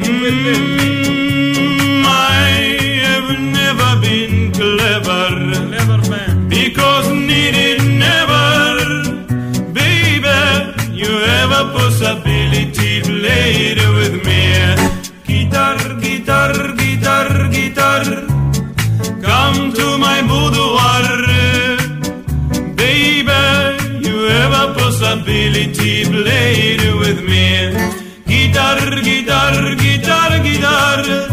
[0.00, 2.08] Mm, I
[3.06, 5.30] have never been clever.
[5.76, 6.48] Never man.
[6.48, 9.02] Because needed never,
[9.72, 10.38] baby.
[10.92, 14.76] You have a possibility played with me.
[15.26, 18.04] Guitar, guitar, guitar, guitar.
[19.26, 21.06] Come to my boudoir,
[22.76, 23.42] baby.
[24.06, 27.46] You have a possibility played with me.
[28.26, 29.77] Guitar, guitar, guitar,
[30.96, 31.28] guitar.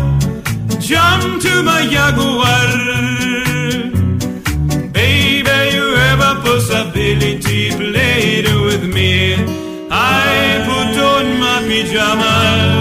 [0.80, 2.70] Jump to my jaguar.
[4.91, 9.36] Baby, you have a possibility played with me.
[9.90, 12.74] I put on my pajamas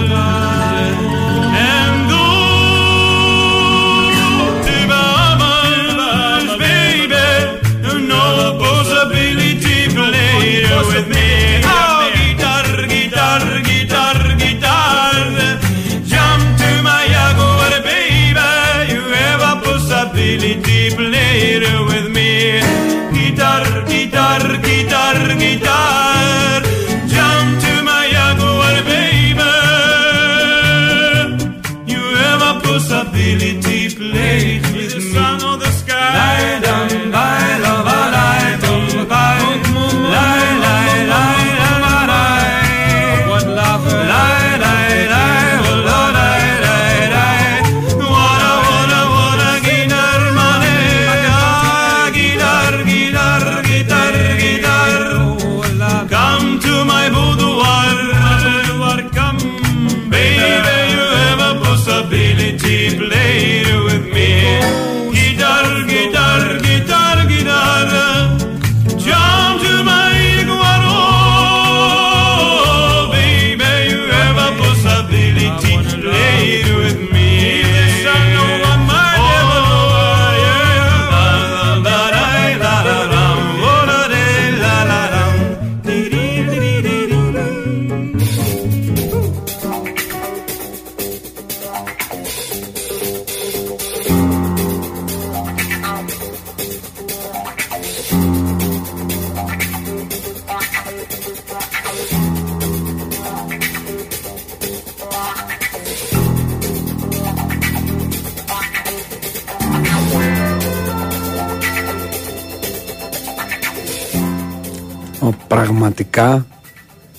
[115.79, 116.47] Πραγματικά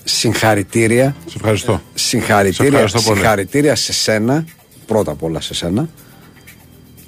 [0.03, 1.15] συγχαρητήρια.
[1.25, 1.81] Σε ευχαριστώ.
[1.93, 3.19] Συγχαρητήρια, Σε ευχαριστώ πολύ.
[3.19, 4.45] συγχαρητήρια σε σένα.
[4.85, 5.89] Πρώτα απ' όλα σε σένα.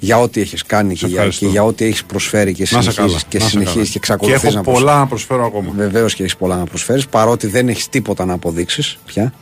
[0.00, 1.44] Για ό,τι έχεις κάνει και για, ευχαριστώ.
[1.44, 3.20] και για ό,τι έχεις προσφέρει και Να σε συνεχίζει καλά.
[3.28, 3.84] και, να σε συνεχίζεις καλά.
[3.84, 5.72] και Και εξακολουθεί έχω να πολλά να προσφέρω ακόμα.
[5.76, 9.32] Βεβαίως και έχεις πολλά να προσφέρεις, παρότι δεν έχεις τίποτα να αποδείξεις πια.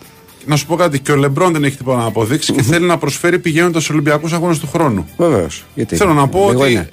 [0.47, 2.99] Να σου πω κάτι, και ο Λεμπρόν δεν έχει τίποτα να αποδείξει και θέλει να
[2.99, 5.07] προσφέρει πηγαίνοντας στους Ολυμπιακούς Αγώνες του χρόνου.
[5.17, 5.65] Βεβαίως.
[5.75, 6.91] Γιατί Θέλω να πω λίγο ότι είναι.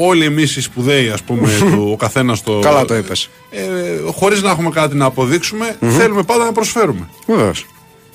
[0.00, 2.58] Όλοι εμείς οι σπουδαίοι, ας πούμε, του, ο καθένας το.
[2.58, 3.28] Καλά το είπες.
[3.50, 3.60] Ε,
[4.14, 7.08] Χωρίς να έχουμε κάτι να αποδείξουμε, θέλουμε πάντα να προσφέρουμε.
[7.26, 7.66] Βεβαίως.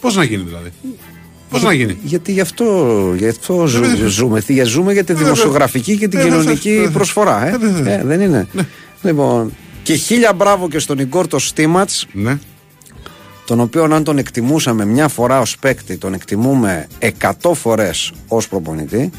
[0.01, 0.69] Πώς να γίνει δηλαδή;
[1.49, 2.65] Πώς να γίνει; Γιατί γι' αυτό,
[3.17, 4.07] γι αυτό ζου- βέβαια.
[4.07, 4.41] ζούμε.
[4.41, 5.31] Τι- Ζούμε για τη βέβαια.
[5.33, 6.91] δημοσιογραφική και την Ε, βέβαια, κοινωνική βέβαια.
[6.91, 7.47] προσφορά.
[7.47, 7.53] Ε.
[7.53, 7.81] Ε, βέβαια.
[7.81, 7.93] Ναι.
[7.93, 8.47] Ε, δεν είναι.
[9.01, 12.37] Λοιπόν, και χίλια μπράβο και στον Ιγκόρ το Στίματς Ναι.
[13.45, 19.09] τον οποίον αν τον εκτιμούσαμε μια φορά ως παίκτη τον εκτιμούμε 100 φορές ως προπονητή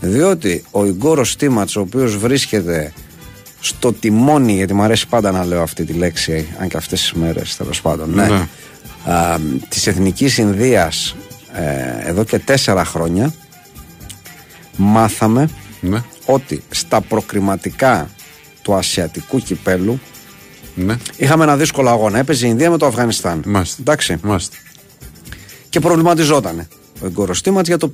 [0.00, 2.92] διότι ο Ιγκόρος Στίματς ο οποίος βρίσκεται
[3.60, 7.12] στο τιμόνι γιατί μου αρέσει πάντα να λέω αυτή τη λέξη αν και αυτές τις
[7.12, 8.48] μέρες τέλος πάντων ναι, Ναι.
[9.14, 9.38] Α,
[9.68, 11.16] της Εθνικής Ινδίας
[11.52, 13.34] ε, εδώ και τέσσερα χρόνια
[14.76, 15.48] μάθαμε
[15.80, 16.02] Ναι.
[16.24, 18.10] ότι στα προκριματικά
[18.62, 20.00] του Ασιατικού κυπέλου
[20.74, 20.96] Ναι.
[21.16, 22.18] είχαμε ένα δύσκολο αγώνα.
[22.18, 23.42] Έπαιζε η Ινδία με το Αφγανιστάν.
[23.46, 23.76] Μάλιστα.
[23.80, 24.16] Εντάξει.
[24.22, 24.56] Μάλιστα.
[25.68, 26.68] Και προβληματιζόταν
[27.02, 27.90] ο εγκοροστήματ για το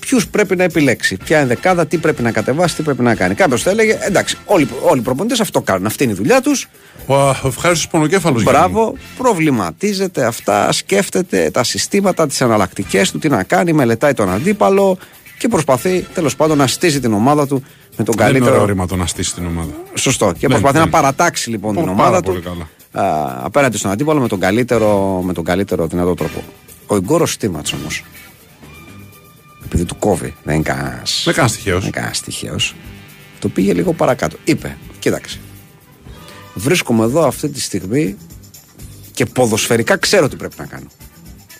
[0.00, 1.16] ποιους πρέπει να επιλέξει.
[1.24, 3.34] Ποια ενδεκάδα, τι πρέπει να κατεβάσει, τι πρέπει να κάνει.
[3.34, 5.86] Κάποιος θα έλεγε εντάξει, όλοι, όλοι οι προπονητές αυτό κάνουν.
[5.86, 6.68] Αυτή είναι η δουλειά τους.
[7.06, 7.14] Ο
[7.46, 14.12] ευχάριστος πονοκέφαλος Μπράβο, προβληματίζεται αυτά, σκέφτεται τα συστήματα, τις εναλλακτικέ του, τι να κάνει, μελετάει
[14.12, 14.98] τον αντίπαλο
[15.38, 17.62] και προσπαθεί τέλος πάντων να στήσει την ομάδα του
[17.96, 18.64] με τον Δεν είναι ωραίο καλύτερο.
[18.64, 19.70] ρήμα το να στήσει την ομάδα.
[19.94, 20.32] Σωστό.
[20.38, 20.84] Και Ναι, προσπαθεί ναι.
[20.84, 22.50] να παρατάξει λοιπόν την Πάρα ομάδα πολύ του
[22.92, 23.06] καλά.
[23.06, 26.42] α, απέναντι στον αντίπαλο με τον καλύτερο, με τον καλύτερο δυνατό τρόπο.
[26.86, 28.04] Ο Ιγκόρο Στίματ όμως.
[29.72, 31.02] Επειδή του κόβει, δεν είναι κανένα.
[31.24, 31.74] Δεν κάνει τυχαίος.
[31.74, 32.74] Δεν είναι κανένας τυχαίος.
[33.38, 34.36] Το πήγε λίγο παρακάτω.
[34.44, 35.38] Είπε, κοίταξε.
[36.54, 38.16] Βρίσκομαι εδώ αυτή τη στιγμή
[39.12, 40.86] και ποδοσφαιρικά ξέρω τι πρέπει να κάνω.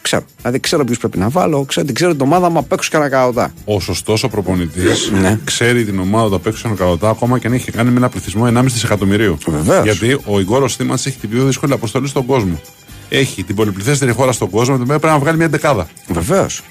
[0.03, 0.23] Ξέρω.
[0.37, 2.97] Δηλαδή ξέρω ποιους πρέπει να βάλω, ξέρω, την ξέρω την ομάδα μου απ' έξω και
[2.97, 3.53] ανακαωτά.
[3.65, 5.39] Ο σωστός ο προπονητής Ναι.
[5.45, 8.09] ξέρει την ομάδα του απ' έξω ένα καλωτά ακόμα και αν έχει κάνει με ένα
[8.09, 9.39] πληθυσμό 1,5 δισεκατομμυρίου.
[9.47, 9.85] Βεβαίως.
[9.85, 12.61] Γιατί ο Ιγκόρο Θήμας έχει την πιο δύσκολη αποστολή στον κόσμο.
[13.09, 15.89] έχει την πολυπληθέστερη χώρα στον κόσμο, την οποία πρέπει να βγάλει μια δεκάδα.
[16.09, 16.63] Βεβαίως.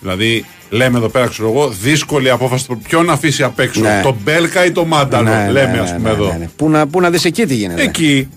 [0.00, 2.66] Δηλαδή, λέμε εδώ πέρα, ξέρω εγώ, δύσκολη απόφαση.
[2.88, 4.00] Ποιον να αφήσει απ' έξω, Ναι.
[4.02, 5.30] τον Μπέλκα ή τον Μάνταλο.
[5.50, 6.48] λέμε, ας πούμε εδώ.
[6.56, 7.82] Πού να, πού να δεις εκεί τι γίνεται.
[7.82, 8.28] Εκεί,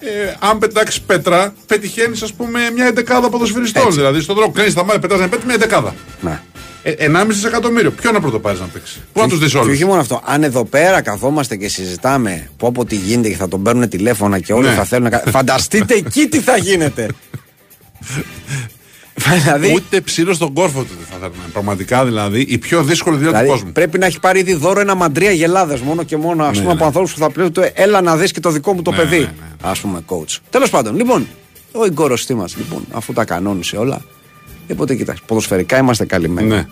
[0.00, 3.82] ε, αν πετάξεις πέτρα, πετυχαίνεις, ας πούμε, μια εντεκάδα ποδοσφαιριστών.
[3.86, 3.96] Έτσι.
[3.98, 5.94] Δηλαδή, στον δρόμο κλείνει τα μάτια, πετάς μια πέτρα, μια εντεκάδα.
[6.20, 6.40] Ναι.
[6.82, 7.90] Ε, 1,5 δισεκατομμύριο.
[7.90, 9.70] Ποιο να πρωτοπάρεις να παίξει; Πού να τους δεις Και όλου.
[9.72, 10.22] όχι μόνο αυτό.
[10.24, 14.38] Αν εδώ πέρα καθόμαστε και συζητάμε πω από τι γίνεται και θα τον παίρνουν τηλέφωνα
[14.38, 14.74] και όλοι Ναι.
[14.74, 15.10] θα θέλουν να.
[15.10, 17.06] κα- Φανταστείτε εκεί τι θα γίνεται.
[19.42, 21.52] Δηλαδή, Ούτε ψήλος στον κόρφο του δεν θα θέλουν.
[21.52, 23.72] Πραγματικά δηλαδή η πιο δύσκολη δουλειά του δηλαδή κόσμου.
[23.72, 26.72] πρέπει να έχει πάρει ήδη δώρο ένα μαντρία γελάδε μόνο και μόνο ας πούμε, ναι.
[26.72, 28.96] από ανθρώπους που θα πλέον το έλα να δεις και το δικό μου το Ναι,
[28.96, 29.18] παιδί.
[29.18, 29.70] ναι, ναι.
[29.70, 30.36] Α πούμε, coach.
[30.50, 31.26] Τέλος πάντων, λοιπόν,
[31.72, 34.00] ο Ιγκόρο μας, λοιπόν, αφού τα κανόνισε όλα,
[34.66, 36.48] είπε κοίταξε, ποδοσφαιρικά είμαστε καλυμμένοι.
[36.48, 36.66] Ναι.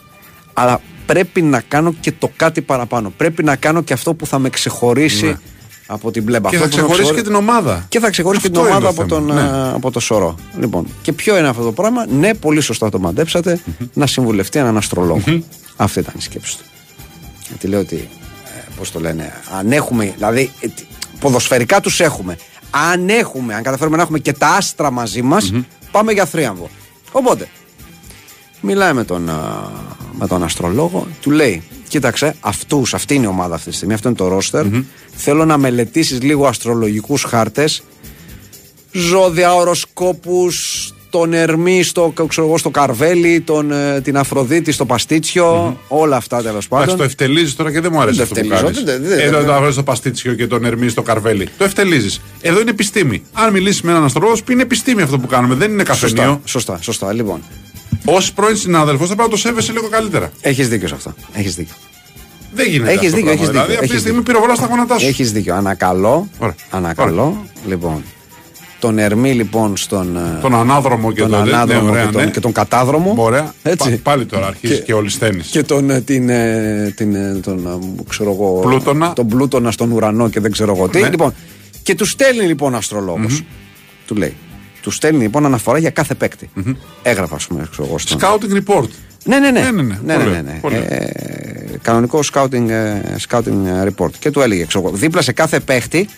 [0.53, 3.13] Αλλά πρέπει να κάνω και το κάτι παραπάνω.
[3.17, 5.37] Πρέπει να κάνω και αυτό που θα με ξεχωρίσει Ναι.
[5.87, 6.49] Από την μπλέμπα.
[6.51, 7.85] Και Αυτό θα που με ξεχωρίσει και ξεχωρί- την ομάδα.
[7.89, 9.43] Και θα ξεχωρίσει και την Αυτό είναι ομάδα το από τον, θέμα.
[9.43, 9.49] Ναι.
[9.59, 10.35] α, από το σωρό.
[10.59, 13.61] Λοιπόν, και ποιο είναι αυτό το πράγμα; Ναι, πολύ σωστά το μαντεψατε
[13.93, 15.23] να συμβουλευτεί έναν αστρολόγο.
[15.77, 16.65] Αυτή ήταν η σκέψη του.
[17.49, 18.09] Γιατί λέω ότι,
[18.45, 20.85] ε, πώς το λένε, αν έχουμε, δηλαδή ε, τι-
[21.21, 22.37] ποδοσφαιρικά τους έχουμε.
[22.71, 25.53] Αν έχουμε, αν καταφέρουμε να έχουμε και τα άστρα μαζί μας,
[25.91, 26.71] πάμε για θρίαμβο.
[27.13, 27.49] Οπότε,
[28.61, 29.71] μιλάει με τον, α,
[30.13, 31.63] με τον αστρολόγο, του λέει:
[31.97, 34.65] Κοίταξε, αυτούς, αυτή είναι η ομάδα αυτή τη στιγμή, αυτό είναι το ροστερ
[35.17, 37.83] Θέλω να μελετήσεις λίγο αστρολογικούς χάρτες,
[38.93, 45.79] ζώδια, οροσκόπους, τον Ερμή στο, ξέρω εγώ, στο Καρβέλι, τον, ε, την Αφροδίτη στο παστιτσιο
[45.89, 46.97] όλα αυτά τέλος Εντάξει, πάντων.
[46.97, 48.85] το ευτελίζεις τώρα και δεν μου αρέσει Δεν αυτό που ευτελίζω, κάνεις.
[48.85, 51.49] δεν- δεν- Εδώ δεν- το αβρέ στο παστίτσιο και τον Ερμή στο καρβέλι.
[51.59, 52.21] Το ευτελίζεις.
[52.41, 53.23] Εδώ είναι επιστήμη.
[53.33, 55.55] Αν μιλήσεις με έναν αστρολόγο, πει είναι επιστήμη αυτό που κάνουμε.
[55.55, 56.41] Δεν είναι Σωστά, καφενείο.
[56.45, 57.13] σωστά, σωστά.
[57.13, 57.43] Λοιπόν,
[58.05, 60.31] Ω πρώην συνάδελφος θα πρέπει να το σέβεσαι λίγο καλύτερα.
[60.41, 61.15] έχεις δίκιο σε αυτό.
[61.33, 61.75] Έχεις δίκιο.
[62.55, 63.17] Δεν γίνεται Έχεις αυτό.
[63.17, 63.41] δίκιο, πράγμα.
[63.43, 64.33] έχεις δηλαδή, δίκιο, αυτή τη έχεις στιγμή δίκιο.
[64.33, 65.07] πυροβολάς στα γόνατά σου.
[65.07, 65.55] Έχεις δίκιο.
[65.55, 66.29] Ανακαλώ.
[66.39, 66.55] Ωραία.
[66.71, 67.45] Ανακαλώ.
[67.67, 68.03] Λοιπόν,
[68.79, 70.17] τον Ερμή λοιπόν στον.
[70.17, 72.31] ε, Τον ανάδρομο και τον τον, ανάδρομο ναι, ωραία, και, τον, ναι.
[72.31, 73.15] και τον κατάδρομο.
[73.17, 73.55] Ωραία.
[73.63, 73.91] Έτσι.
[73.91, 75.41] Πα- πάλι τώρα αρχίζεις και, όλη στένει.
[75.51, 79.13] Και τον, ε, την, ε, την, ε, τον, ε, ξέρω εγώ, Πλούτονα.
[79.13, 81.01] τον Πλούτονα στον ουρανό και δεν ξέρω εγώ τι.
[81.01, 81.09] Ναι.
[81.09, 81.35] Λοιπόν,
[81.83, 83.43] και του στέλνει λοιπόν αστρολόγος.
[84.07, 84.37] Του λέει.
[84.87, 86.51] Του στέλνει λοιπόν αναφορά για κάθε παίκτη.
[87.03, 87.99] Έγραφα, ας πούμε, ξέρω εγώ.
[87.99, 88.19] Στον...
[88.21, 88.89] Scouting report.
[89.25, 89.61] Ναι, ναι, ναι.
[89.61, 89.95] Ναι, ναι, ναι.
[90.05, 90.59] ναι, Πολύ ναι, ωραία, ναι.
[90.61, 90.93] πολύ ωραία.
[90.93, 94.11] Ε, κανονικό scouting, ε, scouting report.
[94.19, 96.09] Και του έλεγε, ξέρω, εγώ, δίπλα σε κάθε παίχτη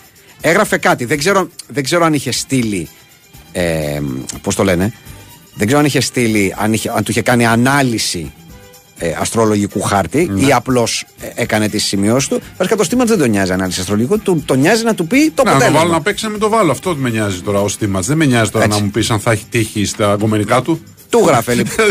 [0.40, 1.04] έγραφε κάτι.
[1.04, 2.88] Δεν ξέρω, δεν ξέρω αν είχε στείλει.
[3.52, 4.00] Ε,
[4.42, 4.92] Πώς το λένε.
[5.54, 8.32] Δεν ξέρω αν είχε στείλει, αν, είχε, αν του είχε κάνει ανάλυση
[8.98, 10.40] ε, αστρολογικού χάρτη Ναι.
[10.46, 10.88] ή απλώ
[11.34, 12.40] έκανε τις σημειώσεις του.
[12.56, 15.42] Βασικά το στήμα δεν τον νοιάζει ανάλυση αστρολογικού, του, τον νοιάζει να του πει το
[15.42, 15.78] Να το αποτέλεσμα.
[15.78, 16.70] βάλω να παίξει να μην το βάλω.
[16.70, 18.00] Αυτό με νοιάζει τώρα ω θύμα.
[18.00, 18.78] Δεν με νοιάζει τώρα Έτσι.
[18.78, 20.82] να μου πεις αν θα έχει τύχει στα αγκομενικά του.
[21.10, 21.74] Του γράφε λοιπόν.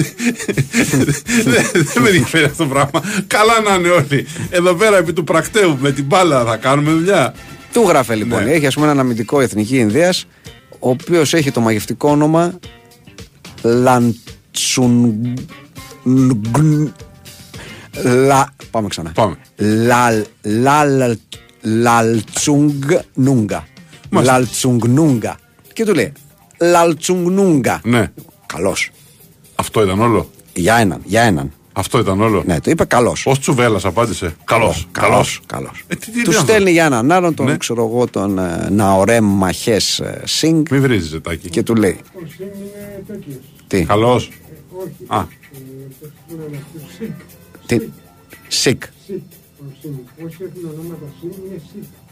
[1.43, 3.01] Δηλαδή, δεν δεν με ενδιαφέρει αυτό το πράγμα.
[3.27, 4.27] Καλά να είναι όλοι.
[4.49, 7.33] Εδώ πέρα επί του πρακτέου με την μπάλα θα κάνουμε δουλειά.
[7.73, 8.43] Του γράφει λοιπόν.
[8.43, 8.51] Ναι.
[8.51, 10.25] Έχει ας πούμε έναν αμυντικό εθνική Ινδίας,
[10.79, 12.59] ο οποίος έχει το μαγευτικό όνομα
[13.61, 15.33] Λαντσουν.
[18.03, 18.53] Λα...
[18.71, 19.11] Πάμε ξανά.
[19.11, 19.35] Πάμε.
[19.55, 20.23] Λαλ...
[20.41, 21.17] Λαλ...
[21.61, 22.83] Λαλτσούγκ
[23.13, 23.67] Νούγκα.
[24.09, 24.37] Μάλιστα.
[24.37, 25.37] Λαλτσούγκ Νούγκα.
[25.73, 26.13] Και του λέει
[26.61, 27.81] Λαλτσούγκ Νούγκα.
[27.83, 28.11] Ναι.
[28.45, 28.75] Καλώ.
[29.55, 31.51] Αυτό ήταν όλο; Για έναν, για έναν.
[31.73, 33.15] Αυτό ήταν όλο; Ναι, το είπε καλώ.
[33.25, 34.35] Ω τσουβέλας απάντησε.
[34.43, 34.75] Καλώ.
[34.91, 35.25] Καλώ.
[35.45, 35.83] Καλώς.
[35.87, 37.57] Ε, τι- τι Του είναι αυτό; στέλνει για έναν άλλον, τον Ναι.
[37.57, 41.49] ξέρω εγώ, τον ε, Ναορέμ Μαχές Σινγκ Μην βρίζεις ζετάκι.
[41.49, 41.99] και του λέει.
[43.67, 44.21] Τι, Καλώ.
[45.07, 45.23] Α,
[47.65, 47.79] τι,
[48.47, 48.83] Σικ.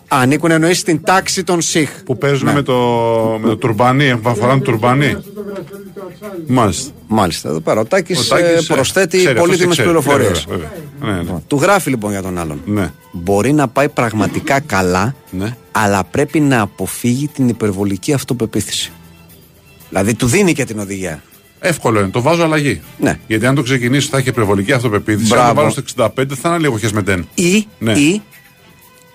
[0.08, 1.90] Ανήκουν εννοείς στην τάξη των Σιχ.
[2.06, 2.54] που παίζουν Ναι.
[2.54, 2.74] με, το,
[3.42, 5.16] με το τουρμπανί, που φοράνε τουρμπανί.
[6.48, 6.92] Μάλιστα.
[7.08, 9.88] Μάλιστα, εδώ πέρα ο Τάκης Ο Τάκης, ε, προσθέτει ξέρει, αυτός πολύτιμε ξέρει.
[9.88, 10.46] πληροφορίες.
[10.50, 10.70] Βέβαια,
[11.00, 11.16] βέβαια.
[11.24, 11.40] Ναι, ναι.
[11.48, 12.62] Του γράφει λοιπόν για τον άλλον.
[12.66, 12.92] Ναι.
[13.12, 15.56] Μπορεί να πάει πραγματικά καλά, Ναι.
[15.72, 18.92] αλλά πρέπει να αποφύγει την υπερβολική αυτοπεποίθηση.
[19.90, 21.24] Δηλαδή του δίνει και την οδηγία.
[21.68, 22.82] Εύκολο είναι, το βάζω αλλαγή.
[22.98, 23.20] Ναι.
[23.28, 25.34] Γιατί αν το ξεκινήσει θα έχει υπερβολική αυτοπεποίθηση.
[25.34, 25.50] Αν Μπράβο.
[25.50, 25.82] το βάλω στο
[26.18, 27.28] 65 θα είναι λίγο χεσμετέν.
[27.36, 27.92] Ή, Ναι.
[27.92, 28.22] ή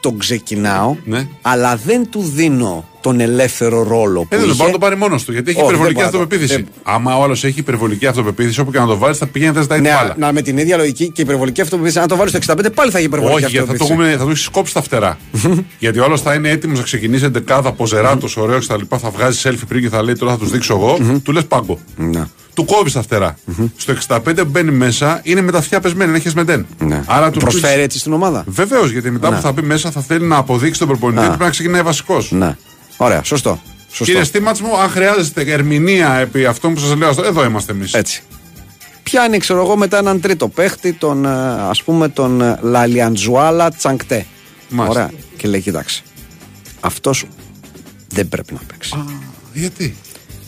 [0.01, 1.27] τον ξεκινάω, Ναι.
[1.43, 4.55] αλλά δεν του δίνω τον ελεύθερο ρόλο που Ε, δεν είχε.
[4.57, 6.63] μπορεί να το πάρει μόνος του γιατί έχει Όχι, υπερβολική δεν μπορεί να το- αυτοπεποίθηση.
[6.83, 9.61] δεν- Άμα ο άλλος έχει υπερβολική αυτοπεποίθηση, όπου και να το βάλεις θα πηγαίνει θα
[9.63, 10.15] ζητάει Ναι, την μπάλα.
[10.19, 12.99] να, με την ίδια λογική και υπερβολική αυτοπεποίθηση, αν το βάλεις στο 65 πάλι θα
[12.99, 14.03] έχει υπερβολική Όχι, γιατί θα το, αυτοπεποίθηση.
[14.11, 15.19] έχουμε, θα το έχεις κόψει τα φτερά.
[15.79, 18.83] γιατί ο άλλος θα είναι έτοιμος να ξεκινήσει εντεκάδα, ποζεράτο, ωραίος κτλ.
[19.01, 21.19] Θα βγάζει selfie πριν και θα λέει τώρα θα τους δείξω εγώ.
[21.23, 21.79] Του λες πάγκο.
[22.55, 22.65] Ναι.
[22.65, 23.39] Του κόβεις τα φτερά.
[23.77, 26.67] Στο 65 μπαίνει μέσα, είναι με τα αυτιά πεσμένα, είναι χεσμετέν.
[26.79, 27.03] Ναι.
[27.07, 28.45] Άρα του Προσφέρει έτσι στην ομάδα.
[28.47, 31.27] Βεβαίως, γιατί μετά που θα μπει μέσα θα θέλει να αποδείξει τον προπονητή Να.
[31.27, 32.31] πρέπει να ξεκινάει βασικός.
[32.31, 32.57] Ναι.
[32.97, 33.61] Ωραία, σωστό.
[33.89, 34.05] σωστό.
[34.05, 37.95] Κύριε Στήματς μου, αν χρειάζεστε ερμηνεία επί αυτών που σας λέω, εδώ είμαστε εμείς.
[37.95, 38.23] Έτσι.
[39.03, 41.31] Πιάνει, ξέρω εγώ, μετά έναν τρίτο παίχτη, τον ε,
[41.69, 44.27] ας πούμε τον ε, Λαλιαντζουάλα Τσανκτέ.
[44.69, 45.01] Μάλιστα.
[45.01, 45.11] Ωραία.
[45.37, 46.03] Και λέει, κοίταξε.
[46.81, 47.25] Αυτός
[48.09, 49.05] δεν πρέπει να παίξει.
[49.53, 49.97] Γιατί;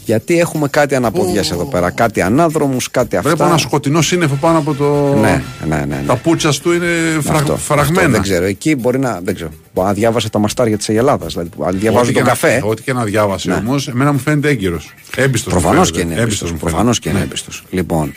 [0.04, 3.28] Γιατί έχουμε κάτι αναποδιές εδώ πέρα, κάτι ανάδρομους, κάτι αυτά.
[3.28, 5.14] Βλέπω ένα σκοτεινό σύννεφο πάνω από το.
[5.20, 5.84] Ναι, ναι, ναι.
[5.84, 6.02] ναι.
[6.06, 6.86] Τα πούτσα του είναι
[7.22, 7.36] φραγ...
[7.36, 8.00] Αυτό, φραγμένα.
[8.00, 8.44] αυτό δεν ξέρω.
[8.44, 9.20] Εκεί μπορεί να.
[9.24, 9.50] Δεν ξέρω.
[9.74, 11.32] Μπορεί να διάβασε τα μαστάρια της Ελλάδας.
[11.32, 12.58] Δηλαδή, αν διαβάζουν Ό,τι τον και καφέ.
[12.58, 13.54] Να, ό,τι και να διάβασε Ναι.
[13.54, 14.94] όμως, εμένα μου φαίνεται έγκυρος.
[15.16, 15.52] Έμπιστος.
[15.52, 16.52] Προφανώς και είναι έμπιστος.
[16.52, 17.64] Προφανώς και είναι έμπιστος.
[17.70, 18.12] Λοιπόν,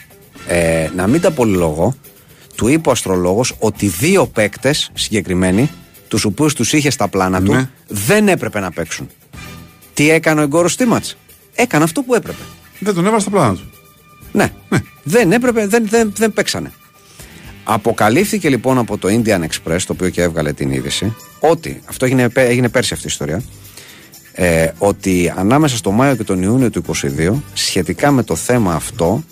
[0.48, 1.96] ε, να μην τα πολυλογώ,
[2.56, 5.70] του είπε ο αστρολόγος ότι δύο παίκτες συγκεκριμένοι,
[6.08, 7.70] τους οποίους τους είχε στα πλάνα του, Ναι.
[7.88, 9.10] δεν έπρεπε να παίξουν.
[9.94, 11.04] Τι έκανε ο Εγκόρο Τίματ.
[11.56, 12.42] Έκανε αυτό που έπρεπε.
[12.80, 13.70] Δεν τον έβαλε στα πλάνα του.
[14.32, 14.54] Ναι.
[15.04, 16.72] Δεν έπρεπε, δεν, δεν, δεν παίξανε.
[17.64, 22.30] Αποκαλύφθηκε λοιπόν από το Indian Express, το οποίο και έβγαλε την είδηση, ότι, αυτό έγινε,
[22.30, 23.42] πέ- έγινε πέρσι αυτή η ιστορία,
[24.32, 29.24] ε, ότι ανάμεσα στο Μάιο και τον Ιούνιο του 22, σχετικά με το θέμα αυτό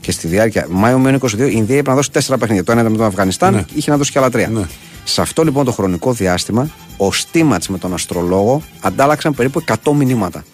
[0.00, 2.64] και στη διάρκεια Μάιο με 22, η Ινδία είπε να δώσει τέσσερα παιχνίδια.
[2.64, 3.64] Το ένα ήταν με τον Αφγανιστάν, Ναι.
[3.74, 4.48] είχε να δώσει και άλλα τρία.
[4.48, 4.62] Ναι.
[5.04, 10.44] Σε αυτό λοιπόν το χρονικό διάστημα, ο Στίματς με τον αστρολόγο αντάλλαξαν περίπου 100 μηνύματα.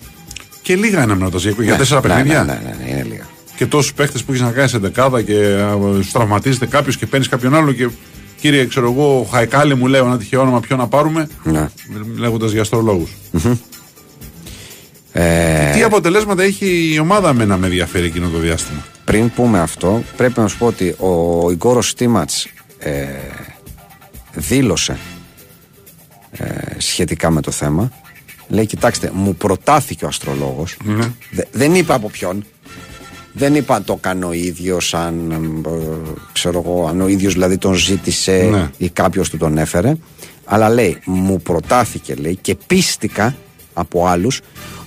[0.67, 2.45] Και λίγα είναι να για Ναι, τέσσερα ναι, παιχνίδια.
[2.45, 3.27] Ναι, ναι, ναι, ναι, είναι λίγα.
[3.57, 5.59] Και τόσους παίχτες που έχεις να κάνεις σε δεκάδα και
[6.03, 7.89] σου τραυματίζεται κάποιος και παίρνεις κάποιον άλλο και
[8.41, 11.29] κύριε, ξέρω εγώ, ο Χαϊκάλη μου λέει ένα τυχαίο όνομα ποιο να πάρουμε.
[11.43, 11.69] Ναι.
[12.17, 13.11] Λέγοντας για αστρολόγους.
[15.13, 19.59] Ε, Τι αποτελέσματα έχει η ομάδα με να με ενδιαφέρει εκείνο το διάστημα; Πριν πούμε
[19.59, 23.07] αυτό, πρέπει να σου πω ότι ο Ιγκόρο Στίματς ε,
[24.35, 24.99] δήλωσε
[26.31, 26.45] ε,
[26.79, 27.93] σχετικά με το θέμα.
[28.49, 31.13] Λέει, κοιτάξτε, μου προτάθηκε ο αστρολόγος Ναι.
[31.31, 32.45] Δε- δεν είπα από ποιον.
[33.33, 35.31] Δεν είπα αν το κάνω ο ίδιος, αν
[35.67, 38.71] ε, ξέρω εγώ, αν ο ίδιος δηλαδή τον ζήτησε Ναι.
[38.77, 39.93] ή κάποιος του τον έφερε.
[40.45, 43.37] Αλλά λέει, μου προτάθηκε λέει και πίστηκα
[43.73, 44.41] από άλλους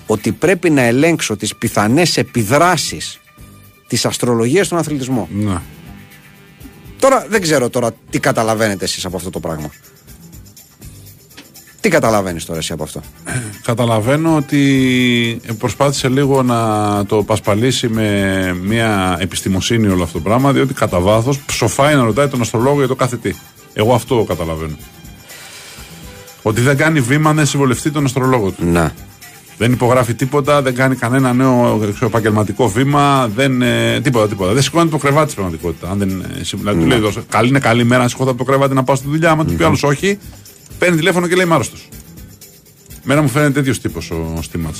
[0.07, 3.19] ότι πρέπει να ελέγξω τις πιθανές επιδράσεις
[3.87, 5.27] της αστρολογίας στον αθλητισμό.
[5.31, 5.57] Ναι.
[6.99, 9.69] Τώρα δεν ξέρω τώρα τι καταλαβαίνετε εσείς από αυτό το πράγμα.
[11.81, 13.01] Τι καταλαβαίνεις τώρα εσύ από αυτό;
[13.69, 16.59] Καταλαβαίνω ότι προσπάθησε λίγο να
[17.05, 22.27] το πασπαλίσει με μια επιστημοσύνη όλο αυτό το πράγμα, διότι κατά βάθος ψοφάει να ρωτάει
[22.27, 23.33] τον αστρολόγο για το κάθε τι.
[23.73, 24.77] Εγώ αυτό καταλαβαίνω.
[26.41, 28.65] Ότι δεν κάνει βήμα να συμβολευτεί τον αστρολόγο του.
[28.65, 28.91] Να.
[29.57, 34.53] Δεν υπογράφει τίποτα, δεν κάνει κανένα νέο ξέρω, επαγγελματικό βήμα, δεν, ε, τίποτα, τίποτα.
[34.53, 35.89] Δεν σηκώνει το κρεβάτι στην πραγματικότητα.
[35.91, 36.09] Αν δεν,
[36.39, 38.73] ε, συμ- δηλαδή, του λέει, «Δώσε, καλή είναι καλή μέρα να σηκώθω από το κρεβάτι
[38.73, 39.31] να πάω στη δουλειά.
[39.31, 40.17] Άμα του πει άλλος όχι,
[40.79, 41.77] παίρνει τηλέφωνο και λέει Είμαι άρρωστο.
[43.03, 44.75] Μένα μου φαίνεται τέτοιος τύπος ο Στίματ.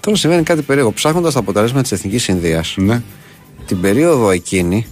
[0.00, 0.92] Τώρα συμβαίνει κάτι περίεργο.
[0.92, 3.02] Ψάχνοντας τα αποτελέσματα της Εθνικής Ινδίας, Ναι.
[3.66, 4.86] την περίοδο εκείνη,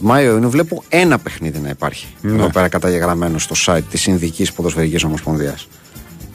[0.00, 2.06] Μάιο-Ιούνιο, βλέπω ένα παιχνίδι να υπάρχει.
[2.20, 2.32] Ναι.
[2.32, 5.68] Εδώ πέρα καταγεγραμμένο στο site της Ινδικής Ποδοσφαιρικής Ομοσπονδίας.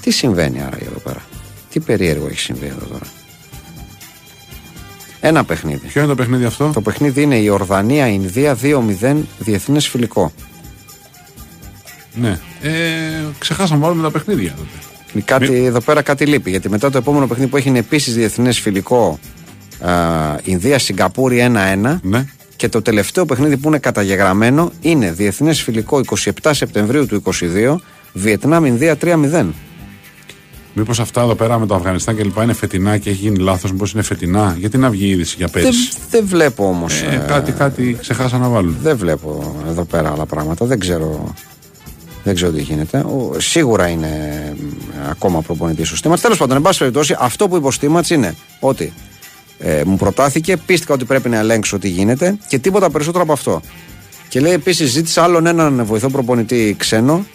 [0.02, 1.22] Τι συμβαίνει άρα εδώ πέρα;
[1.70, 3.06] Τι περίεργο έχει συμβεί εδώ τώρα;
[5.20, 5.88] Ένα παιχνίδι.
[5.88, 10.32] Ποιο είναι το παιχνίδι αυτό, Το παιχνίδι είναι η Ορδανία-Ινδία 2-0 διεθνές φιλικό.
[12.22, 12.40] Ναι.
[12.62, 12.72] Ε,
[13.38, 15.24] ξεχάσαμε να βάλουμε τα παιχνίδια τότε.
[15.26, 16.50] Κάτι, Εδώ πέρα κάτι λείπει.
[16.50, 19.20] Γιατί μετά το επόμενο παιχνίδι που έχει είναι επίσης διεθνές φιλικό
[19.80, 19.92] α,
[20.44, 21.52] Ινδία-Σιγκαπούρη
[21.84, 21.98] 1-1.
[22.02, 22.26] Ναι.
[22.56, 26.02] Και το τελευταίο παιχνίδι που είναι καταγεγραμμένο είναι διεθνές φιλικό
[26.44, 27.76] 27 Σεπτεμβρίου του 22,
[28.14, 29.46] Βιετνάμ-Ινδία 3-0.
[30.74, 33.72] Μήπως αυτά εδώ πέρα με το Αφγανιστάν και λοιπά είναι φετινά και έχει γίνει λάθος,
[33.72, 34.56] μήπως είναι φετινά.
[34.60, 37.02] Γιατί να βγει η είδηση για Δεν, πέρυσι; δεν βλέπω όμως.
[37.02, 38.78] Ε, κάτι, κάτι ξεχάσαν να βάλουν.
[38.82, 40.66] δεν βλέπω εδώ πέρα άλλα πράγματα.
[40.66, 41.34] Δεν ξέρω.
[42.24, 42.98] Δεν ξέρω τι γίνεται.
[42.98, 44.10] Ο, σίγουρα είναι
[44.58, 46.20] μ, ακόμα προπονητής ο Στήματ.
[46.20, 48.94] Τέλος πάντων, εν πάση περιπτώσει, αυτό που είπε ο Στήματ είναι ότι
[49.60, 53.62] ε, μου προτάθηκε, πίστηκα ότι πρέπει να ελέγξω τι γίνεται και τίποτα περισσότερο από αυτό.
[54.28, 57.26] Και λέει επίσης, ζήτησα άλλον έναν βοηθό προπονητή ξένο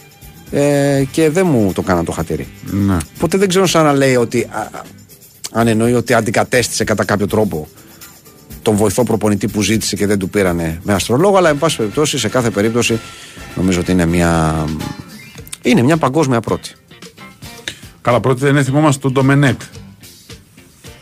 [0.51, 2.47] ε, και δεν μου το κάναν το χατήρι.
[2.63, 2.97] Ναι.
[3.17, 4.49] Οπότε δεν ξέρω σαν να λέει ότι.
[4.51, 4.83] α, α,
[5.57, 7.69] αν εννοεί ότι αντικατέστησε κατά κάποιο τρόπο
[8.65, 12.19] τον βοηθό προπονητή που ζήτησε και δεν του πήρανε με αστρολόγο, αλλά εν πάση περιπτώσει,
[12.19, 13.01] σε κάθε περίπτωση,
[13.57, 14.65] νομίζω ότι είναι μια.
[15.63, 16.71] Είναι μια παγκόσμια πρώτη.
[18.03, 19.61] Καλά, πρώτη δεν είναι θυμόμαστε τον Ντομενέκ.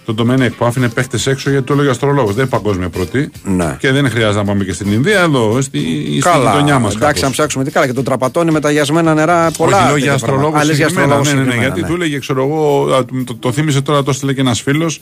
[0.05, 2.35] Τον Ντομενέκ που άφηνε παίχτες έξω γιατί το έλεγε αστρολόγος.
[2.35, 3.31] Δεν είναι παγκόσμια πρώτη.
[3.45, 3.77] Ναι.
[3.79, 6.95] Και δεν χρειάζεται να πάμε και στην Ινδία, εδώ, στη, στη Καλά, γειτονιά μας.
[6.95, 7.87] εντάξει, να ψάξουμε τι καλά.
[7.87, 9.77] Και τον τραπατώνει με τα γιασμένα νερά πολλά.
[9.77, 10.51] Όχι, λέω τέτοια για αστρολόγος.
[10.51, 10.65] πράγματα.
[10.65, 11.87] Α, λες για συγκεκριμένα, αστρολόγο ναι, ναι, ναι, συγκεκριμένα, γιατί ναι.
[11.87, 15.01] του έλεγε, ξέρω εγώ, α, το, το θύμισε τώρα, το έστειλε και ένας φίλος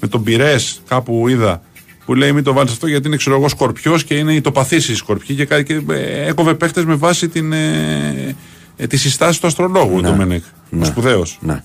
[0.00, 0.56] με τον πυρέ
[0.88, 1.62] κάπου είδα.
[2.10, 4.76] Που λέει μην το βάλεις αυτό γιατί είναι ξέρω εγώ σκορπιός και είναι η τοπαθή
[4.76, 8.36] η σκορπιή και, κάτι- και ε, έκοβε παίχτες με βάση την, ε,
[8.76, 10.42] ε, τη συστάση του αστρολόγου ο Ντομενέκ.
[10.80, 11.38] Ο σπουδαίος.
[11.40, 11.62] Ναι,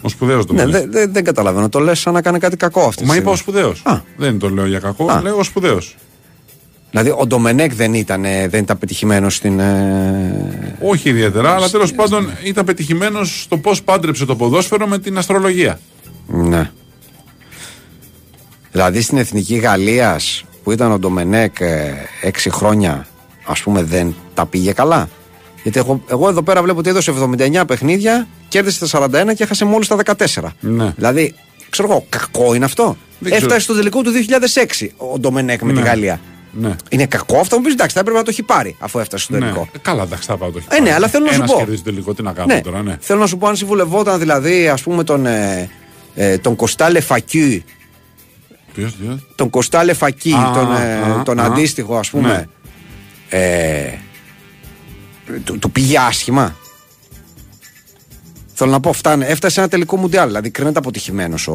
[0.00, 0.72] Ο σπουδαίος ναι Ντομενέκ.
[0.80, 1.68] δεν δεν- δεν καταλαβαίνω.
[1.68, 3.02] Το λες σαν να κάνει κάτι κακό αυτή.
[3.02, 3.58] τη Μα είπα ο στιγμή.
[3.60, 3.82] σπουδαίος.
[3.84, 4.00] Α.
[4.16, 5.22] Δεν το λέω για κακό, Α.
[5.22, 5.96] λέω ο σπουδαίος.
[6.90, 9.60] Δηλαδή, ο Ντομενέκ δεν ήταν, ε, δεν ήταν πετυχημένος στην.
[9.60, 15.18] ε, Όχι ιδιαίτερα, αλλά τέλος πάντων ήταν πετυχημένος στο πώς πάντρεψε το ποδόσφαιρο με την
[15.18, 15.78] αστρολογία.
[16.26, 16.70] Ναι.
[18.78, 21.92] Δηλαδή στην εθνική Γαλλίας που ήταν ο Ντομενέκ ε,
[22.22, 23.06] έξι χρόνια,
[23.44, 25.08] ας πούμε, δεν τα πήγε καλά.
[25.62, 29.64] Γιατί εγώ, εγώ εδώ πέρα βλέπω ότι έδωσε 79 παιχνίδια, κέρδισε τα 41 και έχασε
[29.64, 30.42] μόλις τα 14.
[30.60, 30.92] Ναι.
[30.96, 31.34] Δηλαδή
[31.70, 32.96] Ξέρω εγώ, κακό είναι αυτό.
[33.18, 33.44] Δεν ξέρω.
[33.46, 34.10] Έφτασε στο τελικό του
[34.80, 35.84] 2006 ο Ντομενέκ με τη Ναι.
[35.86, 36.20] Γαλλία.
[36.52, 36.76] Ναι.
[36.88, 39.32] Είναι κακό αυτό, μου πεις εντάξει, θα έπρεπε να το έχει πάρει αφού έφτασε στο
[39.32, 39.38] Ναι.
[39.40, 39.68] τελικό.
[39.72, 40.92] Ε, Καλά, εντάξει, θα πάω το έχει Ε, ναι, πάρει.
[40.96, 41.58] αλλά θέλω να σου Ένας πω.
[41.58, 42.60] κερδίζει τελικό, τι να κάνουμε Ναι.
[42.60, 42.96] τώρα, ναι.
[43.00, 45.70] Θέλω να σου πω αν συμβουλευόταν δηλαδή ας πούμε τον, ε,
[46.14, 47.62] ε, τον Κωστά Λεφακιού,
[48.74, 51.44] Ποιος, ποιος; τον Κωστά Λεφακί, Α, τον, ε, α, τον α.
[51.44, 52.48] αντίστοιχο ας πούμε,
[53.28, 53.92] ε,
[55.44, 56.56] του, του πήγε άσχημα.
[58.54, 61.52] Θέλω να πω, φτάνε, έφτασε σε ένα τελικό μουντιάλ, δηλαδή κρίνεται αποτυχημένος ο,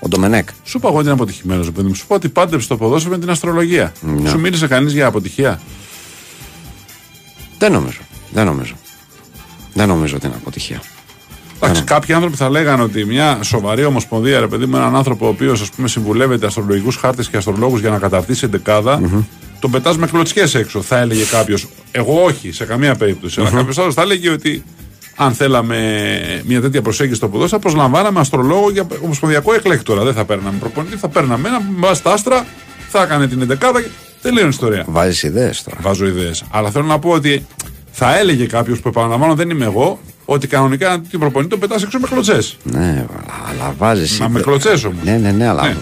[0.00, 0.48] ο Ντομενέκ.
[0.64, 1.94] Σου είπα εγώ ότι είναι αποτυχημένος, παιδί μου.
[1.94, 3.92] Σου είπα ότι πάντεψε το ποδόσφαιρο με την αστρολογία.
[4.00, 4.28] Ναι.
[4.28, 5.60] Σου μίλησε κανείς για αποτυχία.
[7.58, 8.00] Δεν νομίζω.
[8.32, 8.74] Δεν νομίζω.
[9.74, 10.82] Δεν νομίζω ότι είναι αποτυχία.
[11.60, 15.28] Εντάξει, κάποιοι άνθρωποι θα λέγανε ότι μια σοβαρή ομοσπονδία, ρε παιδί μου, έναν άνθρωπο ο
[15.28, 19.00] οποίος συμβουλεύεται αστρολογικούς χάρτες και αστρολόγους για να καταρτήσει εντεκάδα,
[19.60, 20.82] τον πετάς με κλωτσιές έξω.
[20.82, 21.68] Θα έλεγε κάποιος.
[21.90, 23.40] Εγώ όχι, σε καμία περίπτωση.
[23.40, 24.62] Αλλά κάποιος άλλος θα έλεγε ότι
[25.16, 26.00] αν θέλαμε
[26.44, 30.04] μια τέτοια προσέγγιση στο ποδόσφαιρο, θα προσλαμβάναμε αστρολόγο για ομοσπονδιακό εκλέκτορα.
[30.04, 32.46] Δεν θα παίρναμε προπονητή, θα παίρναμε ένα με βάση τα άστρα,
[32.88, 33.88] θα έκανε την εντεκάδα και
[34.22, 34.84] τελείωνε η ιστορία.
[34.88, 35.76] Βάζεις ιδέες τώρα.
[35.80, 36.44] Βάζω ιδέες.
[36.50, 37.46] Αλλά θέλω να πω ότι
[37.90, 41.98] θα έλεγε κάποιος που επαναλαμβάνω δεν είμαι εγώ, ότι κανονικά την προπονητή τον πετάς έξω
[41.98, 42.56] με κλωτσές.
[42.62, 43.06] Ναι,
[43.48, 44.18] αλλά βάζεις.
[44.18, 45.04] Μα με κλωτσές όμως.
[45.04, 45.62] Ναι, ναι, ναι, αλλά.
[45.66, 45.76] Ναι.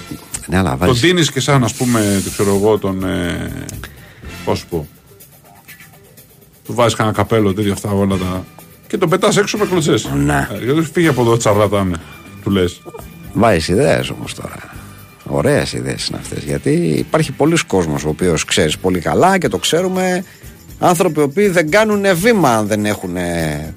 [0.46, 1.00] Ναι, αλλά Τον βάζεις...
[1.00, 3.04] τίνεις και σαν, ας πούμε, το ξέρω εγώ, τον.
[3.04, 3.50] Ε,
[4.44, 4.88] Πώς σου πω.
[6.64, 8.44] Του βάζεις κανένα καπέλο, τέτοια αυτά όλα τα.
[8.86, 10.10] και τον πετάς έξω με κλωτσές.
[10.24, 10.48] Ναι.
[10.64, 11.96] γιατί φύγει από εδώ, τσαρλατάνε.
[12.42, 12.82] Του λες.
[13.32, 14.56] Βάζεις ιδέες όμως τώρα.
[15.24, 16.42] Ωραίες ιδέες είναι αυτές.
[16.44, 20.24] Γιατί υπάρχει πολλοί κόσμος ο οποίος ξέρεις πολύ καλά και το ξέρουμε.
[20.78, 23.16] Άνθρωποι οι οποίοι δεν κάνουν βήμα αν δεν έχουν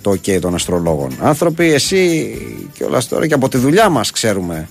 [0.01, 1.11] το OK των αστρολόγων.
[1.21, 2.31] Άνθρωποι, εσύ
[2.73, 4.67] και όλα τώρα και από τη δουλειά μας ξέρουμε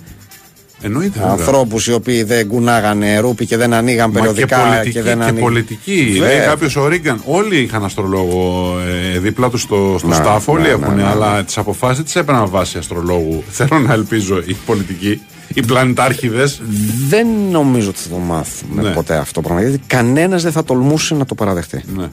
[0.83, 1.19] Εννοείται.
[1.19, 1.31] βέβαια.
[1.33, 5.17] ανθρώπους οι οποίοι δεν κουνάγανε ρούπι και δεν ανοίγαν Μα και περιοδικά πολιτική, και δεν
[5.19, 5.41] και ανοίγαν.
[5.43, 6.17] πολιτική.
[6.19, 6.37] Βέβαια.
[6.37, 7.23] Λέει κάποιος ο Ρίγκαν.
[7.25, 8.75] Όλοι είχαν αστρολόγο
[9.15, 10.41] ε, δίπλα τους στο, στο Ναι, staff.
[10.45, 10.81] Όλοι ναι, έχουν.
[10.89, 11.09] ναι, ναι, ναι.
[11.09, 13.43] Αλλά τις αποφάσεις τις έπαιρναν βάσει αστρολόγου.
[13.51, 15.21] Θέλω να ελπίζω οι πολιτικοί,
[15.59, 16.61] οι πλανητάρχηδες.
[17.09, 18.91] Δεν νομίζω ότι θα το μάθουμε Ναι.
[18.91, 19.69] ποτέ αυτό το πράγμα.
[19.69, 21.85] Γιατί κανένας δεν θα τολμούσε να το παραδεχτεί.
[21.97, 22.09] Ναι.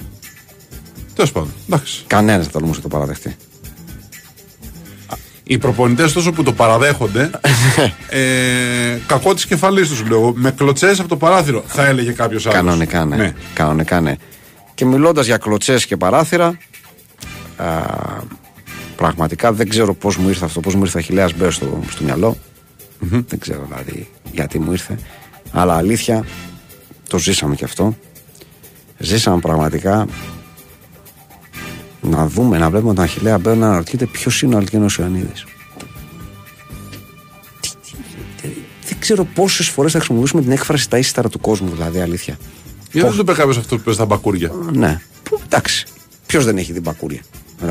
[1.14, 1.54] Τέλος πάντων.
[1.68, 2.04] Εντάξει.
[2.08, 3.36] Κανένας δεν θα τολμούσε να το παραδεχτεί.
[5.44, 7.30] Οι προπονητές τόσο που το παραδέχονται.
[8.10, 10.34] ε, κακό της κεφαλής τους λέω.
[10.36, 11.64] Με κλωτσές από το παράθυρο.
[11.68, 12.58] Θα έλεγε κάποιος άλλος.
[12.58, 13.16] Κανονικά ναι.
[13.16, 13.34] ναι.
[13.54, 14.16] Κανονικά ναι.
[14.74, 16.58] Και μιλώντας για κλωτσές και παράθυρα,
[17.56, 17.66] α,
[18.96, 22.04] πραγματικά δεν ξέρω πώς μου ήρθε αυτό, πώς μου ήρθε ο Αχηλέα Μπέος στο, στο
[23.00, 24.98] μυαλο Δεν ξέρω δηλαδή γιατί μου ήρθε.
[25.52, 26.26] Αλλά αλήθεια,
[27.08, 27.98] το ζήσαμε κι αυτό.
[28.98, 30.08] Ζήσαμε πραγματικά
[32.02, 35.46] να δούμε, να βλέπουμε τον Αχηλέα Μπέο να αναρωτιέται ποιος είναι ο Αλκίνος Ιωαννίδης.
[38.88, 42.38] Δεν ξέρω πόσες φορές θα χρησιμοποιήσουμε την έκφραση τα ύστερα του κόσμου, δηλαδή αλήθεια.
[42.92, 45.02] Γιατί δεν το είπε κάποιος αυτό που παίζει τα μπακούρια; Ναι.
[45.24, 45.86] Που, εντάξει.
[46.26, 47.22] Ποιος δεν έχει δει μπακούρια;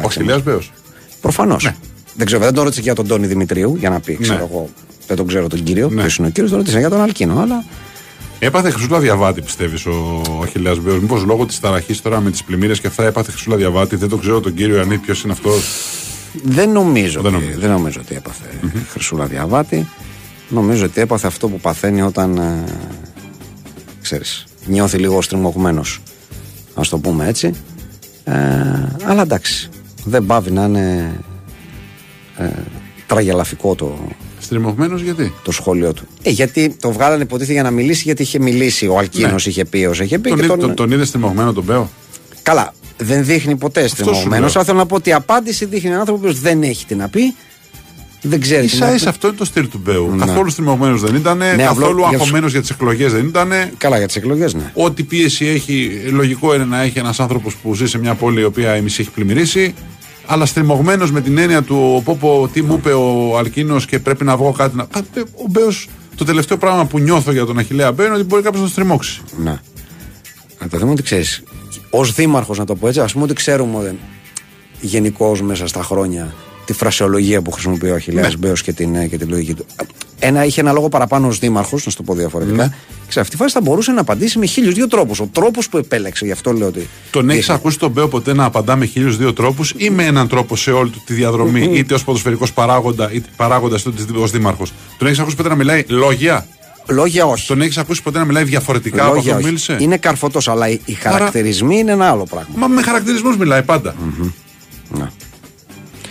[0.02, 0.72] Ο Χιλέας Μπέος.
[1.20, 1.64] Προφανώς.
[1.64, 1.74] Ναι.
[2.14, 4.44] Δεν ξέρω, δεν τον ρώτησε για τον Τόνι Δημητρίου για να πει, ξέρω Ναι.
[4.44, 4.68] εγώ.
[5.06, 5.88] Δεν τον ξέρω τον κύριο.
[5.88, 6.00] Ναι.
[6.00, 7.40] Ποιος είναι ο κύριος, τον ρώτησε για τον Αλκίνο.
[7.40, 7.64] Αλλά
[8.38, 11.00] Έπαθε χρυσούλα διαβάτη, πιστεύεις ο Αχιλέας Μπέος.
[11.00, 13.96] Μήπως λόγω της ταραχής τώρα με τις πλημμύρες και αυτά έπαθε χρυσούλα διαβάτη.
[13.96, 15.62] Δεν το ξέρω τον κύριο Ιωαννίδη ποιος είναι αυτός.
[16.42, 17.60] δεν νομίζω, Δεν ότι, νομίζω.
[17.60, 18.44] δεν νομίζω ότι έπαθε
[18.90, 19.88] χρυσούλα διαβάτη.
[20.48, 22.36] Νομίζω ότι έπαθε αυτό που παθαίνει όταν.
[22.36, 22.64] Ε,
[24.02, 26.00] ξέρεις, νιώθει λίγο στριμωγμένος
[26.74, 27.54] Α το πούμε έτσι.
[28.24, 28.32] Ε,
[29.04, 29.68] αλλά εντάξει.
[30.04, 31.12] Δεν πάβει να είναι
[32.36, 32.48] ε,
[33.06, 33.98] τραγελαφικό το,
[34.44, 36.07] Στριμωγμένος γιατί; το σχόλιο του.
[36.22, 38.87] Ε, γιατί το βγάλανε υποτίθεται για να μιλήσει, γιατί είχε μιλήσει.
[38.87, 39.50] Ο Αλκίνος Ναι.
[39.52, 40.28] είχε πει όσο είχε πει.
[40.28, 40.66] Τον, και είδε- τον...
[40.66, 41.90] τον, τον είδε στριμωγμένο τον Μπέο;
[42.42, 44.30] Καλά, δεν δείχνει ποτέ σου στριμωγμένος.
[44.38, 44.50] λέω.
[44.54, 47.09] Αλλά θέλω να πω ότι η απάντηση δείχνει έναν άνθρωπο που δεν έχει τι να
[47.09, 47.35] πει.
[48.26, 48.94] Δεν ξέρει τι σα να πει.
[48.96, 50.11] ίσα αυτό είναι το στυλ του Μπέου.
[50.11, 50.24] Ναι.
[50.26, 51.38] Καθόλου στριμωγμένος δεν ήταν.
[51.38, 53.52] καθόλου απλό- για τους- αγχωμένος για τις εκλογές δεν ήταν.
[53.78, 54.70] Καλά για τις εκλογές, ναι.
[54.74, 58.44] Ό,τι πίεση έχει, λογικό είναι να έχει ένας άνθρωπος που ζει σε μια πόλη η
[58.44, 59.74] οποία η μισή έχει πλημμυρίσει.
[60.26, 64.24] Αλλά στριμωγμένος με την έννοια του πω, πω, τι μου είπε ο Αλκίνος και πρέπει
[64.24, 64.82] να βγω κάτι να.
[64.82, 68.24] Α, ε, Ο Μπέος, το τελευταίο πράγμα που νιώθω για τον Αχηλέα Μπέο είναι ότι
[68.24, 69.20] μπορεί κάποιος να τον στριμώξει.
[69.42, 69.50] ναι.
[70.58, 71.42] Αλλά το θέμα είναι ότι ξέρεις,
[71.90, 73.96] ως δήμαρχος, να το πω έτσι, ας πούμε ότι ξέρουμε
[74.80, 76.34] γενικώς μέσα στα χρόνια
[76.64, 78.37] τη φρασεολογία που χρησιμοποιεί ο Αχηλέα Ναι.
[78.38, 79.66] Μπέος και, την, ε, και την λογική του.
[80.18, 82.57] Ένα, είχε ένα λόγο παραπάνω ως δήμαρχος, να σου το πω διαφορετικά.
[82.57, 82.68] Ναι.
[83.07, 85.20] Και σε αυτή τη φάση θα μπορούσε να απαντήσει με χίλιους δύο τρόπους.
[85.20, 86.88] Ο τρόπος που επέλεξε, γι' αυτό λέω ότι.
[87.11, 87.57] Τον έχεις δείχνει.
[87.57, 90.70] ακούσει τον Μπέο ποτέ να απαντά με χίλιους δύο τρόπους ή με έναν τρόπο σε
[90.70, 94.72] όλη του τη διαδρομή, είτε ως ποδοσφαιρικός παράγοντα, είτε παράγοντας είτε ως δήμαρχος.
[94.98, 96.46] Τον έχεις ακούσει ποτέ να μιλάει λόγια;
[96.88, 97.46] Λόγια όχι.
[97.46, 99.46] Τον έχεις ακούσει ποτέ να μιλάει διαφορετικά από Λόγια αυτό που όχι.
[99.46, 102.55] μίλησε; Είναι καρφωτός, αλλά οι, οι χαρακτηρισμοί είναι ένα άλλο πράγμα.
[102.57, 103.94] Μα με χαρακτηρισμούς μιλάει πάντα.
[104.88, 105.11] Ναι.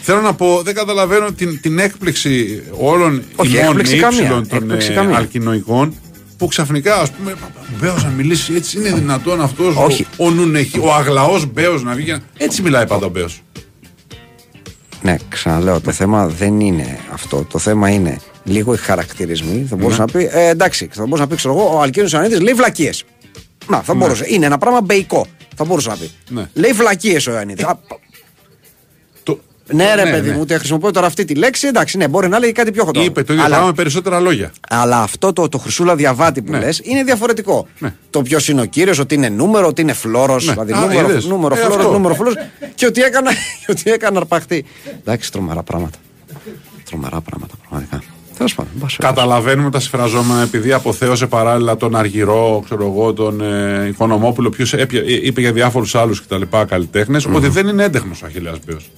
[0.06, 4.20] Θέλω να πω, δεν καταλαβαίνω την, την έκπληξη όλων Όχι, ημών έκπληξη με καμία.
[4.20, 5.18] ύψιλον των Έκπληξη ε, καμία.
[5.18, 5.96] αλκινοϊκών
[6.38, 7.36] που ξαφνικά ας πούμε ο
[7.80, 10.08] Μπέος να μιλήσει έτσι είναι δυνατόν αυτός Όχι.
[10.18, 13.42] ο, ο, νουνεχι- ο αγλαός Μπέος να βγει και να- έτσι μιλάει πάντα ο Μπέος
[15.02, 17.46] Ναι, ξαναλέω, το θέμα δεν είναι αυτό.
[17.52, 20.30] Το θέμα είναι λίγο οι χαρακτηρισμοί, θα μπορούσε να πει.
[20.32, 23.04] Ε, εντάξει, θα μπορούσε να πει, ξέρω εγώ, ο Αλκίνος Ιωαννίδης λέει βλακίες.
[23.68, 24.26] Να, θα μπορούσε.
[24.28, 25.28] Είναι ένα πράγμα μπεϊκό.
[25.56, 26.12] Θα μπορούσε να πει.
[26.30, 26.50] Ναι.
[26.54, 27.66] Λέει βλακίες ο Ιωαννίδης.
[27.66, 27.80] Το...
[29.72, 30.34] Ναι, ρε ναι, παιδί ναι.
[30.36, 31.68] μου, ότι χρησιμοποιώ τώρα αυτή τη λέξη.
[31.68, 33.04] Εντάξει, ναι, μπορεί να λέει κάτι πιο χοντρό.
[33.04, 34.52] Είπε το ίδιο Αλλά- πράγμα με περισσότερα λόγια.
[34.70, 36.60] Αλλά αυτό το, το Χρυσούλα Διαβάτη που Ναι.
[36.60, 37.68] λες είναι διαφορετικό.
[37.80, 37.94] Ναι.
[38.10, 40.50] Το ποιος είναι ο κύριος, ότι είναι νούμερο, ότι είναι φλόρος.
[40.50, 41.26] Δηλαδή Α, νούμερο, είδες.
[41.26, 41.92] νούμερο, Ε, φλόρος, αυτό.
[41.92, 42.34] νούμερο, φλόρος.
[42.76, 43.32] και ότι έκανα,
[43.66, 44.66] και ότι έκανα αρπαχτή.
[45.00, 45.98] Εντάξει, τρομερά πράγματα.
[46.90, 48.04] Τρομερά πράγματα, πραγματικά.
[48.38, 49.16] Τέλος πάντων, εν πάση περιπτώσει.
[49.24, 54.74] Καταλαβαίνουμε τα συμφραζόμενα επειδή αποθέωσε παράλληλα τον Αργυρό, ξέρω εγώ, τον ε, Οικονομόπουλο, ποιος
[55.24, 56.42] είπε για διάφορους άλλους κτλ.
[56.68, 58.90] καλλιτέχνες, ότι δεν είναι έντεχνος ο Αχιλέα Μπέος.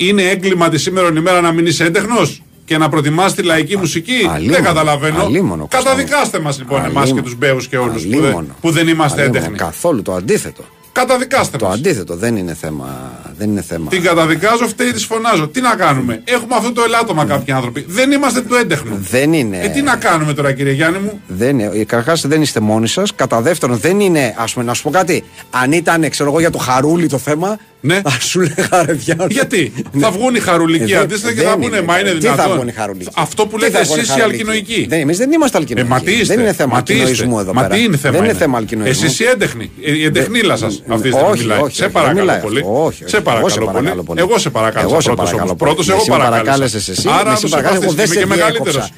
[0.00, 4.28] Είναι έγκλημα της σήμερα ημέρα να μην είσαι έντεχνος και να προτιμάς τη λαϊκή μουσική;
[4.30, 5.22] αλίμονο, δεν καταλαβαίνω.
[5.22, 6.06] αλίμονο, Κωνσταντίνο.
[6.06, 7.22] Καταδικάστε μας λοιπόν εμάς και Αλίμονο.
[7.22, 8.54] τους Μπέου και όλους που, δεν- Αλίμονο.
[8.60, 9.38] που δεν είμαστε Αλίμονο.
[9.38, 9.58] έντεχνοι.
[9.58, 10.64] Καθόλου το αντίθετο.
[10.92, 11.74] Καταδικάστε Το μας.
[11.74, 13.12] αντίθετο δεν είναι θέμα.
[13.38, 13.90] Δεν είναι θέμα.
[13.90, 15.48] Την καταδικάζω, φταίει, τη φωνάζω.
[15.48, 17.84] Τι να κάνουμε; Έχουμε αυτό το ελάττωμα κάποιοι άνθρωποι.
[17.88, 18.96] Δεν είμαστε του έντεχνου.
[19.10, 19.58] Δεν είναι.
[19.62, 21.84] Ε, τι να κάνουμε τώρα, κύριε Γιάννη μου; Δεν είναι.
[21.84, 23.14] Καταρχάς δεν είστε μόνοι σας.
[23.14, 24.34] Κατά δεύτερον, δεν είναι.
[24.38, 25.24] Α πούμε, να σου πω κάτι.
[25.50, 27.58] Αν ήταν, ξέρω εγώ, για το χαρούλι το θέμα.
[27.80, 27.96] Ναι.
[27.96, 29.28] Α σου λέγα ρε διάλογο.
[29.30, 30.00] Γιατί; Ναι.
[30.02, 32.44] θα βγουν οι χαρουλικοί Ε, αντίστοιχα και δεν θα πούνε Μα είναι Τι δυνατόν.
[32.44, 34.86] θα βγουν οι χαρουλικοί; Αυτό που Τι λέτε θα βγουν οι εσείς οι χαρουλικοί; αλκινοϊκοί.
[34.88, 35.88] Δεν, εμείς δεν είμαστε Ε, αλκινοϊκοί.
[35.90, 36.34] μα τι είστε.
[36.34, 37.04] δεν είναι θέμα μα τι είστε.
[37.06, 37.74] αλκινοϊσμού εδώ Μα πέρα.
[37.74, 38.12] τι είναι θέμα.
[38.12, 39.04] δεν είναι είναι; θέμα αλκινοϊσμού.
[39.04, 39.70] Εσείς οι έντεχνοι.
[39.80, 41.58] Η εντεχνίλα σας αυτής τη στιγμή όχι, μιλάει.
[41.60, 42.58] όχι, σε όχι, δεν παρακαλώ μιλάει πολύ.
[42.58, 42.84] αυτό.
[42.84, 43.10] Όχι, όχι.
[43.10, 44.06] Σε Εγώ σε παρακαλώ παρακαλώ πολύ.
[44.06, 44.20] πολύ.
[44.20, 44.88] Εγώ σε παρακαλώ.
[44.90, 45.72] Εγώ σε παρακαλώ πολύ.
[45.74, 46.42] Πρώτο εγώ Εσύ με παρακάλεσα.
[46.44, 48.92] παρακάλεσες εσύ, Άρα εσύ το παρακάλεσες, εγώ δεν σε και μεγαλύτερος.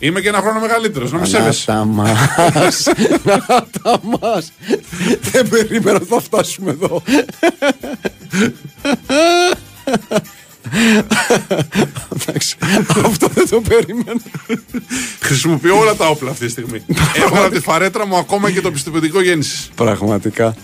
[0.00, 1.12] Δε- Είμαι και ένα χρόνο μεγαλύτερος.
[1.12, 1.66] Να μην Να σέβεσαι.
[1.66, 2.86] τα μας,
[3.24, 3.38] να
[3.82, 4.52] τα μας.
[5.32, 7.02] Δεν περίμενα ότι θα φτάσουμε εδώ.
[12.16, 12.56] Εντάξει,
[13.04, 14.20] αυτό δεν το περίμενα.
[15.20, 16.82] Χρησιμοποιώ όλα τα όπλα αυτή τη στιγμή.
[17.24, 19.70] Έβγαλα από τη φαρέτρα μου ακόμα και το πιστοποιητικό γέννησης.
[19.74, 20.54] Πραγματικά.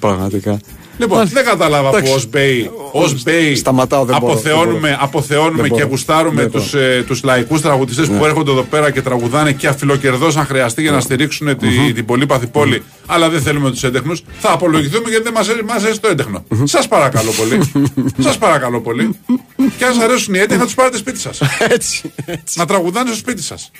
[0.00, 0.58] Πραγματικά.
[0.98, 5.64] Λοιπόν, δεν κατάλαβα που ως ΜΠΕ, ως ΜΠΕ Σταματάω, δεν μπορώ, αποθεώνουμε, δεν αποθεώνουμε Δεν
[5.70, 5.86] και μπορώ.
[5.88, 10.36] γουστάρουμε Δεν τους, ε, τους λαϊκούς τραγουδιστές που έρχονται εδώ πέρα και τραγουδάνε και αφιλοκερδώς
[10.36, 14.52] αν χρειαστεί για να στηρίξουν τη, την πολύπαθη πόλη, αλλά δεν θέλουμε τους έντεχνους, θα
[14.52, 16.44] απολογηθούμε γιατί δεν μας, αρέσει- μας αρέσει το έντεχνο.
[16.64, 17.70] Σας παρακαλώ πολύ.
[18.18, 19.16] Σας παρακαλώ πολύ.
[19.78, 21.40] Και αν σας αρέσουν οι έντεχνοι, να τους πάρετε σπίτι σας.
[21.76, 22.12] Έτσι.
[22.26, 22.58] έτσι.
[22.58, 23.70] να τραγουδάνε στο σπίτι σας.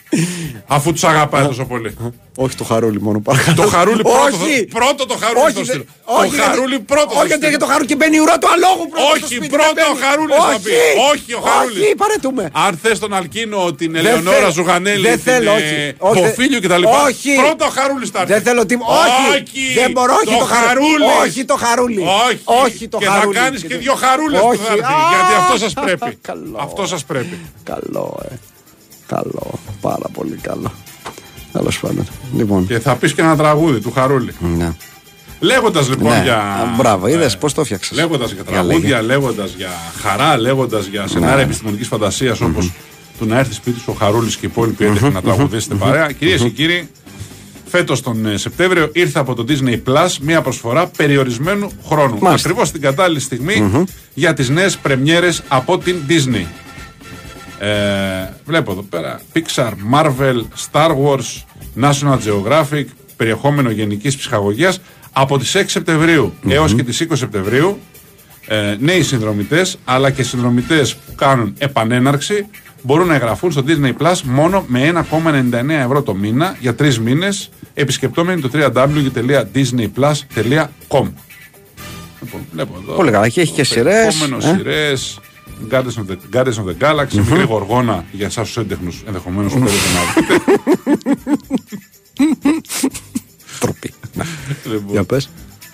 [0.66, 1.94] Αφού τους αγαπάει τόσο πολύ.
[2.36, 3.56] Όχι το χαρούλι μόνο παρακαλώ.
[3.62, 4.18] Το χαρούλι πρώτο.
[4.24, 4.66] Όχι.
[4.70, 5.84] θα- Πρώτο το χαρούλι Όχι, στο δε- στείλω.
[6.04, 7.05] όχι, Το γιατί- χαρούλι πρώτο.
[7.14, 7.54] Θα Όχι, γιατί στείλω.
[7.54, 9.08] για το χαρούλι και μπαίνει η ουρά του αλόγου πρώτος.
[9.10, 10.04] Όχι, στο σπίτι, πρώτο δεν ο μπαίνει.
[10.06, 10.62] Χαρούλης θα Όχι.
[10.66, 10.74] πει.
[11.12, 11.82] Όχι, ο Χαρούλης.
[11.84, 12.44] Όχι, παρετούμε.
[12.66, 14.50] Αν θες τον Αλκίνο, την Δεν Ελεονόρα θέλω.
[14.58, 15.74] Ζουγανέλη, Δεν την θέλω, όχι.
[16.10, 16.84] Όχι, Ποφίλιο κτλ.
[17.08, 17.30] όχι.
[17.44, 18.32] Πρώτο ο Χαρούλη θα έρθει.
[18.34, 18.92] Δεν θέλω τίποτα.
[19.34, 19.62] Όχι.
[19.80, 21.04] Δεν μπορώ, όχι το χαρούλι.
[21.22, 22.02] Όχι το χαρούλι.
[22.26, 22.40] Όχι.
[22.64, 23.36] Όχι το και χαρούλι.
[23.36, 24.62] θα κάνεις και δύο χαρούλες που Όχι.
[24.66, 24.92] θα έρθει.
[24.96, 26.10] Α, Γιατί αυτό σας πρέπει.
[26.30, 26.56] καλό.
[26.66, 27.36] Αυτό σας πρέπει.
[27.72, 28.34] Καλό, ε.
[29.14, 29.46] Καλό.
[29.80, 30.72] Πάρα πολύ καλό.
[31.52, 32.06] Τέλος πάντων.
[32.36, 32.66] Λοιπόν.
[32.66, 34.34] Και θα πεις και ένα τραγούδι του Χαρούλη.
[34.38, 34.70] Ναι.
[35.40, 36.20] Λέγοντας λοιπόν Ναι.
[36.22, 36.36] για.
[36.36, 37.96] Α, Μπράβο, είδες ε, πώς το έφτιαξες.
[37.96, 39.70] Λέγοντας για τραγούδια, λέγοντας για
[40.02, 41.42] χαρά, λέγοντας για σενάρια Ναι.
[41.42, 42.72] επιστημονικής φαντασίας όπως
[43.18, 46.12] του να έρθει σπίτι σου ο Χαρούλης και οι υπόλοιποι έντεχνοι να τραγουδήσετε παρέα.
[46.12, 46.88] Κυρίες και κύριοι,
[47.66, 52.18] φέτος τον ε, Σεπτέμβριο ήρθε από το Disney Plus μια προσφορά περιορισμένου χρόνου.
[52.20, 52.48] Μάλιστα.
[52.48, 56.44] Ακριβώς την κατάλληλη στιγμή για τις νέες πρεμιέρες από την Disney.
[57.58, 57.68] Ε,
[58.44, 61.42] βλέπω εδώ πέρα Pixar, Marvel, Star Wars,
[61.80, 62.84] National Geographic,
[63.16, 64.80] περιεχόμενο γενικής ψυχαγωγίας
[65.18, 67.78] από τις 6 σεπτεμβριου έως και τις 20 Σεπτεμβρίου
[68.46, 72.46] ε, νέοι συνδρομητές αλλά και συνδρομητές που κάνουν επανέναρξη
[72.82, 77.48] μπορούν να εγγραφούν στο Disney Plus μόνο με 1,99 ευρώ το μήνα για τρεις μήνες
[77.74, 81.06] επισκεπτόμενοι το www.disneyplus.com
[82.20, 82.94] Λοιπόν, βλέπω εδώ.
[82.94, 83.28] Πολύ καλά.
[83.28, 84.40] Και έχει και σειρές, Περιεχόμενο, ε.
[84.56, 85.18] σειρές,
[85.70, 89.58] Guardians of the, Guardians of the Galaxy, μικρή γοργόνα για εσάς τους έντεχνους ενδεχομένως που
[89.58, 90.34] θέλετε να δείτε.
[93.60, 93.90] Ντροπή.
[94.16, 94.24] Να.
[94.64, 95.28] Λοιπόν, Για πες.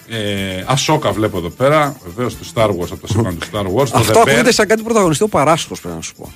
[0.09, 1.97] ε, Ahsoka βλέπω εδώ πέρα.
[2.05, 3.89] Βεβαίως το Star Wars από το σύμπαν του Star Wars.
[3.89, 4.29] Το Αυτό The Bear.
[4.29, 6.33] ακούγεται σαν κάτι πρωταγωνιστικό παράσχος, πρέπει να σου πω.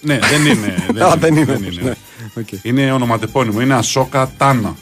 [0.00, 0.74] Ναι, δεν είναι.
[1.04, 1.92] Α, δεν είναι όμως, ναι.
[2.36, 2.46] Οκ.
[2.62, 3.60] Είναι ονοματεπώνυμο.
[3.60, 4.74] Είναι Ασόκα Τάνα.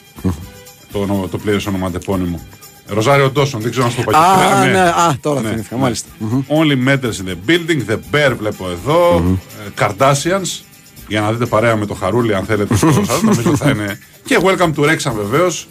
[0.93, 2.41] το, ονο- το πλήρες ονοματεπώνυμο.
[2.89, 4.17] Ροζάριο Ντόσον, δεν ξέρω να σου το πω.
[4.19, 4.71] Α, Ναι.
[4.73, 5.83] ναι, α, τώρα Ναι, θυμήθηκα, ναι.
[5.83, 6.09] μάλιστα.
[6.19, 6.43] Μμμ.
[6.49, 9.23] Only Matters in the Building, The Bear βλέπω εδώ,
[9.67, 10.61] ε, Kardashians,
[11.09, 13.99] για να δείτε παρέα με το Χαρούλι αν θέλετε στο σας, νομίζω θα είναι...
[14.25, 15.69] Και Welcome to Wrexham βεβαίως,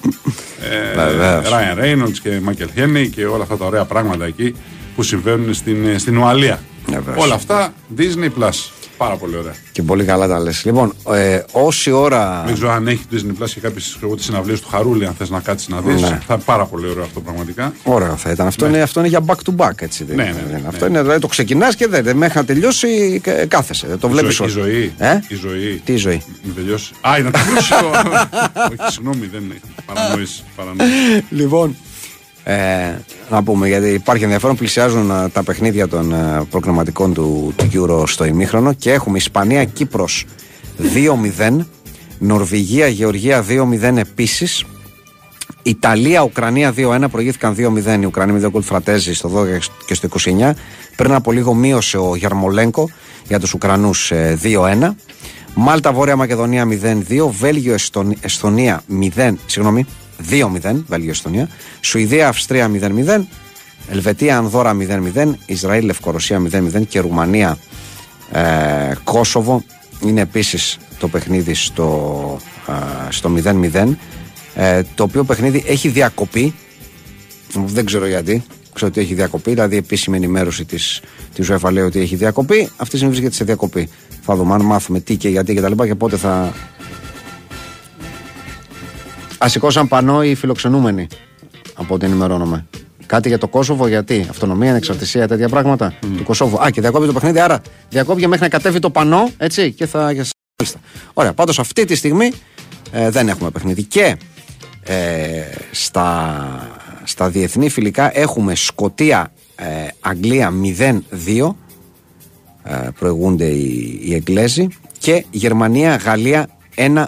[0.61, 1.45] ε, Βεβαίως.
[1.49, 4.55] Ryan Reynolds και Michael Henry και όλα αυτά τα ωραία πράγματα εκεί
[4.95, 6.59] που συμβαίνουν στην, ε, στην Ουαλία.
[6.85, 7.23] Βεβαίως.
[7.23, 8.74] Όλα αυτά Disney Plus.
[8.97, 9.53] Πάρα πολύ ωραία.
[9.71, 10.65] Και πολύ καλά τα λες.
[10.65, 12.43] Λοιπόν, ε, όση ώρα.
[12.45, 15.67] Δεν ξέρω αν έχει Disney Plus και κάποιες συναυλίες του Χαρούλη, αν θες να κάτσεις
[15.67, 16.01] να δεις.
[16.01, 16.08] Ναι.
[16.27, 17.73] Θα είναι πάρα πολύ ωραίο αυτό πραγματικά.
[17.84, 18.47] Ωραίο θα ήταν.
[18.47, 19.81] Αυτό, είναι, αυτό είναι για back to back.
[19.81, 20.31] Έτσι, δεν Ναι, είναι.
[20.31, 20.62] ναι, ναι, Δεν είναι.
[20.62, 20.67] ναι.
[20.67, 23.88] Αυτό είναι, δηλαδή το ξεκινάς και δεν, δεν μέχρι να τελειώσει ε, κάθεσαι.
[23.88, 24.93] Δεν το βλέπει η, ζωή, η ζωή.
[24.97, 25.81] Ε; Η ζωή.
[25.86, 26.93] Τι ζωή; Να τελειώσει.
[27.01, 27.73] Α, να τελειώσει.
[27.73, 27.89] ο-
[28.81, 29.55] Όχι, συγγνώμη, δεν είναι.
[29.86, 30.43] Παρανόηση.
[30.55, 31.25] παρανόηση.
[31.29, 31.75] Λοιπόν,
[32.47, 32.55] ε,
[33.29, 34.55] να πούμε γιατί υπάρχει ενδιαφέρον.
[34.55, 40.25] Πλησιάζουν ε, τα παιχνίδια των ε, προκριματικών του, του Euro στο ημίχρονο και έχουμε Ισπανία-Κύπρος
[41.39, 41.58] 2-0.
[42.19, 44.63] Νορβηγία, Γεωργία 2-0 επίσης.
[45.63, 47.05] Ιταλία, Ουκρανία 2-1.
[47.12, 49.45] Προηγήθηκαν 2-0 οι Ουκρανοί με δύο γκολ φρατέζι στο 12
[49.86, 50.51] και στο 29.
[50.95, 52.89] Πριν από λίγο μείωσε ο Γιαρμολέγκο
[53.27, 54.12] για τους Ουκρανούς
[54.43, 54.89] 2-1.
[55.55, 57.29] Μάλτα, Βόρεια Μακεδονία 0-2.
[57.39, 59.38] Βέλγιο, Εστον- Εσθονία 0.
[59.45, 59.86] Συγγνώμη,
[60.30, 60.84] 2-0.
[60.88, 61.49] Βέλγιο, Εσθονία.
[61.82, 63.25] Σουηδία, Αυστρία 0-0.
[63.89, 65.34] Ελβετία, Ανδώρα 0-0.
[65.45, 66.84] Ισραήλ, Λευκορωσία 0-0.
[66.88, 67.58] Και Ρουμανία,
[68.32, 69.63] ε, Κόσοβο
[70.01, 73.97] είναι επίσης το παιχνίδι στο, ε, στο 0-0.
[74.56, 76.54] Ε, το οποίο παιχνίδι έχει διακοπή.
[77.65, 78.43] Δεν ξέρω γιατί.
[78.73, 79.51] Ξέρω ότι έχει διακοπή.
[79.51, 81.01] Δηλαδή, επίσημη ενημέρωση της
[81.36, 82.62] της UEFA λέει ότι έχει διακοπή.
[82.62, 83.89] Αυτή τη στιγμή βρίσκεται σε διακοπή.
[84.21, 86.54] Θα δούμε αν μάθουμε τι και γιατί και τα λοιπά και πότε θα.
[89.37, 91.07] Α σηκώσαν πανό οι φιλοξενούμενοι.
[91.73, 92.65] Από ό,τι ενημερώνομαι.
[93.05, 94.25] Κάτι για το Κόσοβο, γιατί.
[94.29, 95.93] Αυτονομία, ανεξαρτησία, τέτοια πράγματα.
[96.17, 96.61] Του Κωσόβου.
[96.63, 100.13] Α, και διακόπηκε το παιχνίδι, άρα διακόπηκε μέχρι να κατέβει το πανό, έτσι, και θα.
[100.13, 100.79] και θα- Μάλιστα.
[101.13, 102.31] Ωραία, πάντως αυτή τη στιγμή
[102.91, 103.83] ε, δεν έχουμε παιχνίδι.
[103.83, 104.17] Και
[104.83, 106.69] ε, στα,
[107.03, 109.65] στα διεθνή φιλικά έχουμε Σκοτία ε,
[109.99, 110.53] Αγγλία
[111.27, 111.55] 0-2
[112.63, 114.67] ε, προηγούνται οι, οι Εγγλέζοι
[114.99, 117.05] και Γερμανία Γαλλία 1-0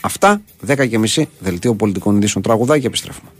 [0.00, 3.30] αυτά 10 και μισή δελτίο πολιτικών ειδήσεων τραγουδάκι και επιστρέφουμε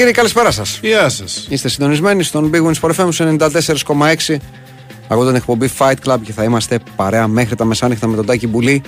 [0.00, 0.78] κύριοι, καλησπέρα σας.
[0.82, 1.46] Γεια σας.
[1.48, 4.36] Είστε συντονισμένοι στον Big Wins Sport FM στου 94,6.
[5.08, 8.46] Εγώ τον εκπομπή Fight Club και θα είμαστε παρέα μέχρι τα μεσάνυχτα με τον Τάκη
[8.46, 8.82] Μπουλή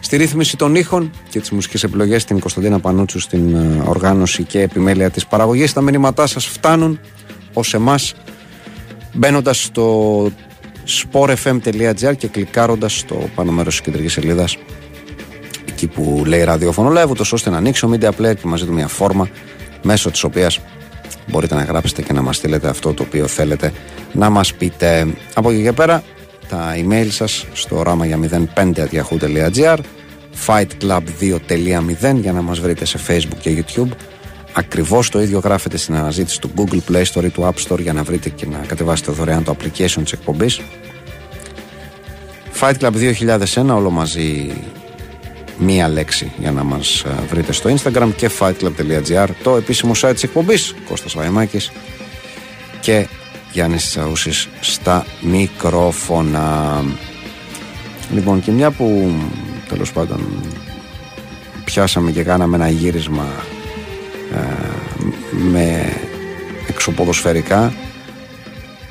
[0.00, 4.60] στη ρύθμιση των ήχων και τις μουσικές επιλογές την Κωνσταντίνα Πανούτσου στην ε, οργάνωση και
[4.60, 5.72] επιμέλεια της παραγωγής.
[5.72, 7.00] Τα μηνύματά σας φτάνουν
[7.52, 8.14] ως εμάς
[9.12, 10.24] μπαίνοντας στο
[10.86, 14.56] sportfm.gr και κλικάροντας στο πάνω μέρος της κεντρικής σελίδας
[15.68, 18.72] εκεί που λέει ραδιόφωνο live, ούτως ώστε να ανοίξει ο media player και μαζί του
[18.72, 19.28] μια φόρμα
[19.82, 20.60] μέσω της οποίας
[21.26, 23.72] μπορείτε να γράψετε και να μας στείλετε αυτό το οποίο θέλετε
[24.12, 25.06] να μας πείτε.
[25.34, 26.02] Από εκεί και πέρα
[26.48, 28.18] τα email σας στο ράμα για
[28.54, 29.78] 05.yahoo.gr
[30.46, 33.88] fightclub2.0 για να μας βρείτε σε facebook και youtube
[34.52, 37.92] Ακριβώς το ίδιο γράφετε στην αναζήτηση του Google Play Store ή του App Store για
[37.92, 40.60] να βρείτε και να κατεβάσετε δωρεάν το application της εκπομπής
[42.60, 42.92] Fight Club
[43.54, 44.52] 2001 όλο μαζί
[45.58, 50.22] μία λέξη για να μας ε, βρείτε στο Instagram και fightclub.gr το επίσημο site της
[50.22, 51.72] εκπομπής Κώστας Βαϊμάκης
[52.80, 53.06] και
[53.52, 56.84] Γιάννης Τσαούσης στα μικρόφωνα
[58.14, 59.14] λοιπόν και μια που
[59.68, 60.20] τέλος πάντων
[61.64, 63.26] πιάσαμε και κάναμε ένα γύρισμα
[64.34, 64.38] ε,
[65.50, 65.92] με
[66.68, 67.72] εξωποδοσφαιρικά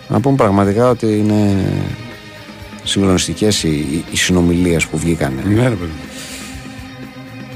[0.07, 1.55] να πούμε πραγματικά ότι είναι
[2.83, 5.91] συγκλονιστικές οι, οι, οι συνομιλίες που βγήκαν Ναι, ρε παιδί.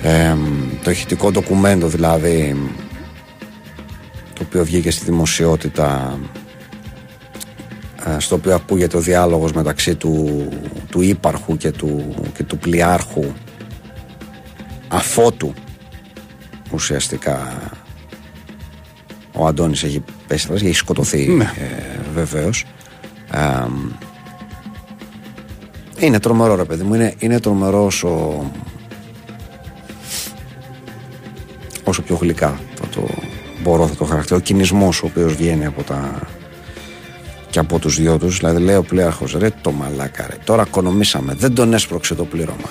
[0.03, 0.35] Ε,
[0.83, 2.69] το ηχητικό ντοκουμέντο δηλαδή
[4.33, 6.19] το οποίο βγήκε στη δημοσιότητα
[8.05, 10.47] ε, στο οποίο ακούγεται ο διάλογος μεταξύ του,
[10.89, 13.25] του ύπαρχου και του, και του πλοιάρχου
[14.87, 15.53] αφότου
[16.71, 17.61] ουσιαστικά
[19.31, 21.43] ο Αντώνης έχει πέσει και έχει σκοτωθεί Ναι.
[21.43, 22.65] ε, βεβαίως
[23.31, 23.65] Ε,
[25.99, 28.51] είναι τρομερό ρε παιδί μου είναι, είναι τρομερός όσο
[31.83, 33.07] όσο πιο γλυκά θα το
[33.63, 34.35] μπορώ θα το χαρακτηρίσω.
[34.35, 36.19] Ο κινησμός ο οποίος βγαίνει από τα
[37.49, 41.33] και από τους δυο τους δηλαδή λέει ο πλέαρχος ρε το μαλάκα ρε τώρα οικονομήσαμε
[41.33, 42.69] δεν τον έσπρωξε το πλήρωμα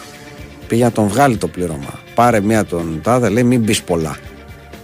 [0.71, 2.01] πήγε να τον βγάλει το πλήρωμα.
[2.15, 4.17] Πάρε μία τον τάδε λέει μην μπει πολλά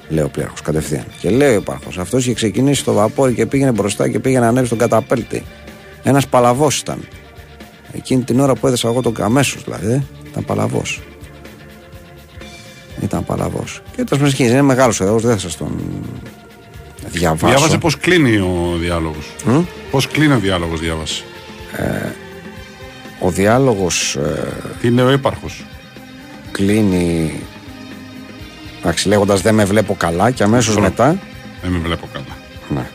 [0.08, 1.04] λέει ο πλέαρχος κατευθείαν.
[1.20, 4.48] Και λέει ο υπάρχος αυτός είχε ξεκινήσει το βαπόρι και πήγαινε μπροστά και πήγαινε να
[4.48, 5.42] ανέβει στον καταπέλτη
[6.02, 7.08] ένας παλαβός ήταν.
[7.92, 11.02] Εκείνη την ώρα που έδεσα εγώ τον αμέσως δηλαδή ε, ήταν παλαβός
[13.02, 15.70] ήταν παλαβός και τέλος πάντων είναι μεγάλος ο διάλογος δεν θα σας τον
[17.10, 19.26] διαβάσω Διάβασε πώς κλείνει ο διάλογος.
[19.44, 21.22] Μμ; Πώς κλείνει ο διάλογος, διάβασε.
[23.20, 24.48] ο διάλογος ε,
[24.80, 25.64] Τι λέει ο ύπαρχος;
[26.50, 27.32] κλείνει
[28.80, 30.80] εντάξει λέγοντας δεν με βλέπω καλά και αμέσως Σωστό.
[30.80, 31.18] μετά
[31.62, 32.36] Δεν με βλέπω καλά.
[32.68, 32.90] ναι,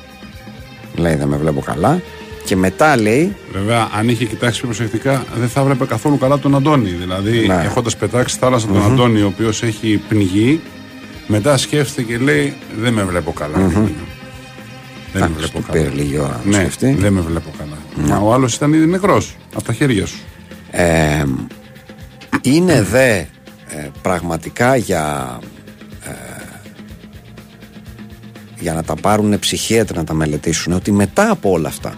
[0.96, 2.02] λέει δεν με βλέπω καλά
[2.46, 6.56] και μετά λέει Βέβαια, αν είχε κοιτάξει πιο προσεκτικά, δεν θα έβλεπε καθόλου καλά τον
[6.56, 6.90] Αντώνη.
[6.90, 7.62] Δηλαδή, Ναι.
[7.66, 10.62] έχοντας πετάξει στη θάλασσα τον Αντώνη, ο οποίος έχει πνιγεί,
[11.28, 13.58] μετά σκέφτηκε και λέει: Δεν με βλέπω καλά.
[13.58, 13.92] Δεν με
[15.14, 15.80] εντάξει, βλέπω του καλά.
[15.84, 18.08] πήρε λίγη ώρα να Ναι, σκεφτεί δεν με βλέπω καλά.
[18.10, 20.20] Μα ο άλλος ήταν ήδη νεκρός από τα χέρια σου.
[20.72, 21.24] Ε,
[22.42, 23.28] είναι δε ε,
[24.02, 25.38] πραγματικά για
[26.06, 26.12] ε,
[28.60, 31.94] για να τα πάρουν ψυχίατροι να τα μελετήσουν ότι μετά από όλα αυτά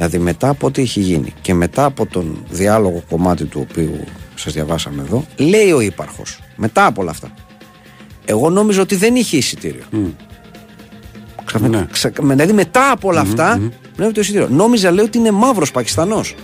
[0.00, 4.00] δηλαδή μετά από ό,τι έχει γίνει και μετά από τον διάλογο κομμάτι του οποίου
[4.34, 7.30] σας διαβάσαμε εδώ λέει ο ύπαρχος μετά από όλα αυτά
[8.24, 9.82] εγώ νόμιζα ότι δεν είχε εισιτήριο
[11.44, 11.86] Ξαφνικά- Ναι.
[11.90, 13.60] ξα- δηλαδή μετά από όλα αυτά
[13.96, 14.48] βλέπει το εισιτήριο.
[14.50, 16.34] Νόμιζα λέει ότι είναι μαύρος Πακιστανός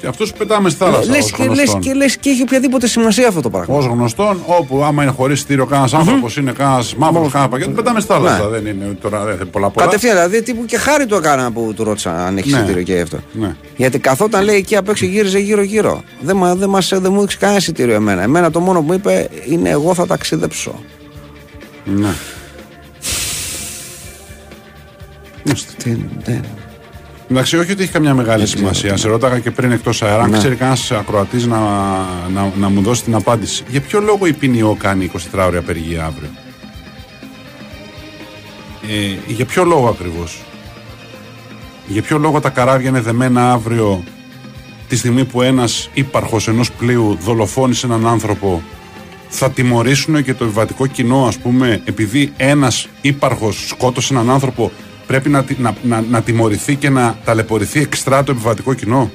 [0.00, 1.10] Και αυτό πετάμε στη θάλασσα.
[1.10, 1.80] λες, ως και, λες, γνωστόν.
[1.80, 3.76] και, λες και έχει οποιαδήποτε σημασία αυτό το πράγμα.
[3.76, 8.00] Ω γνωστόν, όπου άμα είναι χωρίς στήριο κανένας άνθρωπος, είναι κανένας μαύρος, κανένα πακέτο, πετάμε
[8.00, 8.44] στη θάλασσα.
[8.44, 8.48] Ναι.
[8.58, 9.86] Δεν είναι τώρα δεν είναι πολλά πολλά.
[9.86, 12.56] Κατευθείαν δηλαδή τύπου και χάρη του έκανα που του ρώτησα αν έχει Ναι.
[12.56, 13.18] εισιτήριο και αυτό.
[13.32, 13.56] Ναι.
[13.76, 16.02] Γιατί καθόταν λέει εκεί απ' έξω γύριζε γύρω-γύρω.
[16.20, 18.22] Δεν, μα- δεν, μας, δεν μου έδειξε κανένα εισιτήριο εμένα.
[18.22, 20.74] Εμένα το μόνο που μου είπε είναι εγώ θα ταξιδέψω.
[21.84, 22.10] Ναι.
[25.82, 26.44] Τι, δεν.
[27.30, 28.96] Εντάξει, όχι ότι έχει καμιά μεγάλη σημασία.
[28.96, 30.38] Σε ρώταγα και πριν εκτός αέρα, αν Ναι.
[30.38, 31.58] ξέρει κανένας ακροατής να,
[32.34, 33.64] να, να μου δώσει την απάντηση.
[33.68, 36.28] Για ποιο λόγο η ποινιό κάνει 24 ώρια απεργία αύριο;
[38.88, 40.42] Ε, για ποιο λόγο ακριβώς;
[41.86, 44.02] Για ποιο λόγο τα καράβια είναι δεμένα αύριο
[44.88, 48.62] τη στιγμή που ένας ύπαρχος ενός πλοίου δολοφόνησε έναν άνθρωπο
[49.28, 54.70] θα τιμωρήσουν και το επιβατικό κοινό ας πούμε επειδή ένας ύπαρχος σκότωσε έναν άνθρωπο
[55.06, 59.10] πρέπει να, τη- να, να, να τιμωρηθεί και να ταλαιπωρηθεί εξτρά το επιβατικό κοινό.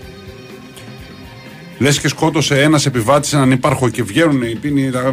[1.77, 5.11] Λες και σκότωσε ένας επιβάτης έναν ύπαρχο και βγαίνουν οι πίνοι, τα,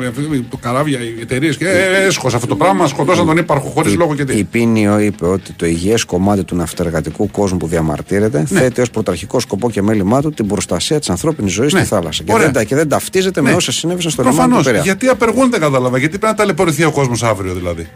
[0.50, 4.14] το καράβια, οι εταιρείες και ε, έσχος αυτό το πράγμα, σκοτώσαν τον ύπαρχο χωρίς λόγο
[4.14, 4.44] και Η τι.
[4.44, 8.60] Πίνιο είπε ότι το υγιές κομμάτι του ναυτεργατικού κόσμου που διαμαρτύρεται Ναι.
[8.60, 11.78] θέτει ως πρωταρχικό σκοπό και μέλημά του την προστασία της ανθρώπινης ζωής Ναι.
[11.78, 12.22] στη θάλασσα.
[12.22, 12.44] Και Ωραία.
[12.44, 13.56] δεν, τα- και δεν ταυτίζεται με Ναι.
[13.56, 14.64] όσα συνέβησαν στο λιμάνι του Προφανώ.
[14.64, 14.82] Πειραιά.
[14.82, 15.98] Γιατί απεργούν δεν κατάλαβα.
[15.98, 17.86] Γιατί πρέπει να ταλαιπωρηθεί ο κόσμος αύριο δηλαδή.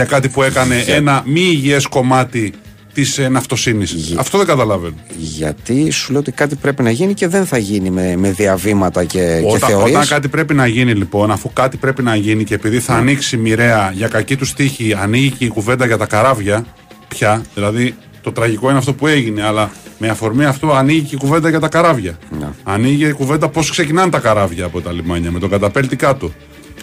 [0.00, 2.52] Για κάτι που έκανε ένα μη υγιές κομμάτι
[2.92, 4.14] της ε, ναυτοσύνης.
[4.16, 4.94] Αυτό δεν καταλαβαίνω.
[5.16, 9.04] Γιατί σου λέω ότι κάτι πρέπει να γίνει και δεν θα γίνει με, με διαβήματα
[9.04, 9.96] και, και Όταν, θεωρίες.
[9.96, 13.36] όταν κάτι πρέπει να γίνει λοιπόν, αφού κάτι πρέπει να γίνει και επειδή θα ανοίξει
[13.36, 16.66] μοιραία για κακή τους τύχη, ανοίγει και η κουβέντα για τα καράβια
[17.08, 17.42] πια.
[17.54, 21.48] Δηλαδή το τραγικό είναι αυτό που έγινε, αλλά με αφορμή αυτό ανοίγει και η κουβέντα
[21.48, 22.18] για τα καράβια.
[22.40, 22.48] Ναι.
[22.62, 26.32] Ανοίγει η κουβέντα πώς ξεκινάνε τα καράβια από τα λιμάνια, με τον καταπέλτη κάτω.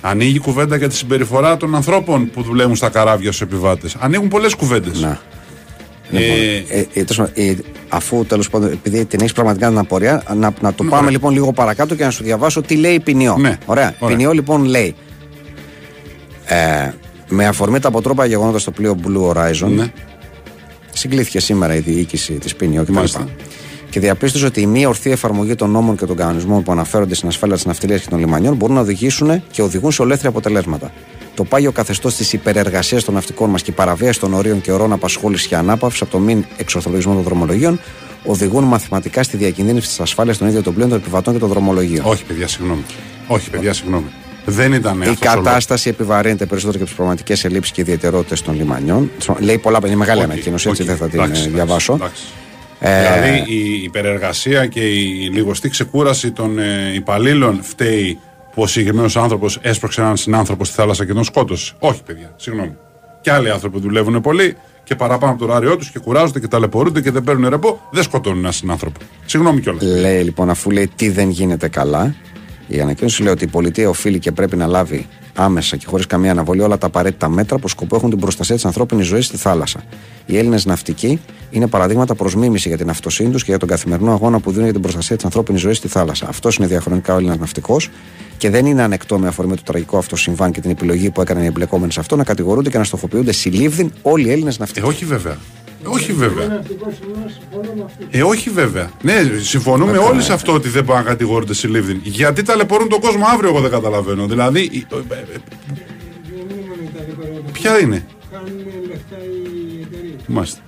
[0.02, 3.96] Ανοίγει η κουβέντα για τη συμπεριφορά των ανθρώπων που δουλεύουν στα καράβια στους επιβάτες.
[4.00, 5.00] Ανοίγουν πολλές κουβέντες.
[5.02, 5.20] Να.
[6.12, 6.20] Ε,
[6.70, 7.56] Ε, ε, τέλος πάντων, ε,
[7.90, 11.12] αφού τέλος πάντων, επειδή την έχεις πραγματικά την απορία, να, να το Ναι, πάμε ωραία.
[11.12, 13.36] λοιπόν λίγο παρακάτω και να σου διαβάσω τι λέει η ποινιό.
[13.40, 13.94] Ναι, Ωραία.
[14.00, 14.16] ωραία.
[14.16, 14.96] Ποινιό λοιπόν λέει.
[16.46, 16.92] Ε,
[17.30, 19.92] με αφορμή τα αποτρόπα γεγονότα στο πλοίο Blue Horizon, ναι.
[20.94, 22.94] συγκλήθηκε σήμερα η διοίκηση της ποινιό κτλ.
[23.88, 24.00] Μάλιστα.
[24.00, 27.28] Και διαπίστωσε ότι η μη ορθή εφαρμογή των νόμων και των κανονισμών που αναφέρονται στην
[27.28, 30.92] ασφάλεια της ναυτιλίας και των λιμανιών μπορούν να οδηγήσουν και οδηγούν σε ολέθρια αποτελέσματα.
[31.36, 34.92] Το πάγιο καθεστώς της υπερεργασίας των ναυτικών μας και η παραβίαση των ορίων και ορών
[34.94, 37.80] απασχόλησης και ανάπαυσης από τον μη εξορθολογισμό των δρομολογίων
[38.26, 42.06] οδηγούν μαθηματικά στη διακινδύνευση της ασφάλειας των ίδιων των πλοίων, των επιβατών και των δρομολογίων.
[42.06, 42.82] Όχι, παιδιά, συγγνώμη.
[43.28, 44.06] Όχι, παιδιά, συγγνώμη.
[44.46, 45.44] Δεν ήταν Η αυτός ο λόγος.
[45.46, 49.12] κατάσταση επιβαρύνεται περισσότερο και από τις πραγματικές ελλείψεις και ιδιαιτερότητες των λιμανιών.
[49.40, 51.94] Λέει πολλά, είναι μεγάλη Οκ, ανακοίνωση, έτσι οκ, δεν θα την εντάξει, ε, εντάξει, διαβάσω.
[51.94, 52.24] εντάξει.
[52.80, 58.20] Ε, Δηλαδή η υπερεργασία και η λιγοστή ξεκούραση των ε, υπαλλήλων φταίει
[58.54, 61.74] που ο συγκεκριμένος άνθρωπος έσπρωξε έναν συνάνθρωπο στη θάλασσα και τον σκότωσε.
[61.80, 62.78] Όχι, παιδιά, συγγνώμη.
[63.22, 67.02] Και άλλοι άνθρωποι δουλεύουν πολύ και παραπάνω από το ωράριό τους και κουράζονται και ταλαιπωρούνται
[67.02, 69.00] και δεν παίρνουν ρεπό, δεν σκοτώνουν έναν συνάνθρωπο.
[69.26, 69.84] Συγγνώμη κιόλας.
[69.84, 72.16] Λέει λοιπόν, αφού λέει τι δεν γίνεται καλά,
[72.68, 76.32] η ανακοίνωση λέει ότι η πολιτεία οφείλει και πρέπει να λάβει άμεσα και χωρίς καμία
[76.32, 79.84] αναβολή όλα τα απαραίτητα μέτρα που σκοπό έχουν την προστασία της ανθρώπινης ζωής στη θάλασσα.
[80.26, 81.20] Οι Έλληνες ναυτικοί
[81.52, 84.64] είναι παραδείγματα προς μίμηση για την αυτοσύνη τους και για τον καθημερινό αγώνα που δίνουν
[84.64, 86.28] για την προστασία της ανθρώπινης ζωής στη θάλασσα.
[86.30, 87.90] Αυτός είναι διαχρονικά ο Έλληνας ναυτικός
[88.38, 91.44] και δεν είναι ανεκτό με αφορμή το τραγικό αυτό συμβάν και την επιλογή που έκαναν
[91.44, 94.88] οι εμπλεκόμενοι σε αυτό να κατηγορούνται και να στοχοποιούνται συλλήβδιν όλοι οι Έλληνες Ε, ναυτικοί.
[94.88, 95.38] όχι βέβαια.
[95.84, 96.62] Ε, όχι βέβαια.
[98.12, 98.90] Ε, όχι βέβαια.
[99.02, 102.00] Ναι, συμφωνούμε όλοι σε αυτό ότι δεν μπορούν να κατηγορούνται συλλήφθην.
[102.04, 104.26] Γιατί ταλαιπωρούν τον κόσμο αύριο, εγώ δεν καταλαβαίνω.
[104.28, 104.60] Δηλαδή.
[104.62, 105.40] η- ε, ε, ε,
[107.52, 108.06] Ποια είναι.
[108.32, 108.50] Κάνουν
[108.88, 110.16] λεφτά οι εταιρείε.
[110.28, 110.60] Μάλιστα.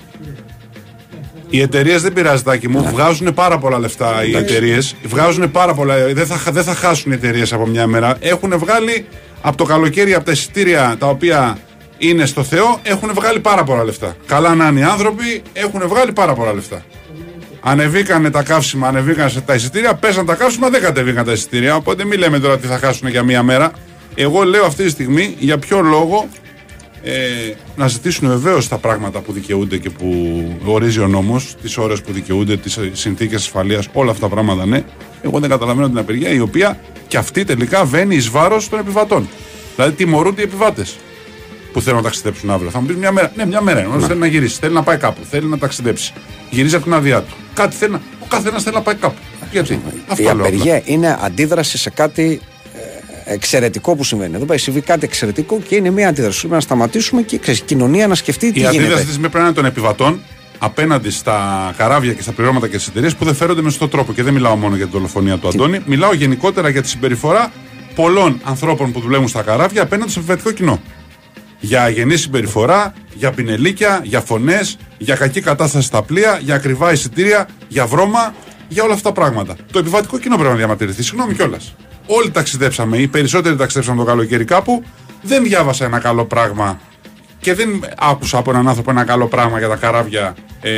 [1.49, 2.83] Οι εταιρείε δεν πειράζει, Τάκη μου.
[2.83, 4.77] Βγάζουν πάρα πολλά λεφτά οι εταιρείε.
[5.03, 5.95] Βγάζουν πάρα πολλά.
[6.13, 8.17] Δεν θα, δεν θα χάσουν οι εταιρείε από μια μέρα.
[8.19, 9.05] Έχουν βγάλει
[9.41, 11.57] από το καλοκαίρι από τα εισιτήρια τα οποία
[11.99, 14.15] είναι στο Θεό, έχουν βγάλει πάρα πολλά λεφτά.
[14.25, 16.85] Καλά να είναι οι άνθρωποι, έχουν βγάλει πάρα πολλά λεφτά.
[17.61, 21.75] Ανεβήκανε τα καύσιμα, ανεβήκαν σε τα εισιτήρια, πέσαν τα καύσιμα, δεν κατεβήκαν τα εισιτήρια.
[21.75, 23.71] Οπότε μην λέμε τώρα τι θα χάσουν για μία μέρα.
[24.15, 26.27] Εγώ λέω αυτή τη στιγμή για ποιο λόγο
[27.03, 27.13] ε,
[27.75, 32.11] να ζητήσουν βεβαίως τα πράγματα που δικαιούνται και που ορίζει ο νόμος, τις ώρες που
[32.11, 34.83] δικαιούνται, τις συνθήκες ασφαλείας, όλα αυτά τα πράγματα ναι.
[35.21, 39.29] Εγώ δεν καταλαβαίνω την απεργία η οποία και αυτή τελικά βαίνει εις βάρος των επιβατών.
[39.75, 40.97] Δηλαδή τιμωρούνται οι επιβάτες
[41.73, 42.69] που θέλουν να ταξιδέψουν αύριο.
[42.69, 43.31] Θα μου πεις μια μέρα.
[43.35, 43.79] Ναι, μια μέρα.
[43.79, 46.13] Ένας θέλει να γυρίσει, θέλει να πάει κάπου, θέλει να ταξιδέψει.
[46.49, 47.33] Γυρίζει από την άδειά του.
[47.53, 48.01] Κάτι θέλει να.
[48.19, 49.17] Ο καθένας θέλει να πάει κάπου.
[49.51, 50.31] Γιατί; Η Αυτό λέω.
[50.31, 50.45] απλά.
[50.45, 52.39] απεργία είναι αντίδραση σε κάτι
[53.25, 54.35] ε, εξαιρετικό που συμβαίνει.
[54.35, 56.39] Εδώ πάει συμβεί κάτι εξαιρετικό και είναι μια αντίδραση.
[56.39, 59.03] Πρέπει να σταματήσουμε και ξέρεις, η κοινωνία να σκεφτεί τι Η αντίδραση γίνεται.
[59.07, 60.21] της πρέπει να είναι των επιβατών
[60.57, 64.13] απέναντι στα καράβια και στα πληρώματα και στις εταιρείες που δεν φέρονται με σωστό τρόπο.
[64.13, 67.51] Και δεν μιλάω μόνο για την δολοφονία του Αντώνη, μιλάω γενικότερα για τη συμπεριφορά
[67.95, 70.81] πολλών ανθρώπων που δουλεύουν στα καράβια απέναντι στο επιβατικό κοινό.
[71.59, 77.47] Για αγενή συμπεριφορά, για πινελίκια, για φωνές, για κακή κατάσταση στα πλοία, για ακριβά εισιτήρια,
[77.67, 78.33] για βρώμα,
[78.67, 79.55] για όλα αυτά τα πράγματα.
[79.71, 81.03] Το επιβατικό κοινό πρέπει να διαμαρτυρηθεί.
[81.03, 81.75] Συγγνώμη κιόλας.
[82.05, 84.83] Όλοι ταξιδέψαμε, οι περισσότεροι ταξιδέψαμε το καλοκαίρι κάπου.
[85.21, 86.79] Δεν διάβασα ένα καλό πράγμα
[87.39, 90.73] και δεν άκουσα από έναν άνθρωπο ένα καλό πράγμα για τα καράβια ε,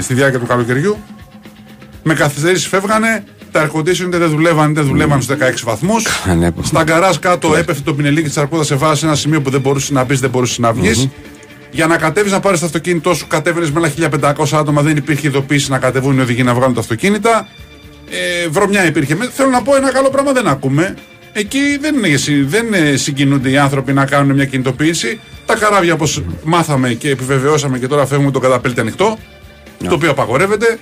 [0.00, 0.96] στη διάρκεια του καλοκαιριού.
[2.02, 6.06] Με καθυστερήσεις φεύγανε, τα air conditioning δεν δουλεύαν, δεν δουλεύαν στους 16 βαθμούς.
[6.38, 6.50] ναι.
[6.62, 9.60] Στα γκαράζ κάτω έπεφτε το πινελίκι της αρκούδας, σε βάζει σε ένα σημείο που δεν
[9.60, 11.08] μπορούσες να μπεις, δεν μπορούσες να βγεις.
[11.70, 13.88] Για να κατέβεις να πάρεις το αυτοκίνητό σου, κατέβαινες με ένα
[14.38, 17.48] 1500 άτομα, δεν υπήρχε ειδοποίηση να κατεβούν οι οδηγοί να βγάλουν τα αυτοκίνητα.
[18.10, 19.14] Ε, βρωμιά υπήρχε.
[19.14, 20.94] Με- Θέλω να πω ένα καλό πράγμα δεν ακούμε.
[21.32, 25.20] Εκεί δεν, είναι, συ- δεν ε, συγκινούνται οι άνθρωποι να κάνουν μια κινητοποίηση.
[25.46, 29.18] Τα καράβια, όπως μάθαμε και επιβεβαιώσαμε και τώρα φεύγουμε το καταπέλτη ανοιχτό,
[29.88, 30.78] το οποίο απαγορεύεται.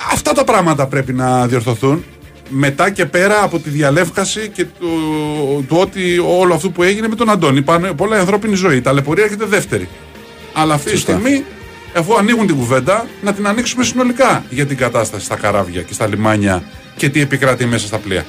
[0.00, 2.04] Ε, Αυτά τα πράγματα πρέπει να διορθωθούν
[2.48, 4.88] μετά και πέρα από τη διαλεύκαση και του,
[5.68, 7.62] του ότι όλο αυτό που έγινε με τον Αντώνη.
[7.62, 8.76] Πάνε πολλά η ανθρώπινη ζωή.
[8.76, 9.88] Η ταλαιπωρία έρχεται δεύτερη.
[10.52, 11.12] Αλλά αυτή Σωστά.
[11.12, 11.44] τη στιγμή,
[11.96, 16.06] αφού ανοίγουν την κουβέντα, να την ανοίξουμε συνολικά για την κατάσταση στα καράβια και στα
[16.06, 16.62] λιμάνια
[16.96, 18.24] και τι επικρατεί μέσα στα πλοία.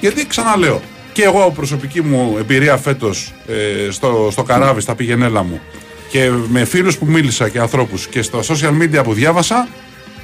[0.00, 0.80] Γιατί ξαναλέω,
[1.12, 5.60] και εγώ από προσωπική μου εμπειρία φέτος ε, στο, στο καράβι, στα πηγενέλα μου
[6.10, 9.68] και με φίλους που μίλησα και ανθρώπους και στα social media που διάβασα,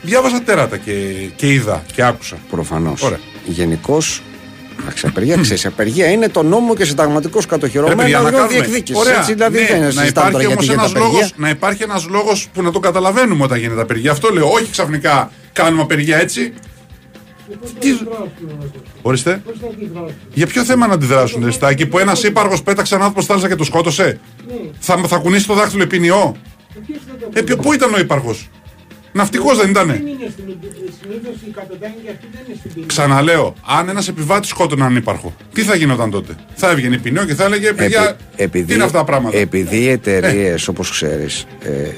[0.03, 0.93] διάβασα τέρατα και,
[1.37, 2.37] και είδα και άκουσα.
[2.51, 3.03] Προφανώς.
[3.03, 3.19] Ωραία.
[3.45, 4.23] Γενικώς.
[4.81, 5.67] Εντάξει, απεργία ξέρεις.
[5.67, 9.01] Απεργία είναι το νόμο και συνταγματικός Ρε κατοχυρωμένο παιδιά, να κάνουμε- διεκδίκησης.
[9.03, 11.13] Ωραία, Έτσι, δηλαδή ναι, δεν να συζητάμε τώρα υπάρχει γιατί όμως γίνεται ένας απεργία.
[11.13, 14.11] λόγος, να υπάρχει ένας λόγος που να το καταλαβαίνουμε όταν γίνεται απεργία.
[14.11, 16.53] Αυτό λέω, όχι ξαφνικά κάνουμε απεργία έτσι.
[17.79, 17.89] Τι...
[19.03, 19.43] Ορίστε.
[19.45, 20.15] Πώς θα αντιδράσουν.
[20.35, 23.59] Για ποιο θέμα να αντιδράσουν, Ριστάκη, που ένας ύπαργο πέταξε έναν άνθρωπο στη θάλασσα και
[23.59, 24.21] το σκότωσε;
[24.79, 26.37] Θα, θα κουνήσει το δάχτυλο επίνειό.
[26.87, 28.37] Ποιος θα το Ε, ποιο- πού ήταν ο ύπαργο.
[29.13, 29.87] Ναυτικός δεν ήταν.
[29.87, 30.45] Δεν είναι στην
[31.03, 32.87] συνήθως οι καπετάνοι και αυτοί δεν είναι στην ποινή.
[32.87, 37.35] Ξαναλέω, αν ένας επιβάτης σκότωνε έναν ύπαρχο, τι θα γινόταν τότε; Θα έβγαινε ποινιό και
[37.35, 38.17] θα έλεγε παιδιά.
[38.37, 41.89] Επει- τι είναι αυτά τα πράγματα; επειδή οι εταιρείες, όπως ξέρεις, ε,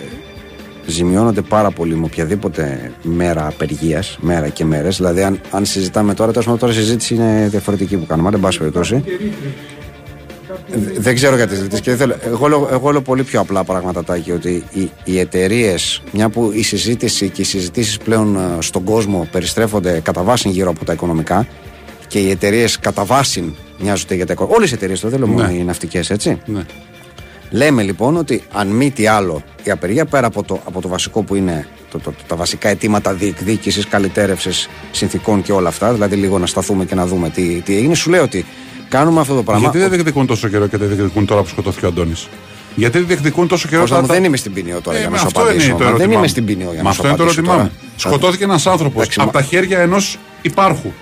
[0.87, 4.97] ζημιώνονται πάρα πολύ με οποιαδήποτε μέρα απεργίας, μέρα και μέρες.
[4.97, 8.37] Δηλαδή, αν, αν συζητάμε τώρα, τέλο πάντων τώρα η συζήτηση είναι διαφορετική που κάνουμε, αλλά
[8.37, 9.05] εν πάση περιπτώσει.
[10.69, 12.17] Δε- Δεν ξέρω γιατί συζητήσει και δεν θέλω.
[12.35, 16.51] Εγώ, λέω- εγώ λέω πολύ πιο απλά πράγματα τάκη ότι οι, οι εταιρείες, μια που
[16.55, 20.93] η συζήτηση και οι συζητήσεις πλέον ε, στον κόσμο περιστρέφονται κατά βάση γύρω από τα
[20.93, 21.47] οικονομικά
[22.07, 24.59] και οι εταιρείες κατά βάση μοιάζονται για τα οικονομικά.
[24.59, 25.53] Όλες οι εταιρείες, δεν λέω μόνο Ναι.
[25.53, 26.39] οι ναυτικές, έτσι.
[26.47, 26.63] Ναι.
[27.51, 31.23] Λέμε λοιπόν ότι αν μη τι άλλο η απεργία πέρα από το, από το βασικό
[31.23, 36.39] που είναι το, το, τα βασικά αιτήματα διεκδίκησης, καλυτέρευσης συνθήκων και όλα αυτά, δηλαδή λίγο
[36.39, 38.45] να σταθούμε και να δούμε τι, τι έγινε, σου λέω ότι
[38.97, 39.63] κάνουμε αυτό το πράγμα.
[39.63, 42.29] Γιατί δεν διεκδικούν τόσο καιρό και δεν διεκδικούν τώρα που σκοτώθηκε ο Αντώνης;
[42.75, 45.11] Γιατί δεν διεκδικούν τόσο καιρό Κώστα μου, τα- δεν είμαι στην ποινιό τώρα Ε, για
[45.11, 45.71] με να σου αυτό είναι απαντήσω.
[45.71, 46.29] το Μα ερώτημά δεν είμαι μου.
[46.29, 47.71] στην ποινιό για Μα να σου αυτό είναι το απαντήσω ερώτημά μου.
[47.97, 47.97] τώρα.
[47.97, 50.93] Σκοτώθηκε ένας άνθρωπος Εντάξει, από μα- τα χέρια ενός υπάρχου.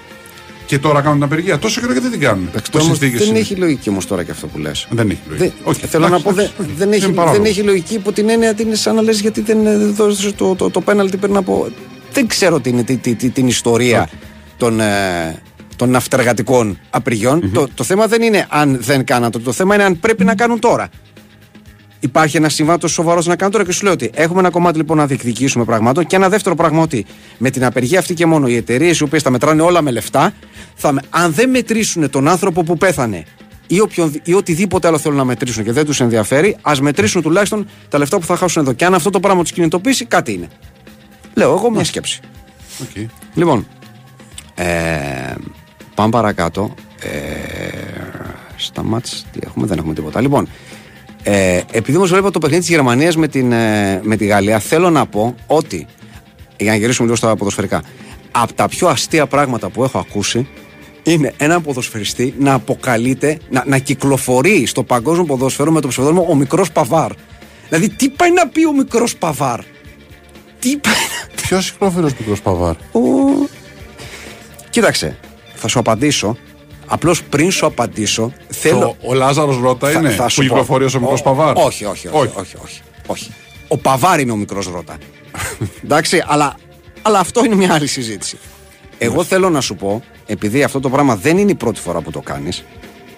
[0.66, 1.58] Και τώρα κάνουν την απεργία.
[1.58, 2.46] Τόσο καιρό γιατί δεν την κάνουν.
[2.48, 3.38] Εντάξει, Πώς όμως συνθήκες δεν είναι.
[3.38, 4.86] έχει λογική όμως τώρα και αυτό που λες.
[4.90, 5.52] Δεν έχει λογική.
[5.62, 7.42] Όχι, θέλω εντάξει, να πω, δεν, εντάξει, δεν, έχει, είναι παράλογο.
[7.42, 10.32] δεν έχει λογική υπό την έννοια ότι είναι σαν να λες γιατί δεν ε, δώσε
[10.32, 11.66] το, το, το πέναλτι πριν από.
[12.12, 14.08] Δεν ξέρω την, την, την, την, την ιστορία
[14.56, 15.42] των, ε,
[15.76, 17.50] των ναυτεργατικών απεργιών.
[17.52, 20.34] Το, το θέμα δεν είναι αν δεν κάναν το, το θέμα είναι αν πρέπει να
[20.34, 20.88] κάνουν τώρα.
[22.00, 24.76] Υπάρχει ένα συμβάν τόσο σοβαρός να κάνουν τώρα και σου λέω ότι έχουμε ένα κομμάτι
[24.78, 27.06] λοιπόν να διεκδικήσουμε πραγμάτων και ένα δεύτερο πράγμα ότι
[27.38, 30.32] με την απεργία αυτή και μόνο οι εταιρείες οι οποίες τα μετράνε όλα με λεφτά,
[30.74, 33.24] θα, με- αν δεν μετρήσουν τον άνθρωπο που πέθανε
[33.66, 37.66] ή, όποιον, ή οτιδήποτε άλλο θέλουν να μετρήσουν και δεν τους ενδιαφέρει, ας μετρήσουν τουλάχιστον
[37.88, 38.72] τα λεφτά που θα χάσουν εδώ.
[38.72, 40.48] Και αν αυτό το πράγμα τους κινητοποιήσει, κάτι είναι.
[41.34, 42.20] Λέω εγώ μια σκέψη.
[42.82, 43.06] Οκ.
[43.34, 43.66] Λοιπόν,
[44.54, 44.64] ε,
[46.02, 46.74] πάμε παρακάτω.
[47.00, 47.08] Ε,
[48.56, 50.20] στα ματς, τι έχουμε, δεν έχουμε τίποτα.
[50.20, 50.48] Λοιπόν,
[51.22, 54.90] ε, επειδή όμως βλέπω το παιχνίδι της Γερμανίας με, την, ε, με τη Γαλλία, θέλω
[54.90, 55.86] να πω ότι,
[56.56, 57.82] για να γυρίσουμε λίγο στα ποδοσφαιρικά,
[58.30, 60.48] από τα πιο αστεία πράγματα που έχω ακούσει
[61.02, 66.34] είναι ένα ποδοσφαιριστή να αποκαλείται, να, να κυκλοφορεί στο παγκόσμιο ποδόσφαιρο με το ψευδόνυμο ο
[66.34, 67.12] μικρός Παβάρ.
[67.68, 69.60] Δηλαδή, τι πάει να πει ο μικρός Παβάρ;
[70.58, 73.00] Τι πάει να Ποιος κυκλοφορεί μικρός Παβάρ; ο...
[74.70, 75.18] Κοίταξε,
[75.62, 76.36] θα σου απαντήσω.
[76.86, 78.96] Απλώς πριν σου απαντήσω, θέλω.
[79.00, 80.48] Ο, ο Λάζαρος Ρώτα θα- είναι θα σου που πω.
[80.48, 81.56] κυκλοφορεί ω ο μικρός Ο- Παβάρ.
[81.56, 82.16] Όχι, όχι, όχι.
[82.36, 83.30] όχι, όχι, όχι.
[83.68, 84.96] Ο Παβάρ είναι ο μικρός Ρώτα.
[85.84, 86.56] Εντάξει, αλλά,
[87.02, 88.38] αλλά αυτό είναι μια άλλη συζήτηση.
[88.98, 92.10] Εγώ θέλω να σου πω, επειδή αυτό το πράγμα δεν είναι η πρώτη φορά που
[92.10, 92.64] το κάνεις.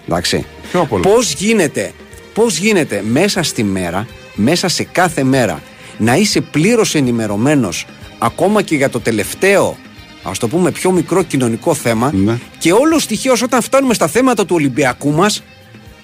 [0.07, 0.45] Εντάξει.
[0.71, 1.91] Ποιο απ' όλα; Πώς γίνεται,
[2.33, 5.61] πώς γίνεται μέσα στη μέρα, μέσα σε κάθε μέρα,
[5.97, 7.85] να είσαι πλήρως ενημερωμένος
[8.17, 9.77] ακόμα και για το τελευταίο,
[10.25, 12.37] ας το πούμε, πιο μικρό κοινωνικό θέμα Ναι.
[12.57, 15.43] και όλος τυχαίως όταν φτάνουμε στα θέματα του Ολυμπιακού μας,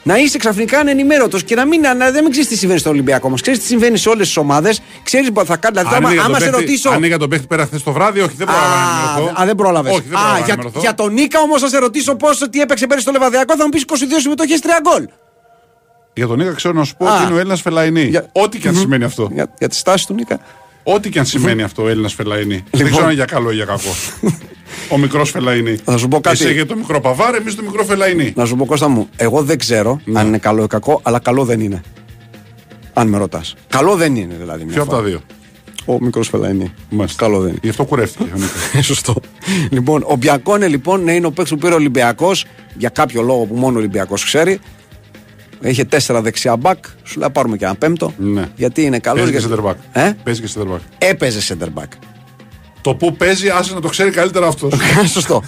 [0.03, 3.41] να είσαι ξαφνικά ανενημέρωτος και να μην, να, δεν ξέρεις τι συμβαίνει στο Ολυμπιακό μας.
[3.41, 5.78] Ξέρεις τι συμβαίνει σε όλες τις ομάδες, ξέρεις που θα κάνει.
[5.78, 6.89] Δηλαδή, Αν άμα, είναι για άμα τον σε παίχτη- ρωτήσω.
[6.89, 9.41] Αν είναι για τον παίχτη πέρα χθες το βράδυ, όχι, δεν πρόλαβα να ενημερωθώ.
[9.41, 9.91] Α, δεν πρόλαβες.
[9.91, 10.80] Όχι, δεν πρόλαβα να για, ενημερωθώ.
[10.80, 13.69] για τον Νίκα όμως, θα σε ρωτήσω πώ τι έπαιξε πέρυσι στο Λεβαδιακό, θα μου
[13.69, 15.07] πεις 22 συμμετοχές 3 γκολ.
[16.13, 17.15] Για τον Νίκα ξέρω να σου πω Α.
[17.15, 18.03] ότι είναι ο Έλληνας Φελαϊνή.
[18.03, 19.30] Για- Ό,τι και αν σημαίνει αυτό.
[19.34, 20.39] Για, για τη στάση του Νίκα.
[20.84, 22.63] Ό,τι και αν σημαίνει αυτό ο Έλληνας Φελαϊνή.
[22.71, 23.89] Δεν ξέρω αν είναι για καλό ή για κακό.
[24.89, 25.75] Ο μικρός Φελαϊνή.
[25.84, 26.43] Θα σου πω κάτι.
[26.43, 28.34] Εσύ για το μικρό Παβάρ, εμείς το μικρό Φελαϊνή.
[28.36, 30.19] Να σου πω Κώστα μου, εγώ δεν ξέρω Ναι.
[30.19, 31.82] αν είναι καλό ή κακό, αλλά καλό δεν είναι.
[32.93, 33.55] Αν με ρωτάς.
[33.69, 34.63] Καλό δεν είναι δηλαδή.
[34.63, 35.07] μια Ποιο από τα φορά.
[35.07, 35.21] δύο;
[35.86, 36.73] Ο μικρός Φελαϊνή.
[36.89, 37.23] Μάλιστα.
[37.25, 37.59] Καλό δεν είναι.
[37.63, 38.23] Γι' αυτό κουρεύτηκε.
[38.36, 38.86] ο Νίκας.
[38.86, 39.15] Σωστό.
[39.69, 42.45] Λοιπόν, ο Μπιακόνε λοιπόν ναι, είναι ο παίκτης που πήρε ο Ολυμπιακός
[42.77, 44.59] για κάποιο λόγο που μόνο ο Ολυμπιακός ξέρει.
[45.62, 46.86] Είχε τέσσερα δεξιά μπακ.
[47.03, 48.14] Σου λέει πάρουμε και ένα πέμπτο.
[48.18, 48.49] Ναι.
[48.55, 49.32] Γιατί είναι καλός.
[49.32, 49.76] Παίζει και center back.
[49.91, 50.80] Ε; Παίζει και center back.
[50.97, 51.88] Έπαιζε center back.
[52.82, 54.74] Το που παίζει, άσε να το ξέρει καλύτερα αυτός.
[55.14, 55.43] Σωστό.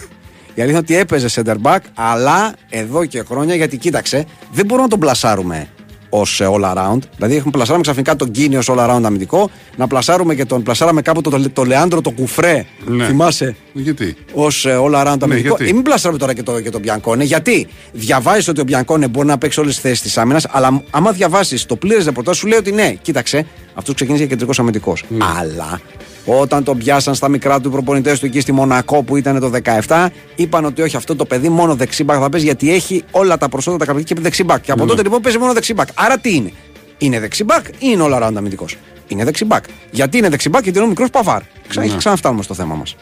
[0.53, 4.83] Η αλήθεια είναι ότι έπαιζε center back, αλλά εδώ και χρόνια γιατί κοίταξε, δεν μπορούμε
[4.83, 5.67] να τον πλασάρουμε
[6.15, 6.99] ως all around.
[7.15, 11.01] Δηλαδή, έχουμε πλασάρουμε ξαφνικά τον Κίνη ως all around αμυντικό, να πλασάρουμε και τον πλασάραμε
[11.01, 12.65] κάποτε το, το Λεάντρο το Κουφρέ.
[12.85, 13.05] Ναι.
[13.05, 15.55] Θυμάσαι; Γιατί; Ω all around αμυντικό.
[15.57, 17.23] γιατί; Ή μην πλασάρουμε τώρα και, το, και τον Μπιανκόνε.
[17.23, 21.11] Γιατί; Διαβάζεις ότι ο Μπιανκόνε μπορεί να παίξει όλες τις θέσεις της άμυνας, αλλά άμα
[21.11, 25.03] διαβάσεις το πλήρες ρεπορτάζ σου λέει ότι ναι, κοίταξε, αυτός ξεκίνησε για κεντρικός αμυντικός.
[25.07, 25.25] Ναι.
[25.39, 25.81] Αλλά
[26.25, 29.51] όταν τον πιάσαν στα μικρά του οι προπονητές του εκεί στη Μονακό που ήταν το
[29.87, 33.49] 17, είπαν ότι όχι, αυτό το παιδί μόνο δεξιμπακ θα παίζει γιατί έχει όλα τα
[33.49, 34.61] προσόντα τα καταπληκτικά και δεξιμπακ.
[34.61, 34.89] Και από Ναι.
[34.89, 35.87] τότε λοιπόν παίζει μόνο δεξιμπακ.
[35.93, 36.51] Άρα τι είναι,
[36.97, 39.63] είναι δεξιμπακ ή είναι all around αμυντικός; Είναι δεξιμπακ.
[39.91, 41.41] Γιατί είναι δεξιμπακ, γιατί είναι ο μικρός παβάρ.
[41.67, 41.85] Ξα...
[41.85, 41.95] Ναι.
[41.97, 42.95] Ξαναφτάνουμε στο θέμα μας.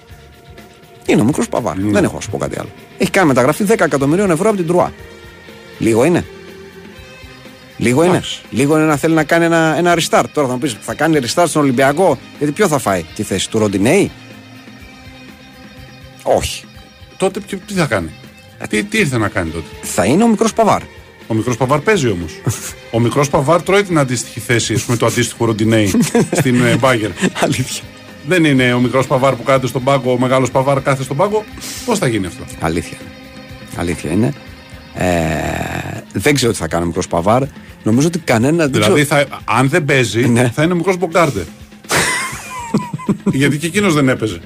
[1.05, 1.75] Είναι ο μικρός Παβάρ.
[1.79, 2.69] Δεν έχω να σου πω κάτι άλλο.
[2.97, 4.91] Έχει κάνει μεταγραφή 10 εκατομμυρίων ευρώ από την Τρουά.
[5.79, 6.25] Λίγο είναι.
[7.81, 8.11] Λίγο είναι.
[8.11, 8.41] Εντάξει.
[8.49, 10.23] Λίγο είναι να θέλει να κάνει ένα, ένα restart.
[10.33, 13.49] Τώρα θα μου πεις, θα κάνει restart στον Ολυμπιακό, γιατί ποιο θα φάει τη θέση
[13.49, 14.11] του Ροντινέη;
[16.23, 16.63] Όχι.
[17.17, 18.09] Τότε ποιο- τι θα κάνει;
[18.69, 20.81] Τι, τι ήρθε να κάνει τότε; Θα είναι ο μικρός Παβάρ.
[21.27, 22.31] Ο μικρός Παβάρ παίζει όμως.
[22.91, 25.93] ο μικρός Παβάρ τρώει την αντίστοιχη θέση με το αντίστοιχο Ροντινέη
[26.39, 27.09] στην ε, Μπάγκερ.
[27.39, 27.83] Αλήθεια.
[28.27, 31.43] Δεν είναι ο μικρός Παβάρ που κάθεται στον πάγκο, ο μεγάλος Παβάρ κάθεται στον πάγκο;
[31.85, 32.97] Πώς θα γίνει αυτό; Αλήθεια.
[33.75, 34.33] Αλήθεια είναι.
[34.95, 35.07] Ε,
[36.13, 37.43] δεν ξέρω τι θα κάνει ο μικρός Παβάρ.
[37.83, 38.57] Νομίζω ότι κανένα.
[38.67, 40.51] δεν Δηλαδή, ξέρω- θα, αν δεν παίζει, Ναι.
[40.53, 41.45] θα είναι ο μικρός Μπογκάρντε.
[43.39, 44.39] Γιατί και εκείνος δεν έπαιζε.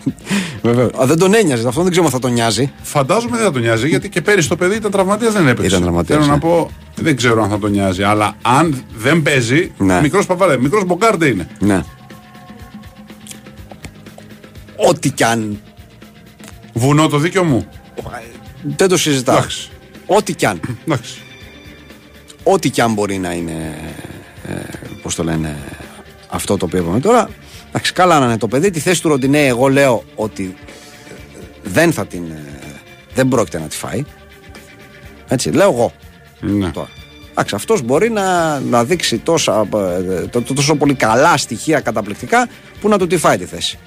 [0.62, 0.90] Βεβαίως.
[1.02, 1.68] Α, δεν τον ένοιαζε.
[1.68, 2.72] Αυτό δεν ξέρω αν θα τον νοιάζει.
[2.82, 5.66] Φαντάζομαι δεν θα τον νοιάζει, γιατί και πέρυσι το παιδί ήταν τραυματίας, δεν έπαιξε.
[5.68, 6.40] Ήταν τραυματίας, Θέλω να ναι.
[6.40, 8.04] πω, δεν ξέρω αν θα τον νοιάζει.
[8.04, 10.02] Αλλά αν δεν παίζει, Ναι.
[10.02, 11.48] μικρός Παβάρ, μικρός Μπογκάρντε είναι.
[11.60, 11.84] Ναι.
[14.90, 15.60] Ό,τι κι αν.
[16.74, 17.68] Βουνό το δίκιο μου.
[18.78, 19.38] Δεν το συζητάω.
[19.38, 19.70] Εντάξει.
[20.06, 20.60] Ό,τι κι αν.
[20.88, 21.14] Εντάξει.
[22.48, 23.76] Ό,τι κι αν μπορεί να είναι.
[24.48, 24.54] Ε,
[25.02, 25.56] Πώς το λένε.
[26.30, 27.30] Αυτό το οποίο είπαμε τώρα.
[27.68, 28.70] Εντάξει, καλά να είναι το παιδί.
[28.70, 30.56] Τη θέση του Ροντινέ, εγώ λέω ότι
[31.08, 31.12] ε,
[31.64, 32.24] δεν θα την.
[32.32, 32.44] ε,
[33.14, 34.04] Δεν πρόκειται να τη φάει.
[35.28, 35.92] Έτσι, λέω εγώ.
[36.40, 36.70] Ναι.
[36.72, 36.90] Τώρα.
[37.32, 42.48] Εντάξει, αυτός μπορεί να, να δείξει τόσα, ε, το, το- τόσο πολύ καλά στοιχεία καταπληκτικά
[42.82, 43.80] που να του τη φάει τη θέση.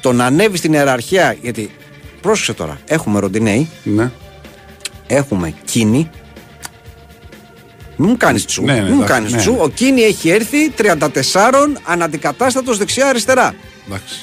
[0.00, 1.70] Το να ανέβει στην ιεραρχία, γιατί
[2.20, 2.78] πρόσεξε τώρα.
[2.86, 4.10] Έχουμε Ροντινέη, Ναι.
[5.06, 6.10] έχουμε Κίνη.
[8.00, 8.64] Μην μου κάνεις τσου.
[8.64, 9.38] Ναι, ναι, Μην μου εντάξει, κάνεις ναι.
[9.38, 9.56] τσου.
[9.60, 10.98] Ο Κίνη έχει έρθει 34
[11.84, 13.54] αναντικατάστατος δεξιά-αριστερά.
[13.86, 14.14] Εντάξει.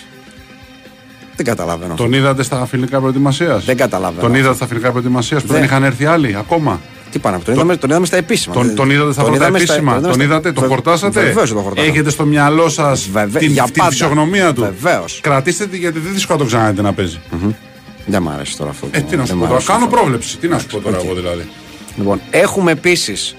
[1.35, 1.93] Δεν καταλαβαίνω.
[1.93, 4.21] Τον είδατε στα φιλικά προετοιμασίας; Δεν καταλαβαίνω.
[4.21, 5.65] Τον είδατε στα φιλικά προετοιμασίας που δεν Δεν.
[5.65, 8.53] είχαν έρθει άλλοι ακόμα; Τι πάνε, τον, είδαμε, τον είδαμε στα επίσημα.
[8.53, 10.71] Τον, Δεν- τον είδατε στα πρώτα είδαμε στα- επίσημα; Τον, είδαμε στα- είδατε, τον Βε-
[10.71, 11.91] χορτάσατε; Βεβαίως τον χορτάσαμε.
[11.93, 13.89] Έχετε στο μυαλό σας Βεβαι- την, για την πάντα.
[13.89, 15.19] φυσιογνωμία του; Βεβαίως.
[15.23, 17.19] Κρατήστε τη γιατί δεν δύσκολα το ξαναδείτε να παίζει.
[18.05, 18.87] Δεν μ' αρέσει τώρα αυτό.
[18.91, 19.53] Ε, το- τι να δεν σου μ' πω τώρα.
[19.53, 19.95] αρέσει Κάνω αυτό.
[19.95, 20.37] πρόβλεψη.
[20.37, 21.03] Τι να σου πω τώρα οκ.
[21.05, 21.49] εγώ δηλαδή.
[21.97, 23.35] Λοιπόν, έχουμε επίσης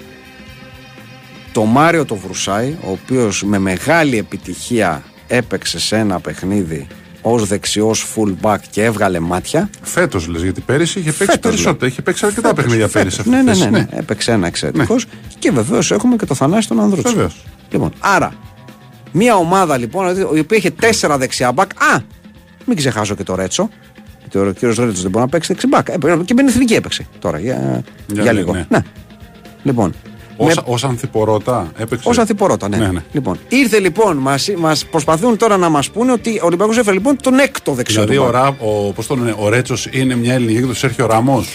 [1.57, 6.87] το Μάριο το Βρουσάη, ο οποίος με μεγάλη επιτυχία έπαιξε σε ένα παιχνίδι
[7.23, 9.71] ως δεξιός fullback και έβγαλε μάτια.
[9.83, 11.87] Φέτος λες, γιατί πέρυσι είχε παίξει Φέτος, περισσότερο.
[11.87, 13.29] Είχε παίξει αρκετά παιχνίδια πέρυσι.
[13.29, 13.71] Ναι, ναι, αυτές.
[13.71, 13.87] ναι, ναι.
[13.91, 15.07] Έπαιξε ένα εξαιρετικός.
[15.39, 17.13] Και βεβαίως έχουμε και το Θανάση τον Ανδρούτσο.
[17.13, 17.45] Βεβαίως.
[17.71, 18.35] Λοιπόν, άρα,
[19.13, 21.71] μια ομάδα λοιπόν η οποία είχε τέσσερα δεξιά μπακ.
[21.75, 22.01] Α,
[22.65, 23.69] μην ξεχάσω και το Ρέτσο.
[24.21, 25.89] Γιατί ο κύριος Ρέτσος δεν μπορεί να παίξει δεξιμπάκ.
[25.89, 28.53] Ε, και με την εθνική έπαιξε τώρα για, για, Για λίγο.
[28.53, 28.67] ναι.
[28.69, 28.79] Ναι.
[29.63, 29.93] Λοιπόν,
[30.39, 32.09] με- Όσα, ως ανθιπορώτα έπαιξε.
[32.09, 32.77] Ω Ανθιπορότα, ναι.
[32.77, 33.03] Ναι, ναι.
[33.13, 37.17] Λοιπόν, ήρθε λοιπόν, μας, μας προσπαθούν τώρα να μας πούνε ότι ο Ολυμπιακός έφερε λοιπόν
[37.23, 38.43] τον έκτο δεξιό Δηλαδή του ο, μπακ.
[38.43, 41.49] Ρα, ο, πώς το λένε, ο Ρέτσος είναι μια ελληνική και το Σέρχιο Ράμος.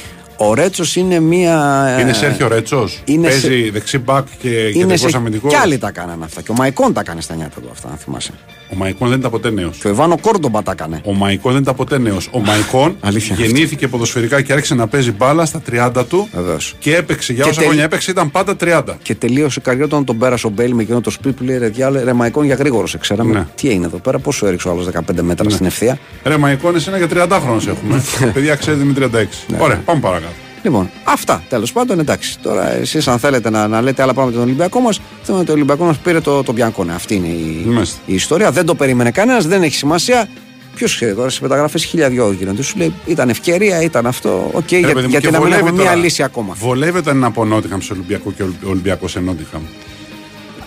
[0.49, 1.85] Ο Ρέτσος είναι μία...
[1.97, 5.17] ε, Είναι Σέρχιο Ρέτσος; είναι Παίζει δεξί μπακ και είναι κεντρικός σε...
[5.17, 6.41] αμυντικός; Κι άλλοι τα κάνανε αυτά.
[6.41, 8.31] Και ο Μαϊκόν τα έκανε στα νιάτα του αυτά, αν θυμάσαι.
[8.73, 9.77] Ο Μαϊκόν δεν ήταν ποτέ νέος.
[9.77, 11.01] Και ο Ιβάνο Κόρντομπα τα έκανε.
[11.05, 12.29] Ο Μαϊκόν δεν ήταν ποτέ νέος.
[12.31, 16.75] Ο Μαϊκόν Αλήθεια είναι γεννήθηκε ποδοσφαιρικά και άρχισε να παίζει μπάλα στα 30 του Βεβαίως.
[16.79, 17.33] και έπαιξε.
[17.33, 18.83] Για Και όσα τελ- χρόνια έπαιξε ήταν πάντα 30.
[19.01, 21.43] Και τελείωσε η καριέρα του όταν τον πέρασε ο Μπέιλ με εκείνο το sprint που
[21.43, 23.33] λέει ρε, διάολε, ρε Μαϊκόν για γρήγορο σε ξέραμε.
[23.33, 23.45] Ναι.
[23.55, 25.97] Τι έγινε εδώ πέρα, πόσο έριξε ο άλλος 15 μέτρα στην ευθεία.
[26.23, 28.03] Ρε Μαϊκόν, εσένα για 30 χρονώ σ' έχουμε.
[28.33, 28.99] Παιδιά, ξέρετε με 36.
[29.47, 30.30] Ναι, Ωραία, πάμε παρακάτω.
[30.63, 32.39] Λοιπόν, αυτά τέλος πάντων εντάξει.
[32.39, 35.51] Τώρα εσείς, αν θέλετε να, να λέτε άλλα πράγματα για τον Ολυμπιακό μας, θέλουμε ότι
[35.51, 36.93] ο Ολυμπιακός μας πήρε το, το Μπιανκόνε.
[36.93, 37.99] Αυτή είναι η, Μάλιστα.
[38.05, 38.51] η ιστορία.
[38.51, 40.27] Δεν το περίμενε κανένας, δεν έχει σημασία.
[40.75, 42.61] Ποιος ξέρει τώρα στις μεταγραφές χίλια δυο γίνονται.
[42.61, 44.49] Σου λέει ήταν ευκαιρία, ήταν αυτό.
[44.53, 46.03] Οκ, Ρε, για, παιδί μου, γιατί και να μην βολεύει έχουμε μία τώρα.
[46.03, 46.53] λύση ακόμα.
[46.57, 49.61] Βολεύει όταν είναι από Νότιγχαμ σε Ολυμπιακό και ο Ολυμπιακός σε Νότιγχαμ.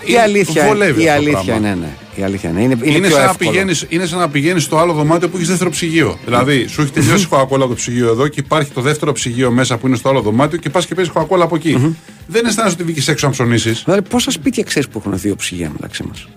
[0.04, 1.68] Η αλήθεια, βολεύει η αυτό το αλήθεια πράγμα.
[1.68, 1.92] είναι, ναι.
[2.16, 2.62] Η αλήθεια είναι.
[2.62, 3.50] Είναι, είναι, Είναι, πιο σαν να εύκολο.
[3.50, 6.18] πηγαίνεις, είναι σαν να πηγαίνεις στο άλλο δωμάτιο που έχεις δεύτερο ψυγείο.
[6.24, 9.76] Δηλαδή, σου έχει τελειώσει η κοκακόλα το ψυγείο εδώ και υπάρχει το δεύτερο ψυγείο μέσα
[9.76, 11.96] που είναι στο άλλο δωμάτιο και πας και παίζεις κοκακόλα από εκεί.
[12.26, 13.82] Δεν αισθάνεσαι ότι βγήκες έξω να ψωνίσεις.
[13.84, 16.28] Δηλαδή, πόσα σπίτια ξέρεις που έχουν δύο ψυγεία μεταξύ μας;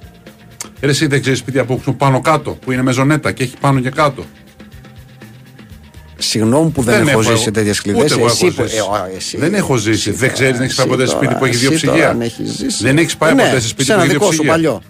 [0.82, 3.80] Ρε, εσύ δεν ξέρεις σπίτια που έχουν πάνω κάτω, που είναι μεζονέτα και έχει πάνω
[3.80, 4.26] και κάτω.
[6.18, 7.42] Συγγνώμη που δεν, Δεν έχω έχω ζήσει εγώ.
[7.44, 8.04] σε τέτοιες κλειδές.
[8.04, 8.78] Ούτε εγώ έχω Εσύ, που- ζήσει.
[8.78, 9.90] ε, ο, εσύ, Δεν έχω ζήσει.
[10.10, 11.72] εσύ Δεν τώρα, ξέρεις, δεν έχεις πάει εσύ ποτέ σε τώρα, σπίτι που έχει δύο
[11.74, 12.12] εσύ τώρα, ψυγεία.
[12.12, 12.84] αν έχεις ζήσει.
[12.84, 14.52] Δεν έχεις πάει Ναι, ποτέ σε σπίτι σε που ένα έχει δύο δικό σου ψυγεία.
[14.52, 14.82] παλιό.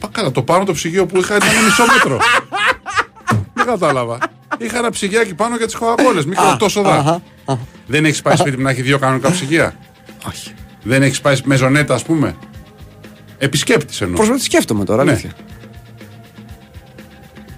[0.00, 2.18] Πα καλά, το πάνω το ψυγείο που είχα ήταν μισό μέτρο.
[3.54, 4.18] Δεν κατάλαβα.
[4.58, 6.24] Είχα ένα ψυγιάκι πάνω για τις κοκακόλες.
[6.26, 7.22] Μικρό τόσο δα.
[7.86, 9.74] Δεν έχεις πάει σπίτι που να έχει δύο κανονικά ψυγεία;
[10.28, 10.52] Όχι.
[10.82, 12.36] Δεν έχεις πάει με ζωνέτα, ας πούμε;
[13.38, 14.26] Επισκέπτης εννοώ.
[14.26, 15.10] Πώ τη σκέφτομαι τώρα, Ναι.
[15.10, 15.30] αλήθεια.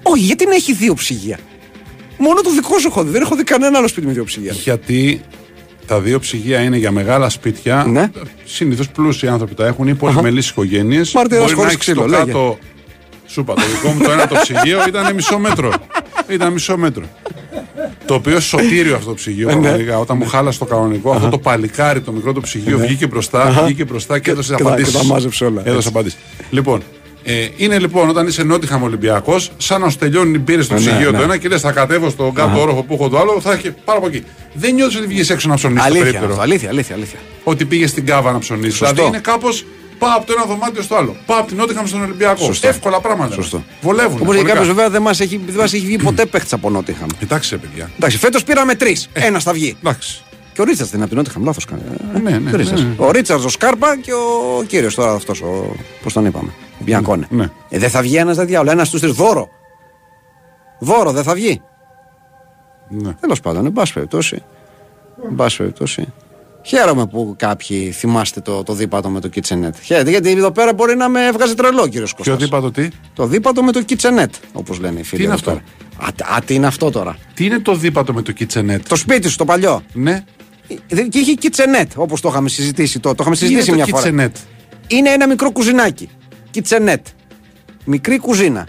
[0.02, 1.38] Όχι, γιατί να έχει δύο ψυγεία;
[2.22, 3.10] Μόνο το δικό σου έχω δει.
[3.10, 4.52] Δεν έχω δει κανένα άλλο σπίτι με δύο ψυγεία.
[4.52, 5.20] Γιατί
[5.86, 7.84] τα δύο ψυγεία είναι για μεγάλα σπίτια.
[7.88, 8.10] Ναι.
[8.44, 11.12] Συνήθως πλούσιοι άνθρωποι τα έχουν ή πολυμελείς οικογένειες.
[11.12, 12.24] Μάρτυρας Μπορεί να χωρίς έχεις ξύλο, το λέγε.
[12.24, 12.58] κάτω.
[13.26, 15.72] Σούπα, το δικό μου το ένα το ψυγείο ήταν μισό μέτρο.
[16.28, 17.04] Ήταν μισό μέτρο.
[18.06, 19.52] Το οποίο σωτήριο αυτό το ψυγείο, Ναι.
[19.52, 19.98] πραγματικά.
[19.98, 23.84] Όταν μου χάλασε το κανονικό, αυτό το παλικάρι, το μικρό το ψυγείο, βγήκε μπροστά, βγήκε
[23.84, 24.90] μπροστά και έδωσε και τα- απαντήσει.
[24.92, 25.62] και τα μάζεψε όλα.
[25.64, 26.18] Έδωσε απαντήσεις.
[26.50, 26.82] Λοιπόν,
[27.24, 30.80] ε, είναι λοιπόν όταν είσαι Νότιχαμ Ολυμπιακός, σαν να σου τελειώνει οι μπύρε στο Ναι,
[30.80, 31.16] ψυγείο ναι.
[31.18, 33.70] το ένα και λες: Θα κατέβω στον κάτω όροφο που έχω το άλλο, θα έχει
[33.84, 34.24] πάρα από εκεί.
[34.54, 36.30] Δεν νιώθεις ότι βγεις έξω να ψωνίσεις το Αλήθεια, περίπτερο.
[36.32, 37.18] αυτό, αλήθεια, αλήθεια, αλήθεια.
[37.44, 38.74] Ότι πήγες στην κάβα να ψωνίσεις.
[38.76, 38.94] Σωστό.
[38.94, 39.64] Δηλαδή είναι κάπως
[39.98, 41.16] πάω από το ένα δωμάτιο στο άλλο.
[41.26, 42.44] Πάω από την Νότιχαμ στον Ολυμπιακό.
[42.44, 42.68] Σωστό.
[42.68, 43.34] Εύκολα πράγματα.
[43.34, 43.64] Σωστό.
[43.80, 44.18] Βολεύουν.
[44.22, 47.06] Όπως και κάποιος βέβαια δεν μας έχει, δεν μας έχει βγει ποτέ παίχτης από Νότιχαμ.
[47.18, 47.90] Κοιτάξτε, παιδιά.
[47.96, 49.08] Εντάξει, φέτος πήραμε τρεις.
[49.12, 49.76] Ένας θα βγει.
[49.82, 50.22] Εντάξει.
[50.52, 51.82] Και ο Ρίτσαρτς είναι από την Νότιχαμ, λάθος κάνει.
[52.22, 52.82] Ναι, ναι, Ο Ρίτσαρτς.
[52.82, 52.94] ναι, ναι.
[52.96, 55.42] Ο Ρίτσαρτς, ο Σκάρπα και ο κύριος τώρα αυτός.
[56.02, 56.50] Πώς τον είπαμε.
[56.82, 57.26] Ο Μπιανκόνε.
[57.30, 57.50] Ναι.
[57.68, 58.70] Ε, δεν θα βγει ένας δεν διάολο.
[58.70, 59.12] Ένας στους τρεις.
[59.12, 59.48] Δώρο.
[60.78, 61.60] Δώρο δεν θα βγει.
[62.88, 63.12] Ναι.
[63.12, 64.42] Τέλος πάντων, εν πάση περιπτώσει.
[65.28, 66.12] Εν πάση περιπτώσει.
[66.64, 69.74] Χαίρομαι που κάποιοι θυμάστε το, το δίπατο με το kitchenette.
[69.82, 72.48] Χαίρετε, γιατί εδώ πέρα μπορεί να με έβγαζε τρελό, κύριος Ποιο Κώστας.
[72.48, 75.22] είπα το τι; Το δίπατο με το kitchenette, όπως λένε οι φίλοι.
[75.24, 75.62] είναι εδώ αυτό;
[75.98, 76.32] πέρα.
[76.32, 78.80] Α, α, τι είναι αυτό τώρα; Τι είναι το δίπατο με το kitchenette.
[78.88, 80.24] Το σπίτι σου, το παλιό; Ναι.
[80.88, 83.00] Ε, Και είχε kitchenette, όπως το είχαμε συζητήσει.
[83.00, 84.10] Το, το είχαμε Τι είναι συζητήσει μια το φορά.
[84.32, 84.40] kitchenette.
[84.86, 86.08] Είναι ένα μικρό κουζινάκι.
[86.54, 86.96] Kitchenette.
[87.84, 88.66] Μικρή κουζίνα.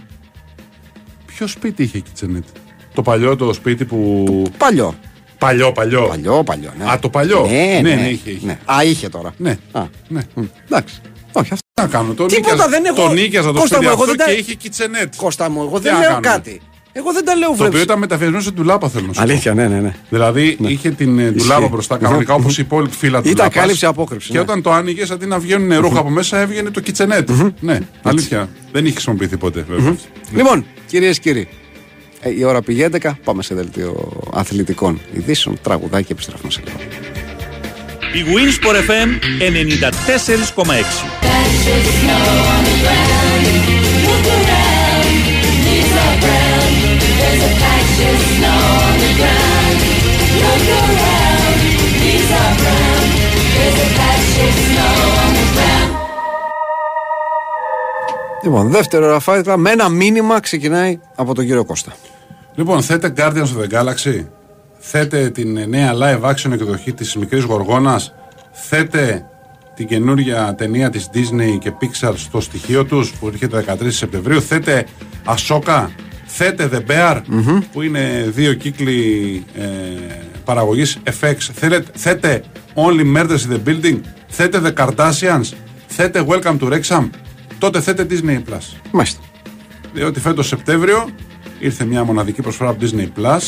[1.26, 2.58] Ποιο σπίτι είχε kitchenette;
[2.94, 4.26] Το παλιό το σπίτι που.
[4.58, 4.96] Παλιό.
[5.38, 6.06] Παλιό, παλιό.
[6.08, 6.74] Παλιό, παλιό.
[6.78, 6.92] Ναι.
[6.92, 7.46] Α, το παλιό.
[7.50, 8.46] Ναι, Ναι, ναι, ναι, είχε, είχε.
[8.46, 8.60] ναι.
[8.66, 9.34] Α, είχε τώρα.
[9.38, 9.58] Ναι.
[9.72, 10.22] Α, ναι.
[10.34, 10.96] μ, εντάξει.
[11.32, 11.68] Όχι, αυτό.
[11.74, 14.04] Τι να κάνω, τον Τίποτα, νίκιαζα, δεν έχω- τον νίκιαζα το Κώστα σπίτι μου, εγώ
[14.04, 15.16] αυτό δεν τα- και είχε kitchenette.
[15.16, 16.62] Κώστα μου, εγώ Τι δεν να λέω κάνουμε; κάτι.
[16.96, 17.84] Εγώ δεν τα λέω, Το οποίο βλέπεις.
[17.84, 19.26] ήταν μεταφερμένο σε ντουλάπα, θέλω να σου πω.
[19.32, 19.94] Αλήθεια, ναι, ναι, ναι.
[20.10, 21.70] Δηλαδή είχε την ε, ντουλάπα Ισχύει.
[21.72, 23.30] μπροστά κανονικά όπως η υπόλοιπη φύλλα του.
[23.30, 24.44] Ήταν κάλυψη απόκρυψης, Και ναι.
[24.44, 27.52] όταν το άνοιγες, αντί να βγαίνουν ρούχα από μέσα, έβγαινε το kitchenette.
[27.60, 28.50] Ναι, αλήθεια.
[28.72, 29.96] Δεν είχε χρησιμοποιηθεί ποτέ, βέβαια.
[30.36, 31.48] Λοιπόν, κυρίες και κύριοι,
[32.20, 36.78] Ε, η ώρα πήγε 11, πάμε σε δελτίο αθλητικών ειδήσεων, τραγουδάκι και επιστρέφουμε σε λίγο.
[38.14, 39.54] Η Winsport FM 94,6
[58.44, 61.94] Λοιπόν, δεύτερο Ραφάικλα με ένα μήνυμα ξεκινάει από τον κύριο Κώστα.
[62.56, 64.26] Λοιπόν, θέτε Guardians of the Galaxy.
[64.78, 68.14] Θέτε την νέα live action εκδοχή της μικρής Γοργόνας.
[68.52, 69.26] Θέτε
[69.76, 74.42] την καινούργια ταινία της Disney και Pixar στο στοιχείο τους που έρχεται 13 Σεπτεμβρίου.
[74.42, 74.86] Θέτε
[75.26, 75.88] Ashoka.
[76.26, 77.22] Θέτε The Bear
[77.72, 79.64] που είναι δύο κύκλοι ε,
[80.44, 81.36] παραγωγής FX.
[81.54, 82.44] Θέλετε, θέτε
[82.76, 84.00] Only Murders in the Building.
[84.28, 85.52] Θέτε The Kardashians.
[85.88, 87.10] Θέτε Welcome to Wrexham.
[87.58, 88.78] Τότε θέτε Disney Plus.
[88.92, 89.22] Μάλιστα.
[89.94, 91.10] Διότι φέτος Σεπτέμβριο
[91.60, 93.40] ήρθε μια μοναδική προσφορά από Disney Plus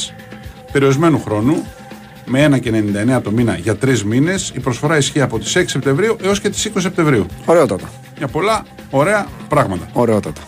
[0.72, 1.66] περιορισμένου χρόνου
[2.26, 4.52] με 1,99 το μήνα για τρεις μήνες.
[4.56, 7.26] Η προσφορά ισχύει από τις 6 Σεπτεμβρίου έως και τις 20 Σεπτεμβρίου.
[7.46, 7.90] Ωραιότατα.
[8.18, 9.88] Για πολλά ωραία πράγματα.
[9.94, 10.42] Ωραιότατα.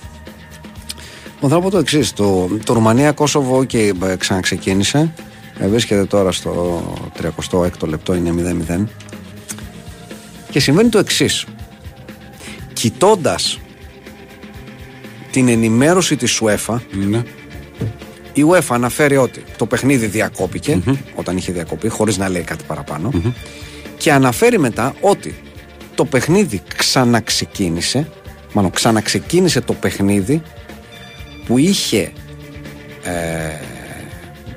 [1.34, 2.14] Λοιπόν, θα πω το εξής.
[2.14, 5.14] Το, το Ρουμανία-Κόσοβο και ε, ξαναξεκίνησε.
[5.60, 6.84] Ε, βρίσκεται τώρα στο
[7.50, 8.34] 36ο λεπτό, είναι
[8.70, 8.84] 0-0.
[10.50, 11.46] Και συμβαίνει το εξής.
[12.74, 13.60] Κοιτώντας
[15.32, 17.24] την ενημέρωση της UEFA Ναι.
[18.34, 20.82] η UEFA αναφέρει ότι το παιχνίδι διακόπηκε,
[21.16, 23.12] όταν είχε διακοπεί, χωρίς να λέει κάτι παραπάνω,
[23.98, 25.40] και αναφέρει μετά ότι
[25.96, 28.10] το παιχνίδι ξαναξεκίνησε,
[28.54, 30.42] μάλλον ξαναξεκίνησε το παιχνίδι
[31.46, 32.12] που είχε,
[33.04, 33.12] ε,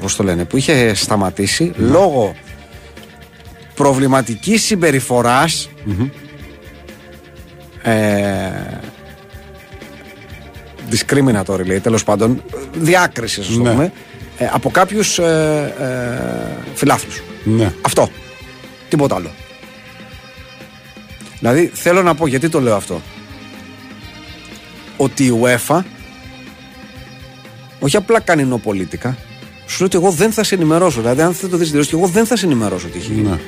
[0.03, 2.35] πώς το λένε, που είχε σταματήσει λόγω
[3.75, 5.69] προβληματικής συμπεριφοράς
[7.83, 8.51] ε,
[10.91, 12.43] discriminatory λέει, τέλος πάντων,
[12.75, 13.71] διάκρισης, ας το Ναι.
[13.71, 13.93] πούμε,
[14.39, 17.23] ε, από κάποιους ε, ε, φιλάθλους.
[17.45, 17.73] Ναι.
[17.81, 18.09] Αυτό.
[18.89, 19.31] Τίποτα άλλο.
[21.39, 23.01] Δηλαδή θέλω να πω γιατί το λέω αυτό.
[24.97, 25.83] Ότι η UEFA
[27.81, 29.17] όχι απλά κάνει νοπολίτικα,
[29.71, 31.01] σου λέει ότι εγώ δεν θα σε ενημερώσω.
[31.01, 33.29] Δηλαδή, αν δεν το δεις και εγώ δεν θα σε ενημερώσω τι έχει γίνει.
[33.29, 33.39] ναι.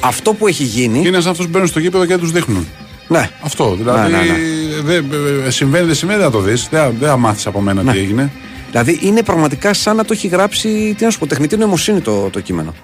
[0.00, 0.98] Αυτό που έχει γίνει.
[1.06, 2.66] Είναι σαν αυτούς που μπαίνουν στο γήπεδο και δεν τους δείχνουν.
[3.08, 3.74] Ναι, Αυτό.
[3.78, 5.06] Δηλαδή Ναι, ναι, δεν-
[5.46, 6.68] ε, συμβαίνει, δεν συμβαίνει, δεν θα το δεις.
[6.70, 8.30] Δεν, δεν θα μάθεις από μένα τι έγινε.
[8.70, 12.28] Δηλαδή είναι πραγματικά σαν να το έχει γράψει τι να σου πω, τεχνητή νοημοσύνη το,
[12.32, 12.74] το κείμενο.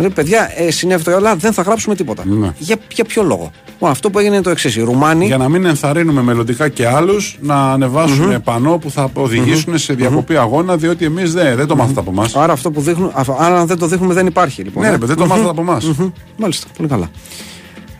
[0.00, 2.22] Δηλαδή, παιδιά, ε, συνέβη το αλλά δεν θα γράψουμε τίποτα.
[2.26, 2.52] Ναι.
[2.58, 4.76] Για, για ποιο λόγο; Λοιπόν, αυτό που έγινε είναι το εξής.
[4.76, 5.26] Οι Ρουμάνοι.
[5.26, 10.36] Για να μην ενθαρρύνουμε μελλοντικά και άλλους να ανεβάσουν πανό που θα οδηγησουν σε διακοπή
[10.36, 12.36] αγώνα, διότι εμείς δεν, δεν το μάθατε από εμάς.
[12.36, 13.10] Άρα αυτό που δείχνουν.
[13.14, 14.62] α- Άρα αν δεν το δείχνουμε δεν υπάρχει.
[14.62, 14.92] Λοιπόν, Ναι, ε.
[14.92, 15.30] ρε, παιδί, δεν το Μμμ.
[15.30, 15.84] μάθατε από εμάς.
[15.84, 16.10] Μμμ.
[16.36, 17.08] Μάλιστα, πολύ καλά.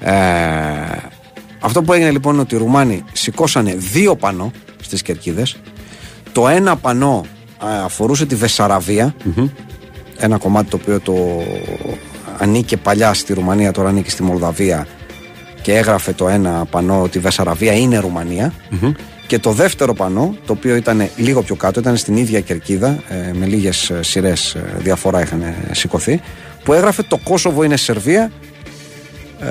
[0.01, 0.13] Ε,
[1.61, 4.51] αυτό που έγινε λοιπόν είναι ότι οι Ρουμάνοι σηκώσανε δύο πανό
[4.83, 5.61] στις κερκίδες.
[6.33, 7.25] Το ένα πανό
[7.65, 9.15] α, αφορούσε τη βεσαραβια
[10.23, 11.15] Ένα κομμάτι το οποίο το
[12.39, 14.87] ανήκε παλιά στη Ρουμανία, τώρα ανήκει στη Μολδαβία
[15.63, 18.53] και έγραφε το ένα πανό ότι η Βεσαραβία είναι Ρουμανία.
[19.27, 23.33] Και το δεύτερο πανό, το οποίο ήταν λίγο πιο κάτω, ήταν στην ίδια κερκίδα, ε,
[23.33, 26.21] με λίγες σειρές διαφορά είχαν ε, σηκωθεί,
[26.65, 28.31] που έγραφε το Κόσοβο είναι Σερβία.
[29.41, 29.47] Ε,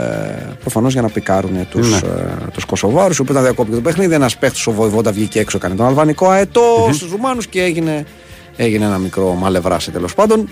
[0.59, 1.97] Προφανώς για να πικάρουν τους Ναι.
[2.09, 4.13] ε, τους Κωσοβάρου, που ήταν διακόπηκε το παιχνίδι.
[4.13, 8.05] Ένας παίχτης ο Βοηβόντα βγήκε έξω, έκανε τον αλβανικό αετό στους Ρουμάνους και έγινε,
[8.63, 10.49] έγινε ένα μικρό μαλευράσι τέλος πάντων.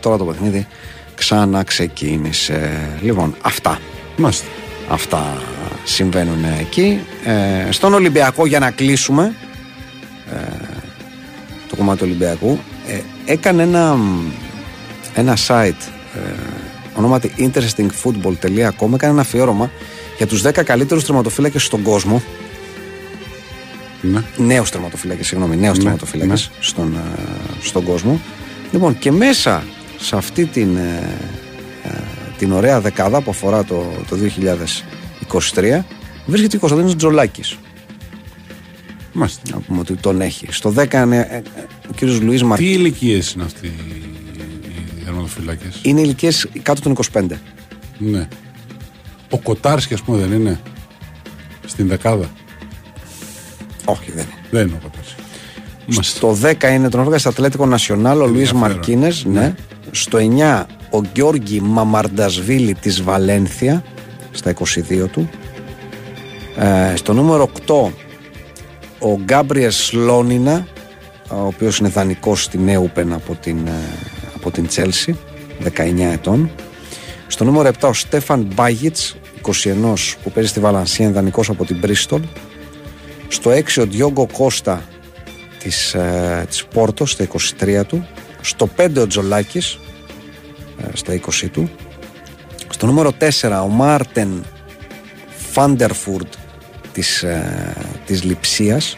[0.00, 0.66] Τώρα το παιχνίδι
[1.14, 2.88] ξαναξεκίνησε.
[3.00, 3.78] Λοιπόν, αυτά.
[4.16, 4.46] Μάλιστα.
[4.88, 5.42] Αυτά
[5.84, 7.00] συμβαίνουν εκεί.
[7.24, 9.34] Ε, στον Ολυμπιακό, για να κλείσουμε
[10.32, 10.36] ε,
[11.68, 13.00] το κομμάτι του Ολυμπιακού, ε,
[13.32, 13.96] έκανε ένα,
[15.14, 16.18] ένα site ε,
[16.94, 19.70] ονόματι interestingfootball.com έκανε ένα αφιέρωμα
[20.16, 22.22] για τους 10 καλύτερους τερματοφύλακες στον κόσμο
[24.12, 24.22] Ναι.
[24.36, 27.00] νέους τερματοφύλακες, συγγνώμη, νέους Ναι, τερματοφύλακες στον, ε,
[27.60, 28.20] στον κόσμο.
[28.72, 29.64] Λοιπόν, και μέσα
[29.98, 31.18] σε αυτή την, ε,
[31.84, 31.88] ε,
[32.38, 35.84] την ωραία δεκάδα που αφορά το, το 2023
[36.26, 37.58] βρίσκεται ο Κωνσταντίνος Τζολάκης.
[39.12, 39.42] Μάλιστα.
[39.52, 40.46] Να πούμε ότι τον έχει.
[40.50, 41.42] Στο 10 είναι ε, ε,
[41.90, 42.60] ο κύριος Λουίς Τι Μαρτίνez.
[42.60, 45.66] ηλικίες είναι αυτοί οι δερματοφυλάκε.
[45.82, 47.26] Είναι ηλικίες κάτω των 25.
[47.98, 48.28] Ναι.
[49.30, 50.60] Ο Κοτάρσκι, ας πούμε, δεν είναι;
[51.66, 52.30] Στην δεκάδα.
[53.88, 54.46] Όχι, δεν είναι.
[54.50, 55.20] Δεν είναι ο Κοτάρσκι.
[55.86, 56.02] Μάλιστα.
[56.02, 58.76] Στο 10 είναι τον όργανο Ατλέτικο Νασιονάλ, ο Λουίς Ενδιαφέρον.
[58.76, 59.24] Μαρκίνες.
[59.24, 59.54] Ναι.
[59.90, 63.84] Στο 9 ο Γιώργη Μαμαρντασβίλη της Βαλένθια,
[64.30, 65.30] στα 22 του.
[66.56, 67.92] Ε, στο νούμερο 8
[68.98, 70.66] ο Γκάμπριε Σλόνινα,
[71.30, 73.70] ο οποίος είναι δανεικός στη Νέουπεν από την, ε,
[74.34, 75.16] από την Τσέλσι,
[75.58, 76.50] 19 ετών.
[77.26, 81.76] Στο νούμερο 7 ο Στέφαν Μπάγιτς, 21 που παίζει στη Βαλανσία, είναι δανεικός από την
[81.78, 82.22] Μπρίστολ.
[83.28, 84.82] Στο 6 ο Διόγκο Κώστα
[85.58, 88.06] της της, ε, της Πόρτος στα 23 του.
[88.40, 89.78] Στο 5 ο Τζολάκης
[90.80, 91.70] ε, στα 20 του.
[92.68, 94.44] Στο νούμερο 4 ο Μάρτεν
[95.52, 96.26] Φάντερφουρντ
[96.92, 97.74] της, ε,
[98.06, 98.96] της Λιψίας.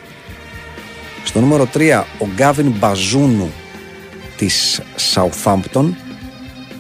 [1.25, 3.53] Στο νούμερο 3 ο Γκάβιν Μπαζούνου
[4.37, 4.81] της
[5.15, 5.91] Southampton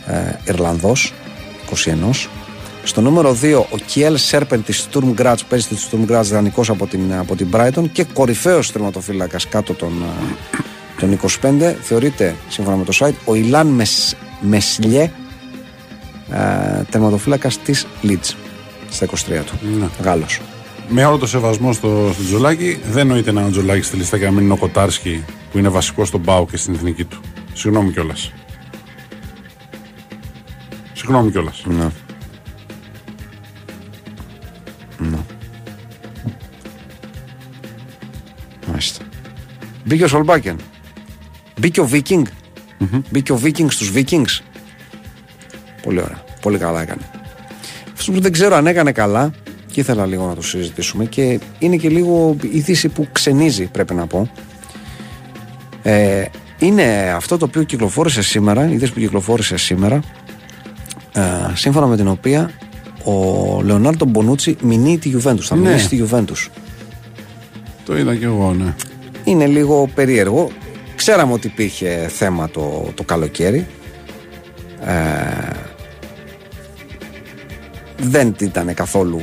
[0.06, 1.12] ε, Ιρλανδός
[1.70, 2.30] 21
[2.88, 6.86] στο νούμερο 2 ο Κιέλ Σέρπεν της Sturm Graz, παίζει τη Sturm Graz δανεικό από
[6.86, 9.92] την, από την Brighton και κορυφαίος τερματοφύλακας κάτω των,
[11.00, 15.10] ε, των 25 θεωρείται σύμφωνα με το site ο Ιλάν Μεσ, Μεσλιέ
[16.30, 18.34] ε, τερματοφύλακας της Leeds
[18.90, 19.10] στα 23
[19.46, 19.58] του.
[19.78, 19.88] Ναι.
[20.02, 20.40] Γάλλος.
[20.88, 24.18] Με όλο το σεβασμό στο, στο Τζολάκη, δεν νοείται να είναι ο Τζολάκης στη λίστα
[24.18, 27.20] και να μην είναι ο Κοτάρσκι που είναι βασικός στον Πάο και στην εθνική του.
[27.52, 28.32] Συγγνώμη κιόλας.
[30.92, 31.62] Συγγνώμη κιόλας.
[31.66, 31.74] Ναι.
[31.74, 31.90] Ναι.
[39.88, 40.56] Μπήκε ο Σολμπάκεν.
[41.60, 42.26] Μπήκε ο Βίκινγκ.
[43.10, 44.40] Μπήκε ο Βίκινγκ στους Vikings.
[45.82, 46.22] Πολύ ωραία.
[46.40, 47.00] Πολύ καλά έκανε.
[47.92, 49.30] Αυτός που δεν ξέρω αν έκανε καλά
[49.72, 54.06] και ήθελα λίγο να το συζητήσουμε και είναι και λίγο είδηση που ξενίζει πρέπει να
[54.06, 54.30] πω.
[55.82, 56.24] Ε,
[56.58, 60.00] είναι αυτό το οποίο κυκλοφόρησε σήμερα, η είδηση που κυκλοφόρησε σήμερα
[61.12, 61.20] ε,
[61.54, 62.50] σύμφωνα με την οποία
[63.04, 63.12] ο
[63.62, 65.40] Λεωνάρντο Μπονούτσι μηνύει τη Juventus.
[65.40, 65.68] Θα Ναι.
[65.68, 66.46] μηνύσει τη Juventus.
[67.84, 68.74] Το είδα κι εγώ, ναι.
[69.28, 70.50] Είναι λίγο περίεργο.
[70.96, 73.66] Ξέραμε ότι υπήρχε θέμα το, το καλοκαίρι.
[74.84, 74.94] Ε,
[77.98, 79.20] δεν ήταν καθόλου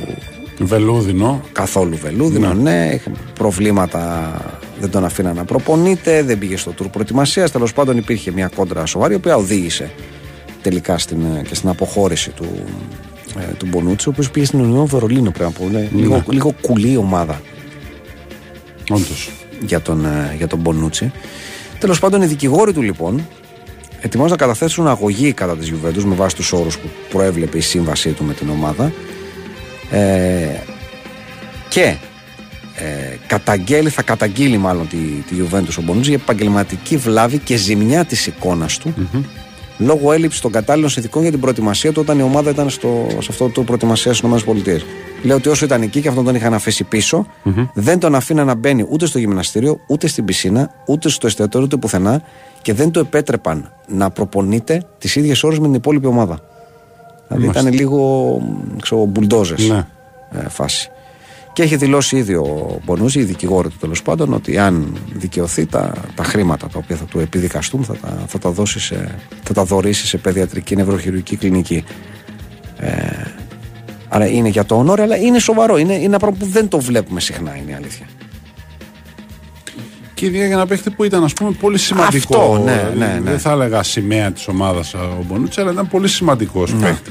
[0.58, 1.40] Βελούδινο.
[1.52, 2.90] καθόλου βελούδινο, ναι.
[2.94, 4.32] Είχε προβλήματα,
[4.80, 7.50] δεν τον αφήνα να προπονείται, δεν πήγε στο τουρ προετοιμασίας.
[7.50, 9.90] Τέλος πάντων υπήρχε μια κόντρα σοβαρή, η οποία οδήγησε
[10.62, 12.64] τελικά στην, ε, και στην αποχώρηση του,
[13.38, 15.70] ε, του Μπονούτσι, ο οποίος πήγε στην Union Βερολίνο πρέπει να πω.
[15.72, 15.88] Ναι.
[15.94, 17.40] Λίγο, λίγο κουλή ομάδα
[18.90, 19.30] Όντως.
[19.60, 21.12] Για τον, ε, για τον Μπονούτσι.
[21.78, 23.26] Τέλος πάντων, οι δικηγόροι του λοιπόν
[24.00, 28.10] ετοιμάζουν να καταθέσουν αγωγή κατά της Juventus με βάση τους όρους που προέβλεπε η σύμβασή
[28.10, 28.92] του με την ομάδα.
[29.90, 30.60] Ε,
[31.68, 31.96] και
[32.74, 38.04] ε, καταγγέλει, θα καταγγείλει μάλλον τη, τη Juventus ο Μπονούτσι για επαγγελματική βλάβη και ζημιά
[38.04, 38.94] της εικόνας του
[39.78, 43.28] λόγω έλλειψης των κατάλληλων συνθηκών για την προετοιμασία του όταν η ομάδα ήταν στο, σε
[43.30, 44.80] αυτό το προετοιμασία στις ΗΠΑ.
[45.22, 47.26] Λέει ότι όσο ήταν εκεί και αυτόν τον είχαν αφήσει πίσω,
[47.74, 51.76] δεν τον αφήνα να μπαίνει ούτε στο γυμναστήριο, ούτε στην πισίνα, ούτε στο εστιατόριο, ούτε
[51.76, 52.22] πουθενά
[52.62, 56.40] και δεν το επέτρεπαν να προπονείται τις ίδιες ώρες με την υπόλοιπη ομάδα.
[57.28, 58.40] Δηλαδή ήταν λίγο
[58.82, 59.86] ξέρω, μπουλντόζες Ναι.
[60.32, 60.90] ε, φάση.
[61.56, 65.92] Και έχει δηλώσει ήδη ο Μπονούζη, οι δικηγόροι του τέλος πάντων, ότι αν δικαιωθεί τα,
[66.14, 69.64] τα χρήματα τα οποία θα του επιδικαστούν θα τα, θα τα, δώσει σε, θα τα
[69.64, 71.84] δωρήσει σε παιδιατρική νευροχειρουργική κλινική.
[72.78, 72.90] Ε,
[74.08, 75.78] άρα είναι για το όνορ, αλλά είναι σοβαρό.
[75.78, 78.06] Είναι, είναι ένα πράγμα που δεν το βλέπουμε συχνά, είναι η αλήθεια.
[80.14, 82.38] Και ειδικά για ένα παίχτη που ήταν ας πούμε πολύ σημαντικό.
[82.38, 83.30] Αυτό, ναι, Δηλαδή, ναι, ναι.
[83.30, 86.80] Δεν θα έλεγα σημαία της ομάδας ο Μπονούτσι, αλλά ήταν πολύ σημαντικός Ναι.
[86.80, 87.10] παίχτη.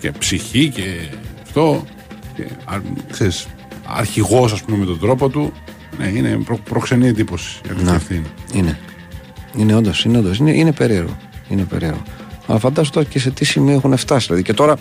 [0.00, 0.82] και ψυχή και
[1.42, 1.84] αυτό.
[2.38, 2.80] Και, α,
[3.10, 3.46] ξέρεις,
[3.86, 5.52] αρχηγός ας πούμε με τον τρόπο του.
[5.98, 7.60] Ναι, είναι προ, προξενή εντύπωση.
[7.66, 7.96] η αλήθεια Ναι.
[7.96, 8.26] αυτή είναι.
[8.52, 8.78] Είναι.
[9.56, 10.38] Είναι όντως, είναι όντως.
[10.38, 11.16] Είναι, είναι περίεργο.
[11.48, 12.02] Είναι περίεργο.
[12.46, 14.26] Αλλά φαντάζομαι τώρα και σε τι σημείο έχουν φτάσει.
[14.26, 14.76] Δηλαδή και τώρα,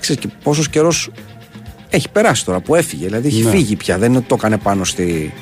[0.00, 1.10] ξέρεις και πόσος καιρός
[1.90, 3.04] έχει περάσει τώρα που έφυγε.
[3.06, 3.50] Δηλαδή έχει Ναι.
[3.50, 3.98] φύγει πια.
[3.98, 5.32] Δεν είναι ότι το έκανε πάνω στη,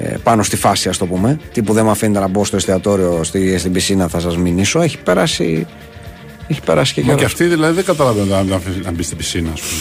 [0.00, 1.38] ε, πάνω στη φάση, ας το πούμε.
[1.52, 4.80] Τι που δεν με αφήνετε να μπω στο εστιατόριο, στη, στην πισίνα, θα σας μηνύσω.
[4.80, 5.66] Έχει περάσει.
[6.48, 7.20] Έχει περάσει και Μα καιρός.
[7.20, 9.80] και αυτή δηλαδή δεν καταλαβαίνω να, να, να μπει στην πισίνα, ας πούμε.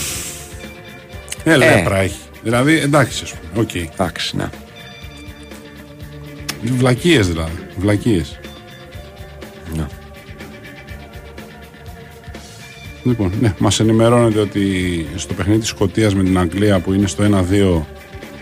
[1.43, 2.19] Ε, λέπρα έχει.
[2.43, 3.61] Δηλαδή, εντάξει, ας πούμε.
[3.61, 3.75] Οκ.
[3.75, 4.49] Εντάξει, ναι.
[6.63, 7.67] Βλακίες δηλαδή.
[7.77, 8.39] Βλακίες.
[9.75, 9.85] ναι.
[13.03, 17.23] Λοιπόν, ναι, μας ενημερώνεται ότι στο παιχνίδι της Σκωτίας με την Αγγλία που είναι στο
[17.23, 17.81] 1-2,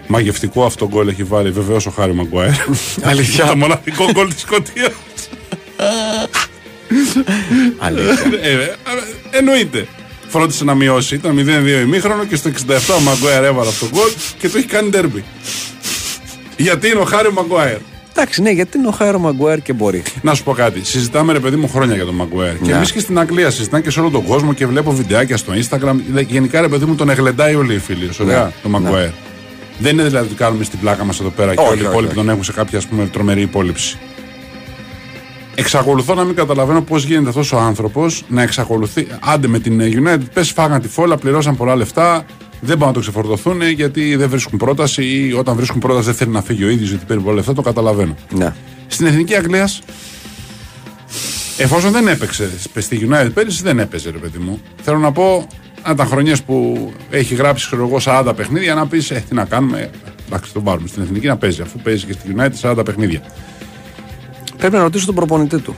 [0.08, 2.52] μαγευτικό αυτό γκολ έχει βάλει βεβαίως ο Χάρη Μαγκουάερ.
[3.02, 3.46] Αλήθεια.
[3.46, 4.92] Το μοναδικό γκολ της Σκωτίας.
[7.78, 8.40] Αλήθεια.
[8.42, 8.76] ε,
[9.32, 9.88] εννοείται.
[10.30, 11.16] Φρόντισε να μειώσει.
[11.16, 14.68] Ήταν 0-2 ημίχρονο και στο 67 ο Μαγκουάερ έβαλε αυτό το γκολ και το έχει
[14.68, 15.24] κάνει ντέρμπι.
[16.58, 17.78] Γιατί είναι ο Χάρη Μαγκουάερ.
[18.12, 20.04] Εντάξει, ναι, γιατί είναι ο Χάιρο Μαγκουέρ και μπορεί.
[20.22, 20.86] Να σου πω κάτι.
[20.86, 22.54] Συζητάμε ρε παιδί μου χρόνια για τον Μαγκουέρ.
[22.58, 22.76] Και Ναι.
[22.76, 25.96] εμείς και στην Αγγλία συζητάμε και σε όλο τον κόσμο και βλέπω βιντεάκια στο Instagram.
[26.12, 28.10] Δε- Γενικά ρε παιδί μου τον εγλεντάει όλοι οι φίλοι.
[28.22, 28.52] Ωραία, Ναι.
[28.62, 29.10] τον Μαγκουέρ.
[29.80, 31.90] Δεν είναι δηλαδή ότι κάνουμε στην πλάκα μας εδώ πέρα και Όχι, όλοι οι όχι,
[31.92, 32.22] υπόλοιποι όχι.
[32.24, 33.98] τον έχουν σε κάποια ας πούμε, τρομερή υπόλοιψη.
[35.60, 39.08] Εξακολουθώ να μην καταλαβαίνω πώς γίνεται αυτός ο άνθρωπος να εξακολουθεί.
[39.20, 42.26] Άντε με την United, πες φάγαν τη φόλα, πληρώσαν πολλά λεφτά,
[42.60, 46.32] δεν πάνε να το ξεφορτωθούν γιατί δεν βρίσκουν πρόταση ή όταν βρίσκουν πρόταση δεν θέλει
[46.32, 47.54] να φύγει ο ίδιος γιατί παίρνει πολλά λεφτά.
[47.54, 48.16] Το καταλαβαίνω.
[48.34, 48.54] Ναι.
[48.88, 49.70] Στην εθνική Αγγλία,
[51.58, 54.62] εφόσον δεν έπαιξε στη United πέρυσι, δεν έπαιζε, ρε παιδί μου.
[54.82, 55.48] Θέλω να πω,
[55.82, 59.46] αν ήταν χρονιές που έχει γράψει ξέρω εγώ 40 παιχνίδια, να πεις: Ε, τι να
[59.46, 59.90] κάνουμε,
[60.28, 63.22] Εντάξει, τον πάρουμε στην εθνική να παίζει, αφού παίζει και στη United 40 παιχνίδια.
[64.60, 65.76] Πρέπει να ρωτήσω τον προπονητή του.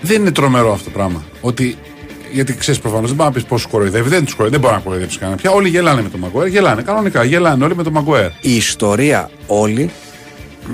[0.00, 1.24] Δεν είναι τρομερό αυτό το πράγμα.
[1.40, 1.78] Ότι
[2.32, 4.08] γιατί ξέρεις προφανώς δεν μπορεί να πεις πόσο κοροϊδεύει.
[4.08, 5.36] Δεν τους κοροϊδεύει, δεν μπορεί να κοροϊδέψει κανένα.
[5.36, 6.46] Πια όλοι γελάνε με τον Μαγκουέρ.
[6.46, 7.24] Γελάνε κανονικά.
[7.24, 8.30] Γελάνε όλοι με τον Μαγκουέρ.
[8.40, 9.90] Η ιστορία όλοι,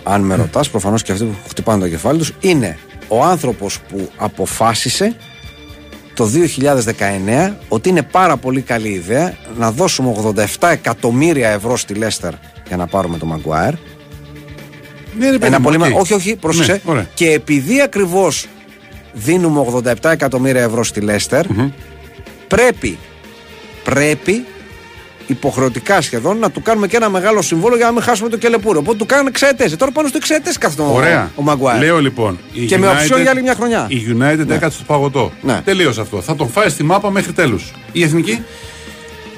[0.02, 2.78] αν με ρωτάς, προφανώς και αυτοί που χτυπάνε το κεφάλι τους, είναι
[3.08, 5.16] ο άνθρωπος που αποφάσισε
[6.14, 10.14] το 2019 ότι είναι πάρα πολύ καλή ιδέα να δώσουμε
[10.60, 12.32] 87 εκατομμύρια ευρώ στη Λέστερ
[12.66, 13.74] για να πάρουμε τον Μαγκουάιρ.
[15.18, 15.82] Ναι, ρε, παιδί Ένα μου, πολύ οκ.
[15.88, 16.72] μα- Όχι, όχι, πρόσεξε.
[16.72, 17.06] Ναι, ωραία.
[17.14, 18.46] και επειδή ακριβώς
[19.12, 21.44] δίνουμε 87 εκατομμύρια ευρώ στη λεστερ
[22.48, 22.98] πρέπει,
[23.84, 24.44] πρέπει
[25.26, 28.76] υποχρεωτικά σχεδόν να του κάνουμε και ένα μεγάλο συμβόλαιο για να μην χάσουμε το κελεπούρ.
[28.76, 29.68] Οπότε του κάνουν εξαετέ.
[29.68, 31.30] Τώρα πάνω στο εξαετέ κάθεται ο, Ωραία.
[31.36, 31.78] ο Μαγκουάερ.
[31.80, 32.38] Λέω λοιπόν.
[32.52, 33.86] η Και με United- οψιόν για άλλη μια χρονιά.
[33.88, 35.32] Η United έκατσε στο παγωτό.
[35.42, 35.60] Ναι.
[35.64, 36.20] Τελείωσε αυτό.
[36.22, 37.72] Θα τον φάει στη μάπα μέχρι τέλους.
[37.92, 38.30] Η εθνική;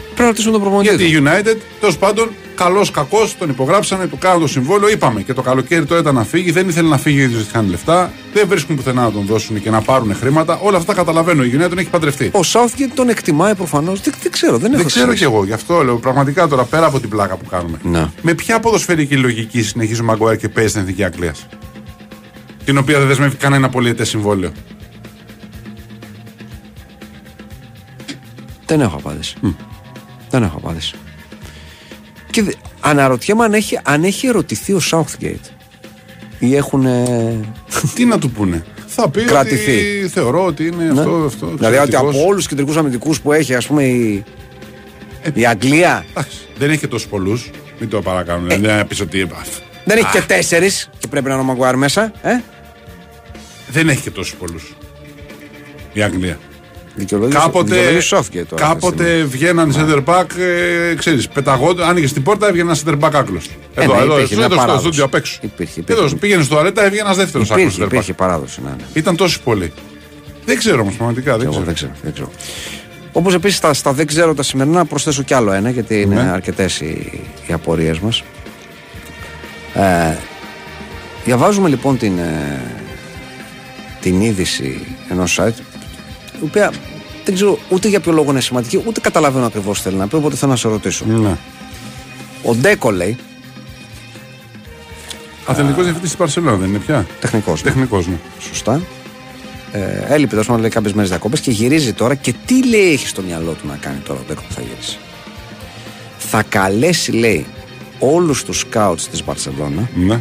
[0.04, 0.94] Πρέπει να ρωτήσουμε τον προπονητή.
[0.94, 1.18] Γιατί του.
[1.18, 4.88] η United, τέλος πάντων, καλός κακός, τον υπογράψανε, του κάνανε το συμβόλαιο.
[4.90, 6.50] Είπαμε και το καλοκαίρι τώρα ήταν να φύγει.
[6.50, 8.12] Δεν ήθελε να φύγει γιατί είχαν λεφτά.
[8.32, 10.58] Δεν βρίσκουν πουθενά να τον δώσουν και να πάρουν χρήματα.
[10.62, 11.44] Όλα αυτά καταλαβαίνω.
[11.44, 12.24] Η United τον έχει παντρευτεί.
[12.34, 14.00] Ο Southgate τον εκτιμάει προφανώς.
[14.00, 15.18] Δεν, δεν ξέρω, δεν, Δεν έχω ξέρω σχέση.
[15.18, 15.44] κι εγώ.
[15.44, 17.78] Γι' αυτό λέω πραγματικά τώρα πέρα από την πλάκα που κάνουμε.
[17.82, 18.06] Ναι.
[18.22, 21.46] Με ποια ποδοσφαιρική λογική συνεχίζει ο Μαγκουάρ και παίζει στην Εθνική Αγγλίας.
[22.64, 24.52] Την οποία δεν δεσμεύει κανένα πολιετές συμβόλαιο;
[28.66, 29.36] Δεν έχω απάντηση.
[30.30, 30.94] Δεν έχω απάντηση.
[32.34, 35.48] Και δε- αναρωτιέμαι αν έχει, αν έχει ερωτηθεί ο Southgate.
[36.38, 36.86] Ή έχουν.
[37.94, 39.72] Τι να του πούνε; Θα πει Κρατηθεί.
[39.98, 41.46] ότι θεωρώ ότι είναι αυτό, αυτό.
[41.46, 42.14] δηλαδή ότι εξαιρετικός.
[42.14, 44.24] από όλους τους κεντρικούς αμυντικούς που έχει, ας πούμε, η,
[45.34, 47.50] η Αγγλία Εντάξει, δεν έχει και τόσους πολλούς.
[47.80, 48.50] Μην το παρακάνουν.
[48.50, 48.56] Ε.
[48.58, 49.20] Δεν πεις ότι.
[49.22, 49.26] α,
[49.84, 52.12] δεν έχει και τέσσερις και πρέπει να είναι ο Μαγκουάρ μέσα.
[52.22, 52.40] Ε;
[53.70, 54.74] Δεν έχει και τόσους πολλούς.
[55.92, 56.38] Η Αγγλία.
[56.96, 58.66] Δικαιολόγησε Κάποτε, δικαιολόγησε ο Southgate τώρα.
[58.66, 59.10] αυτή τη στιγμή.
[59.10, 60.24] κάποτε βγαίναν center back,
[60.90, 63.40] ε, ξέρεις, πεταγόντων, άνοιγε την πόρτα, έβγαινε ένα center back άκλο.
[63.74, 64.86] Ε, Εδώ, ναι, εδώ, υπήρχε μια εδώ, στο παράδοση.
[64.86, 65.38] στούντιο απ' έξω.
[65.42, 66.02] Υπήρχε, υπήρχε.
[66.02, 67.62] Εδώ, πήγαινε στο αρέτα, έβγαινε ένας δεύτερος άκλο.
[67.62, 68.60] Υπήρχε, υπήρχε παράδοση.
[68.64, 68.84] Ναι, ναι.
[68.92, 69.72] Ήταν τόσοι πολλοί.
[70.44, 71.32] Δεν ξέρω όμως, πραγματικά.
[71.36, 71.64] Δεν Εγώ ξέρω.
[71.64, 71.92] δεν ξέρω.
[72.02, 72.30] Δεν ξέρω.
[73.12, 76.14] Όπως επίσης στα, στα δεν ξέρω τα σημερινά, να προσθέσω κι άλλο ένα, γιατί είναι
[76.22, 76.30] Ναι.
[76.30, 78.22] αρκετές οι, οι απορίες μας.
[79.74, 80.14] Ε,
[81.24, 82.60] διαβάζουμε λοιπόν την, ε,
[84.00, 84.80] την είδηση
[85.10, 85.62] ενός site,
[86.40, 86.72] η οποία
[87.24, 90.14] δεν ξέρω ούτε για ποιο λόγο είναι σημαντική, ούτε καταλαβαίνω ακριβώς τι θέλει να πει,
[90.14, 91.04] οπότε θέλω να σε ρωτήσω.
[91.04, 91.36] Ναι.
[92.42, 93.16] Ο Ντέκο λέει,
[95.46, 97.62] Αθλητικός διευθυντής της Παρσελόνα δεν είναι πια; τεχνικός.
[97.62, 98.16] Τεχνικός, ναι.
[98.40, 98.80] Σωστά.
[99.72, 103.06] Ε, έλειπε τέλος πάντων λέει κάποιες μέρες διακοπές και γυρίζει τώρα και τι λέει έχει
[103.08, 104.98] στο μυαλό του να κάνει τώρα ο Ντέκο που θα γυρίσει.
[106.18, 107.46] Θα καλέσει λέει
[107.98, 110.20] όλους τους σκάουτς της Μπαρσελόνα Ναι.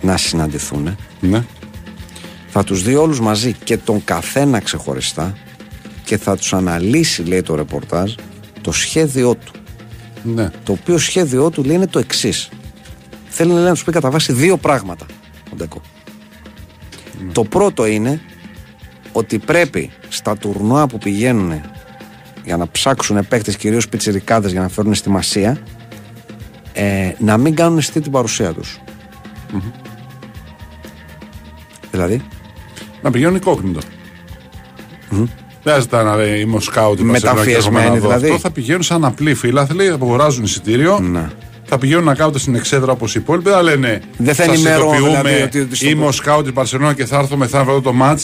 [0.00, 1.44] να συναντηθούν ναι.
[2.48, 5.36] Θα τους δει όλους μαζί και τον καθένα ξεχωριστά
[6.04, 8.14] και θα τους αναλύσει λέει το ρεπορτάζ
[8.60, 9.52] το σχέδιό του
[10.22, 10.50] ναι.
[10.64, 12.48] το οποίο σχέδιό του λέει είναι το εξής.
[13.28, 15.06] Θέλει λέει, να τους πει κατά βάση δύο πράγματα
[15.52, 15.80] ο Ντεκό.
[17.32, 18.20] Το πρώτο είναι
[19.12, 21.60] ότι πρέπει στα τουρνουά που πηγαίνουν
[22.44, 25.58] για να ψάξουν παίκτες κυρίως πιτσιρικάδες για να φέρουν στη μασία
[26.72, 28.80] ε, να μην κάνουν αισθητή την παρουσία τους.
[31.90, 32.22] Δηλαδή,
[33.02, 33.80] Να πηγαίνουν incógnito.
[35.10, 35.28] Δεν
[35.62, 37.00] χρειάζεται να λέει είμαι ο σκάουτ.
[37.00, 38.26] Μεταφιεσμένοι δηλαδή.
[38.26, 40.98] Αυτό θα πηγαίνουν σαν απλοί φίλαθλοι, απογοράζουν εισιτήριο.
[41.00, 41.28] Ναι.
[41.64, 43.50] Θα πηγαίνουν να κάνουν στην εξέδρα όπως οι υπόλοιποι.
[43.50, 46.52] Θα λένε Δεν θα «Σας ενημερώνω, ειδοποιούμε, δηλαδή, ότι- ότι στο- Είμαι ο σκάουτ της
[46.52, 48.20] Παρσελόνα και θα έρθω μεθαύριο το ματ.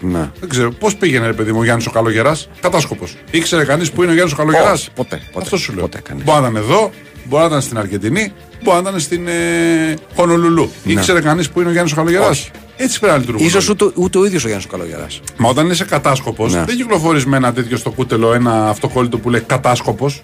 [0.00, 0.30] ναι.
[0.40, 3.16] Δεν ξέρω πώς πήγαινε, ρε παιδί μου, ο Γιάννης ο Καλογεράς; Κατάσκοπος.
[3.30, 5.80] Ήξερε κανείς που είναι ο Γιάννης ο Καλογεράς; Όχι, ποτέ, ποτέ, Αυτό σου λέω.
[5.82, 6.24] ποτέ κανείς.
[6.24, 6.90] Μπορεί να ήταν εδώ,
[7.28, 10.70] μπορεί να ήταν στην Αργεντινή, μπορεί να ήταν στην ε, Χονολουλού.
[10.84, 12.30] Ήξερε κανείς που είναι ο Γιάννης ο Καλογεράς; Ναι.
[12.32, 12.50] Όχι.
[12.76, 13.46] Έτσι πρέπει να λειτουργούν.
[13.46, 13.78] Ίσως όλοι.
[13.82, 15.20] ούτε, ούτε ο ίδιος ο Γιάννης ο Καλογεράς.
[15.36, 16.64] Μα όταν είσαι κατάσκοπος, Ναι.
[16.64, 20.22] δεν κυκλοφορείς με ένα τέτοιο στο κούτελο, ένα αυτοκόλλητο που λέει κατάσκοπος.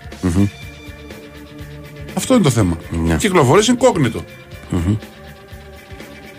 [2.15, 2.77] Αυτό είναι το θέμα.
[2.91, 3.17] Ναι.
[3.17, 4.21] Κυκλοφορείς incognito.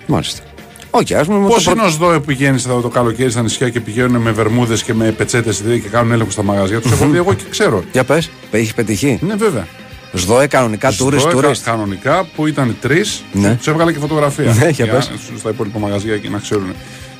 [0.08, 0.44] Μάλιστα.
[0.90, 1.40] Όχι, ας πούμε...
[1.40, 4.22] με Πώς το είναι ο ΣΔΟΕ που πηγαίνει εδώ το καλοκαίρι στα νησιά και πηγαίνουν
[4.22, 7.44] με βερμούδες και με πετσέτες και κάνουν έλεγχο στα μαγαζιά τους; Έχω δει εγώ και
[7.50, 7.84] ξέρω.
[7.92, 9.20] Για πες, έχει πετυχεί.
[9.22, 9.68] Ναι, βέβαια.
[10.14, 11.66] ΣΔΟΕ κανονικά, τουρίστ, ΣΔΟΕ τουρίστ.
[11.66, 13.56] Κανονικά που ήταν τρεις, Ναι.
[13.56, 14.54] τους έβγαλε και φωτογραφία.
[14.54, 15.12] Ναι, για πες.
[15.38, 16.74] Στα υπόλοιπα μαγαζιά και να ξέρουν.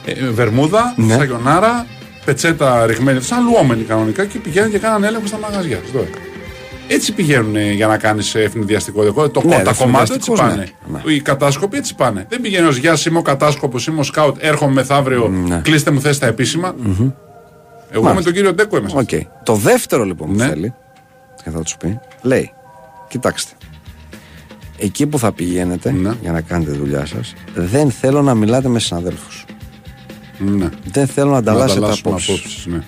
[0.06, 1.14] Ε, ε, βερμούδα, Ναι.
[1.14, 1.86] σαγιονάρα,
[2.26, 5.80] πετσέτα ρηγμένη, σαν λουόμενοι κανονικά και πηγαίνουν και κάναν έλεγχο στα μαγαζιά.
[5.90, 6.08] ΣΔΟΕ.
[6.88, 9.30] Έτσι πηγαίνουν ε, για να κάνεις αιφνιδιαστικό ντεκό.
[9.30, 11.02] Το, Ναι, τα κομμάτια έτσι αιφνιδιαστικός, πάνε.
[11.06, 12.26] ναι, Οι κατάσκοποι έτσι πάνε.
[12.30, 15.62] Δεν πηγαίνει ως Γεια είμαι ο κατάσκοπος, είμαι ο σκάουτ, έρχομαι μεθαύριο, Ναι.
[15.64, 16.76] κλείστε μου θέση τα επίσημα.
[17.90, 18.14] Εγώ Μάλιστα.
[18.14, 19.00] με τον κύριο Ντέκο είμαστε.
[19.00, 19.44] Οκ.
[19.46, 20.48] Το δεύτερο λοιπόν που Ναι.
[20.48, 20.74] θέλει
[21.44, 22.52] και θα τους πει, λέει,
[23.14, 23.52] κοιτάξτε,
[24.78, 26.12] εκεί που θα πηγαίνετε Ναι.
[26.22, 29.46] για να κάνετε τη δουλειά σας δεν θέλω να μιλάτε με συναδέλφους.
[30.40, 30.70] Ναι.
[30.92, 32.30] Δεν θέλω να Να ανταλλάσσετε ανταλλάσσουμε απόψεις.
[32.36, 32.84] απόψεις, ναι.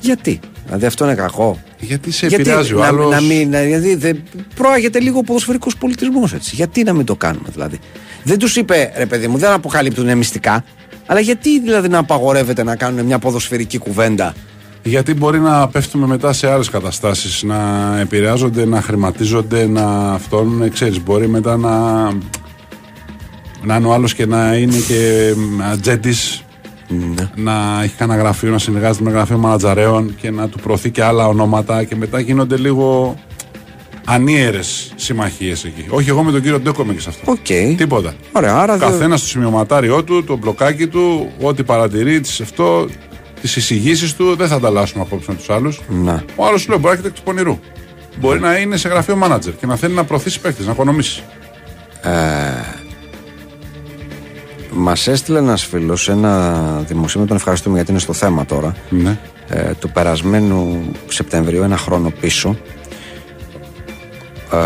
[0.00, 1.58] Γιατί, δηλαδή αυτό είναι κακό.
[1.78, 4.22] Γιατί σε Γιατί επηρεάζει ο να, άλλος; να μην, να, δηλαδή δεν
[4.54, 6.54] προάγεται λίγο ο ποδοσφαιρικός πολιτισμός έτσι.
[6.54, 7.78] Γιατί να μην το κάνουμε δηλαδή;
[8.22, 10.64] Δεν τους είπε ρε παιδί μου, δεν αποκαλύπτουν μυστικά.
[11.06, 14.34] Αλλά γιατί δηλαδή να απαγορεύεται να κάνουν μια ποδοσφαιρική κουβέντα.
[14.86, 17.56] Γιατί μπορεί να πέφτουμε μετά σε άλλες καταστάσεις, να
[18.00, 22.02] επηρεάζονται, να χρηματίζονται, να αυτόν, ξέρεις, μπορεί μετά να.
[23.66, 25.32] Να είναι ο άλλος και να είναι και
[25.72, 26.42] ατζέντης,
[26.88, 27.30] Ναι.
[27.34, 31.26] να έχει κανένα γραφείο, να συνεργάζεται με γραφείο μανατζαρέων και να του προωθεί και άλλα
[31.28, 33.16] ονόματα και μετά γίνονται λίγο
[34.04, 35.84] ανίερες συμμαχίες εκεί.
[35.88, 37.30] Όχι, εγώ με τον κύριο Ντέκο είμαι και σε αυτό.
[37.32, 37.76] Οκ.
[37.76, 38.14] Τίποτα.
[38.32, 42.86] Ωραία, άρα δεν- Καθένας στο σημειωματάριό του, το μπλοκάκι του, ό,τι παρατηρεί, τις αυτό,
[43.44, 45.80] τις εισηγήσεις του, δεν θα ανταλλάσσουμε απόψε με τους άλλους.
[45.88, 46.24] Να.
[46.36, 47.58] Ο άλλος σου λέει: Μπορεί να έρχεται εκ του πονηρού.
[48.20, 51.22] Μπορεί να είναι σε γραφείο μάνατζερ και να θέλει να προωθήσει παίκτες, να οικονομήσει.
[54.70, 58.74] Μας έστειλε ένας φίλος ένα δημοσίευμα, τον ευχαριστούμε γιατί είναι στο θέμα τώρα.
[58.90, 59.18] Ναι.
[59.48, 62.56] ε, του περασμένου Σεπτεμβρίου, ένα χρόνο πίσω,
[64.52, 64.58] ε,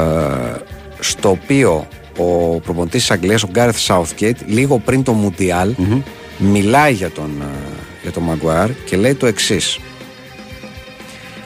[1.00, 5.74] στο οποίο ο προπονητής της Αγγλίας, ο Γκάρεθ Southgate, λίγο πριν το Μουντιάλ,
[6.38, 9.78] μιλάει για τον, ε, για τον Maguire και λέει το εξής.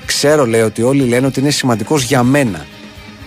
[0.07, 2.67] Ξέρω, λέει, ότι όλοι λένε ότι είναι σημαντικός για μένα.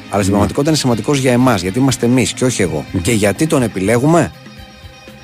[0.10, 2.86] Αλλά στην πραγματικότητα είναι σημαντικός για εμάς, γιατί είμαστε εμείς και όχι εγώ.
[3.02, 4.32] Και γιατί τον επιλέγουμε;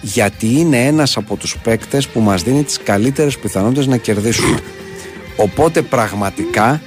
[0.01, 4.59] γιατί είναι ένας από τους παίκτες που μας δίνει τις καλύτερες πιθανότητες να κερδίσουμε.
[5.35, 6.81] Οπότε πραγματικά,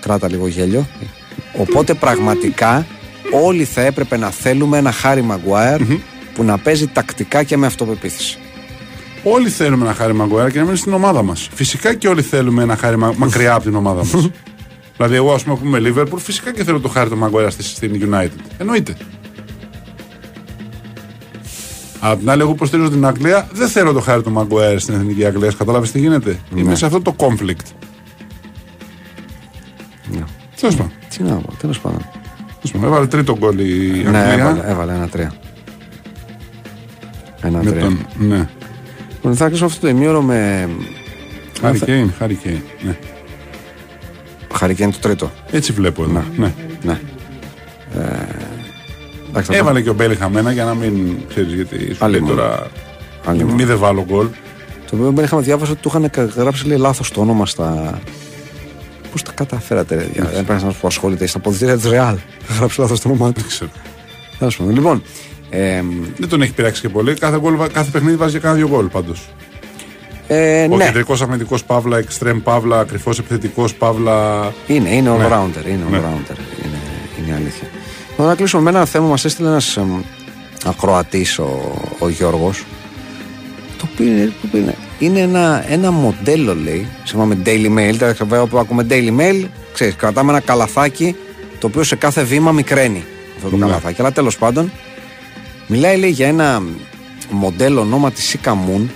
[0.00, 0.86] κράτα λίγο γέλιο,
[1.56, 2.86] οπότε πραγματικά
[3.44, 5.80] όλοι θα έπρεπε να θέλουμε ένα Χάρι Μαγκουάερ
[6.34, 8.38] που να παίζει τακτικά και με αυτοπεποίθηση.
[9.24, 11.48] Όλοι θέλουμε ένα χάρη Μαγκουέρα και να μείνει στην ομάδα μας.
[11.54, 14.28] Φυσικά και όλοι θέλουμε ένα χάρη μα- μακριά από την ομάδα μας.
[14.96, 17.62] δηλαδή, εγώ, ας πούμε, που είμαι Liverpool, φυσικά και θέλω το χάρη του Μαγκουέρα στη-
[17.62, 18.28] στην United.
[18.58, 18.96] Εννοείται.
[22.00, 24.94] Απ' την άλλη, εγώ που στηρίζω την Αγγλία, δεν θέλω το χάρη του Μαγκουέρα στην
[24.94, 25.52] εθνική Αγγλία.
[25.58, 26.38] Κατάλαβε τι γίνεται.
[26.54, 27.66] Είμαι σε αυτό το conflict.
[30.12, 30.22] Ναι.
[30.60, 30.92] Τέλος πάντων.
[31.16, 31.98] Τι να πω, τέλος πάντων.
[31.98, 32.84] Τέλος πάντων.
[32.88, 34.32] Έβαλε τρίτο γκολ η Ναι, Αγγλία.
[34.44, 35.32] έβαλε, έβαλε ένα τρία.
[37.40, 37.80] Ένα με τρία.
[37.80, 37.98] τον.
[38.18, 38.48] Ναι.
[39.24, 40.68] Λοιπόν, θα κλείσω αυτό το ημίωρο με.
[41.60, 42.60] Χάρη Κέιν, Χάρη Κέιν.
[42.82, 42.96] Ναι.
[44.54, 45.30] Χαρικέν το τρίτο.
[45.50, 46.24] Έτσι βλέπω εδώ.
[46.36, 46.52] Ναι.
[46.82, 47.00] Ναι.
[47.94, 48.00] Ε,
[49.28, 52.20] εντάξει, θα Έβαλε και ο Μπέλι χαμένα για να μην ξέρεις γιατί σου Άλλη λέει
[52.20, 52.34] μόνο.
[52.34, 52.66] τώρα.
[53.24, 53.54] Άλλη μόνο.
[53.54, 54.26] Μη δεν βάλω γκολ.
[54.90, 58.00] Το οποίο δεν είχαμε διάβασει ότι του είχαν κα- γράψει λέει, λάθος το όνομα στα.
[59.12, 60.06] Πώς τα καταφέρατε, ρε.
[60.12, 60.24] Για...
[60.24, 62.16] Δεν πρέπει να που ασχολείται στα αποδητήρια της Ρεάλ.
[62.42, 63.44] Είχα γράψει λάθος το όνομά του.
[63.46, 63.70] ξέρω.
[64.38, 64.74] Τέλος πάντων.
[64.74, 65.02] Λοιπόν,
[65.54, 65.82] ε,
[66.16, 67.14] Δεν τον έχει πειράξει και πολύ.
[67.14, 69.28] Κάθε, γκολ, κάθε παιχνίδι βάζει κάνα δύο γκολ πάντως.
[70.26, 74.42] ε, Ο ναι, κεντρικός αμυντικός Παύλα, εξτρέμ Παύλα, κρυφό επιθετικός Παύλα.
[74.66, 75.16] είναι, είναι Ναι.
[75.16, 75.66] all-rounder.
[75.66, 75.98] Είναι Ναι.
[75.98, 76.36] all-rounder.
[76.64, 76.78] Είναι,
[77.24, 77.68] είναι αλήθεια.
[78.10, 79.78] Λοιπόν, να κλείσουμε με ένα θέμα μας έστειλε ένας
[80.66, 82.64] ακροατής ο, ο Γιώργος.
[83.78, 87.96] Το οποίο είναι, το οποίο είναι, είναι ένα, ένα μοντέλο, λέει, σύμφωνα με Daily Mail.
[87.98, 91.16] Τα βέβαια που ακούμε Daily Mail, ξέρεις, κρατάμε ένα καλαθάκι
[91.58, 93.04] το οποίο σε κάθε βήμα μικραίνει
[93.36, 93.66] αυτό το Ναι.
[93.66, 94.00] καλαθάκι.
[94.00, 94.72] Αλλά τέλος πάντων,
[95.72, 96.62] μιλάει λέει, για ένα
[97.30, 98.86] μοντέλο ονόματι Σίκα Moon,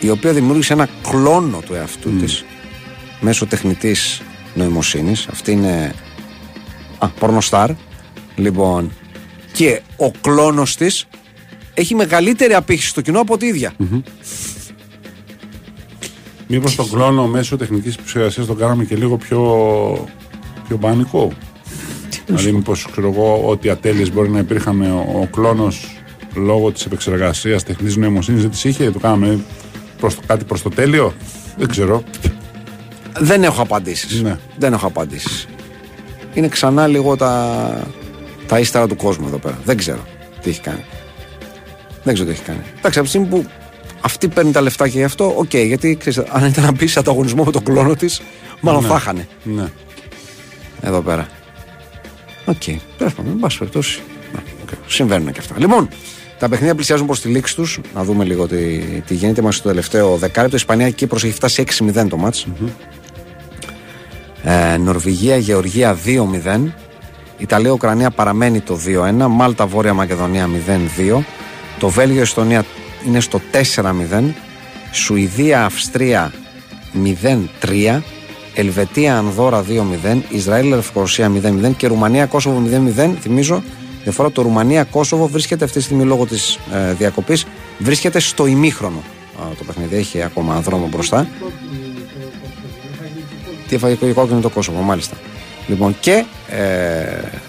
[0.00, 2.44] η οποία δημιούργησε ένα κλόνο του εαυτού της
[3.20, 4.22] μέσω τεχνητής
[4.54, 5.26] νοημοσύνης.
[5.30, 5.94] Αυτή είναι
[6.98, 7.70] α, πορνοστάρ.
[8.36, 8.92] Λοιπόν,
[9.52, 11.06] και ο κλόνος της
[11.74, 13.72] έχει μεγαλύτερη απήχηση στο κοινό από τη ίδια.
[16.46, 19.40] Μήπως τον κλόνο μέσω τεχνικής επεξεργασίας τον κάναμε και λίγο πιο,
[20.68, 21.32] πιο μπανικό.
[22.26, 26.01] δηλαδή, μήπως ξέρω εγώ ότι ατέλειες μπορεί να υπήρχαν ο, ο κλόνος
[26.34, 29.38] λόγω της επεξεργασίας τεχνητή νοημοσύνης δεν τις είχε, το κάναμε
[30.00, 31.14] προς, το- κάτι προς το τέλειο.
[31.56, 32.02] Δεν ξέρω.
[33.18, 34.22] Δεν έχω απαντήσεις.
[34.22, 34.38] Ναι.
[34.58, 35.46] Δεν έχω απαντήσεις.
[36.34, 37.86] Είναι ξανά λίγο τα,
[38.46, 39.58] τα ύστερα του κόσμου εδώ πέρα.
[39.64, 40.06] Δεν ξέρω
[40.42, 40.84] τι έχει κάνει.
[42.04, 42.60] Δεν ξέρω τι έχει κάνει.
[42.78, 43.46] Εντάξει, από τη στιγμή που
[44.00, 46.98] αυτή παίρνει τα λεφτά και γι' αυτό, οκ, γιατί ξέρεις, αν ήταν να μπει σε
[46.98, 48.20] ανταγωνισμό με τον κλώνο της,
[48.60, 48.88] μάλλον Ναι.
[48.88, 49.68] θα είχανε Ναι.
[50.80, 51.28] εδώ πέρα.
[52.44, 52.76] OK, okay.
[52.98, 54.00] τέλος πάντων, εν πάση περιπτώσει.
[54.34, 55.54] ναι, οκ, Συμβαίνουν και αυτά.
[55.58, 55.88] Λοιπόν,
[56.42, 57.80] τα παιχνίδια πλησιάζουν προς τη λήξη τους.
[57.94, 59.40] Να δούμε λίγο τι, τι γίνεται.
[59.40, 60.56] Είμαστε στο τελευταίο δεκάλεπτο.
[60.56, 62.46] Ισπανία και Κύπρος έχει φτάσει 6-0 το ματς.
[64.42, 66.72] Ε, Νορβηγία, Γεωργία 2-0.
[67.38, 69.26] Ιταλία, Ουκρανία παραμένει το 2-1.
[69.28, 71.22] Μάλτα, Βόρεια Μακεδονία 0-2.
[71.78, 72.64] Το Βέλγιο, Εστονία
[73.06, 73.40] είναι στο
[73.76, 74.34] 4-0.
[74.92, 76.32] Σουηδία, Αυστρία
[77.62, 78.02] 0-3.
[78.54, 80.22] Ελβετία, Ανδόρα 2-0.
[80.28, 81.72] Ισραήλ, Λευκορωσία 0-0.
[81.76, 82.62] Και Ρουμανία, Κόσοβο
[82.96, 83.14] 0-0.
[83.20, 83.62] Θυμίζω,
[84.02, 87.46] διαφορά το Ρουμανία-Κόσοβο βρίσκεται αυτή τη στιγμή λόγω της ε, διακοπής.
[87.78, 89.02] Βρίσκεται στο ημίχρονο
[89.40, 89.96] α, το παιχνίδι.
[89.96, 91.28] Έχει ακόμα δρόμο μπροστά.
[93.68, 95.16] Τι έφαγε και κόκκινο το Κόσοβο, μάλιστα.
[95.66, 97.40] Λοιπόν, και ε,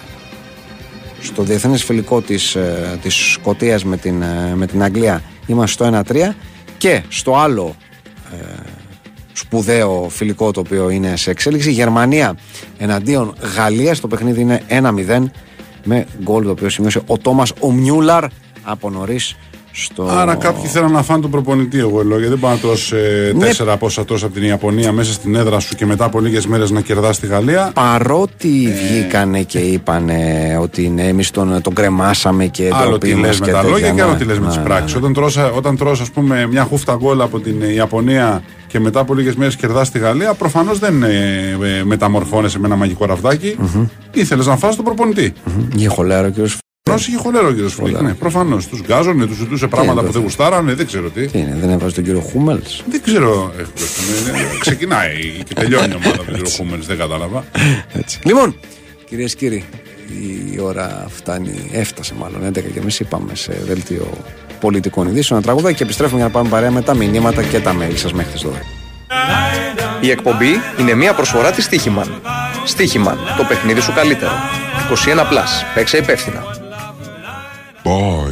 [1.24, 6.04] στο διεθνές φιλικό της ε, της Σκωτίας με την, ε, με την Αγγλία είμαστε στο
[6.14, 6.34] 1-3
[6.78, 7.76] και στο άλλο
[8.32, 8.46] ε,
[9.34, 11.72] σπουδαίο φιλικό το οποίο είναι σε εξέλιξη.
[11.72, 12.38] Γερμανία
[12.78, 14.00] εναντίον Γαλλίας.
[14.00, 15.24] Το παιχνίδι είναι 1-0
[15.84, 18.24] με γκολ το οποίο σημείωσε ο Τόμας Ομιούλαρ
[18.64, 19.36] από νωρίς
[19.76, 20.04] στο.
[20.10, 22.18] Άρα κάποιοι θέλουν να φάνε τον προπονητή, εγώ λέω.
[22.18, 22.96] Γιατί δεν πάει να τρώσει
[23.36, 23.46] Ναι.
[23.46, 26.72] τέσσερα πόσα τρώσει από την Ιαπωνία μέσα στην έδρα σου και μετά από λίγες μέρες
[26.72, 27.72] να κερδάς τη Γαλλία.
[27.74, 28.72] Παρότι Ε.
[28.72, 33.40] βγήκανε και είπανε ότι ναι, εμείς τον, τον κρεμάσαμε και Άλλο ντροπή τι λες μας
[33.40, 34.02] με και τα τέτοια, λόγια και ναι.
[34.02, 34.94] άλλο τι λες με Ναι, τις ναι, πράξεις.
[34.94, 34.98] ναι.
[35.00, 38.44] Όταν τρως, όταν τρως, ας πούμε, μια χούφτα γκολ από την Ιαπωνία
[38.74, 42.76] και μετά από λίγες μέρες κερδάς τη Γαλλία, προφανώς δεν ε, ε, μεταμορφώνεσαι με ένα
[42.76, 43.56] μαγικό ραβδάκι.
[44.14, 45.34] Ήθελες να φας τον προπονητή.
[45.76, 48.02] Είχε χολέρα ο κύριος Προφανώ είχε χολέρα ο κύριος Φλικ.
[48.02, 48.68] Ναι, προφανώς.
[48.68, 51.26] Τους γκάζωνε, τους ζητούσε πράγματα είναι που δεν το- γουστάρανε, δεν ξέρω τι.
[51.28, 53.52] Τι είναι, δεν έβαζε τον κύριο Χούμελς; Δεν ξέρω.
[53.58, 55.14] ε, ε, ε, Ξεκινάει
[55.46, 57.44] και τελειώνει η ομάδα του κύριο Χούμελς, δεν κατάλαβα.
[58.24, 58.56] Λοιπόν,
[59.10, 59.64] κυρίες και κύριοι,
[60.56, 64.08] η ώρα φτάνει, έφτασε μάλλον 11 και εμεί είπαμε σε δελτίο
[64.64, 67.76] πολιτικών ειδήσεων ένα τραγούδα και επιστρέφουμε για να πάμε παρέα με τα μηνύματα και τα
[67.80, 68.48] mail σας μέχρι τις 12.
[70.02, 72.22] Η εκπομπή είναι μια προσφορά της Στίχημαν.
[72.66, 74.32] Στίχημαν, το παιχνίδι σου καλύτερο.
[74.90, 76.44] 21+, παίξε υπεύθυνα.
[77.84, 78.23] Boys.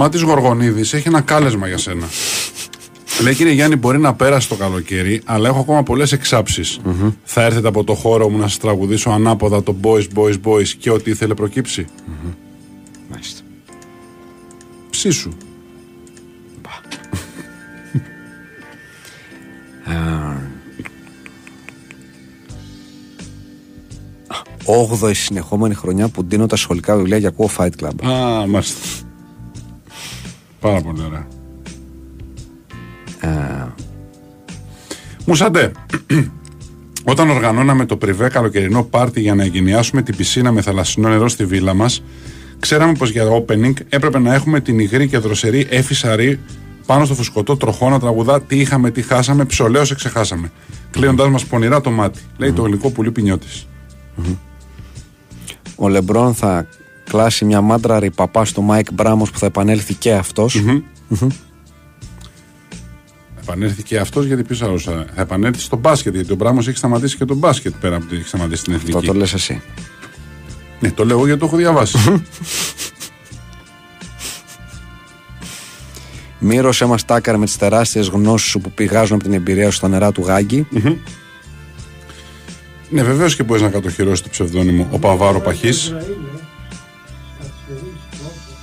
[0.00, 2.06] Ο Σταμάτης Γοργονίδης έχει ένα κάλεσμα για σένα.
[3.22, 6.16] Λέει κύριε Γιάννη, μπορεί να πέρασε το καλοκαίρι, αλλά έχω ακόμα πολλές
[7.22, 10.90] Θα έρθετε από το χώρο μου να σας τραγουδήσω ανάποδα το boys, boys, boys και
[10.90, 11.86] ό,τι ήθελε προκύψει.
[13.10, 13.40] Μάλιστα.
[14.90, 15.30] Ψήσου.
[24.64, 28.04] Όγδοη συνεχόμενη χρονιά που ντύνω τα σχολικά βιβλία και ακούω Fight Club.
[28.10, 29.08] Α, μάλιστα.
[30.60, 31.26] Πάρα πολύ ωραία.
[35.26, 35.72] Μουσαντέ,
[37.12, 41.44] όταν οργανώναμε το πριβέ καλοκαιρινό πάρτι για να εγκαινιάσουμε την πισίνα με θαλασσινό νερό στη
[41.44, 42.02] βίλα μας,
[42.58, 46.40] ξέραμε πως για opening έπρεπε να έχουμε την υγρή και δροσερή Εφη Σαρή
[46.86, 50.52] πάνω στο φουσκωτό τροχό να τραγουδά τι είχαμε, τι χάσαμε, ψολέω σε ξεχάσαμε.
[50.90, 53.46] Κλείνοντάς μας πονηρά το μάτι, λέει το γλυκό πουλί ποινιώτη.
[55.76, 56.66] Ο Λεμπρόν θα
[57.10, 60.62] κλάσει μια μάντρα ρηπαπά στο Μάικ Μπράμο που θα επανέλθει και αυτός.
[63.42, 66.14] Επανέλθει και αυτός γιατί ποιος άλλος θα θα επανέλθει στο μπάσκετ.
[66.14, 68.96] Γιατί ο Μπράμο έχει σταματήσει και το μπάσκετ πέρα από ότι έχει σταματήσει την εθνική.
[68.96, 69.62] Αυτό το λες εσύ.
[70.80, 71.98] Ναι, το λέω εγώ γιατί το έχω διαβάσει.
[76.38, 79.88] Μύρωσέ μα τάκαρ με τις τεράστιες γνώσεις σου που πηγάζουν από την εμπειρία σου στα
[79.88, 80.66] νερά του Γάγκη.
[82.90, 85.94] ναι, βεβαίως και μπορείς να κατοχυρώσεις το ψευδόνυμο ο Παβάρο Παχής.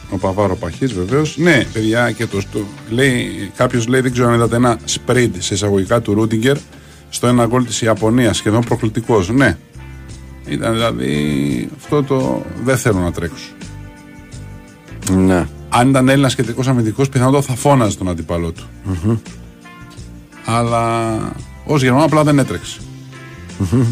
[0.10, 1.38] Ο Παβάρο Παχής, βεβαίως.
[1.38, 2.60] Ναι, παιδιά, και το, το
[2.90, 6.58] λέει, κάποιος λέει, δεν ξέρω αν είδατε ένα spread σε εισαγωγικά του Ρούντιγκερ
[7.10, 9.30] στο ένα γκολ της Ιαπωνίας, σχεδόν προκλητικός.
[9.30, 9.58] Ναι.
[10.46, 12.46] Ήταν δηλαδή αυτό το.
[12.64, 13.46] Δεν θέλω να τρέξω.
[15.12, 15.48] Ναι.
[15.70, 18.64] Αν ήταν Έλληνας κεντρικός αμυντικός, πιθανότατα θα φώναζε τον αντίπαλό του.
[20.46, 21.18] Αλλά
[21.66, 22.80] ως Γερμανό απλά δεν έτρεξε.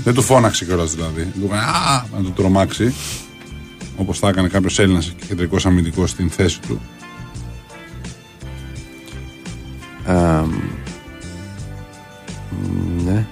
[0.04, 1.24] Δεν του φώναξε κιόλας δηλαδή.
[1.24, 2.94] Του έκανε Α, να του τρομάξει.
[3.98, 6.82] Όπως θα έκανε κάποιος Έλληνας κεντρικός αμυντικός στην θέση του.
[10.06, 10.52] Αμ,
[13.06, 13.26] ναι.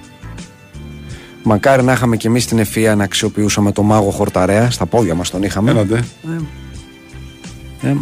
[1.42, 4.70] Μακάρι να είχαμε κι εμείς την ευφυα να αξιοποιούσαμε το μάγο Χορταρέα.
[4.70, 5.70] Στα πόδια μας τον είχαμε.
[5.70, 6.04] Έλατε.
[7.82, 7.92] Ε,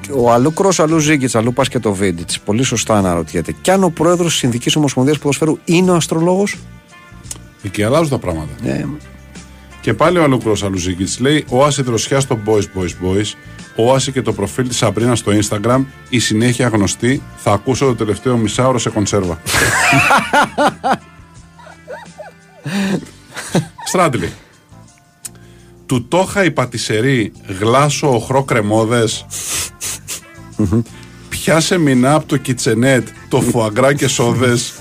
[0.00, 2.40] και ο αλλού κρό, αλλού Ζήγκητς, αλλού πας και το Βίντιτς.
[2.40, 3.54] Πολύ σωστά αναρωτιέται.
[3.60, 6.56] Κι αν ο πρόεδρος της Συνδικής Ομοσπονδίας Ποδοσφαίρου είναι ο αστρολόγος;
[7.62, 8.52] Εκεί αλλάζουν τα πράγματα.
[8.64, 8.86] Ε,
[9.86, 13.32] Και πάλι ο Αλούκρο Αλουζίκητ λέει: Όαση δροσιά στο Boys Boys Boys,
[13.76, 17.22] όαση και το προφίλ της Σαμπρίνα στο Instagram, η συνέχεια γνωστή.
[17.36, 19.40] Θα ακούσω το τελευταίο μισάωρο σε κονσέρβα.
[23.88, 24.32] Στράτλι.
[25.86, 29.26] Του τόχα η πατησερή γλάσο οχρό κρεμόδες
[31.28, 34.72] Πιάσε μηνά από το κιτσενέτ το φουαγκρά και σόδες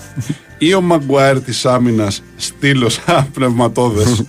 [0.58, 3.00] ή ο Μαγκουάερ της άμυνας στήλος
[3.34, 4.26] πνευματόδες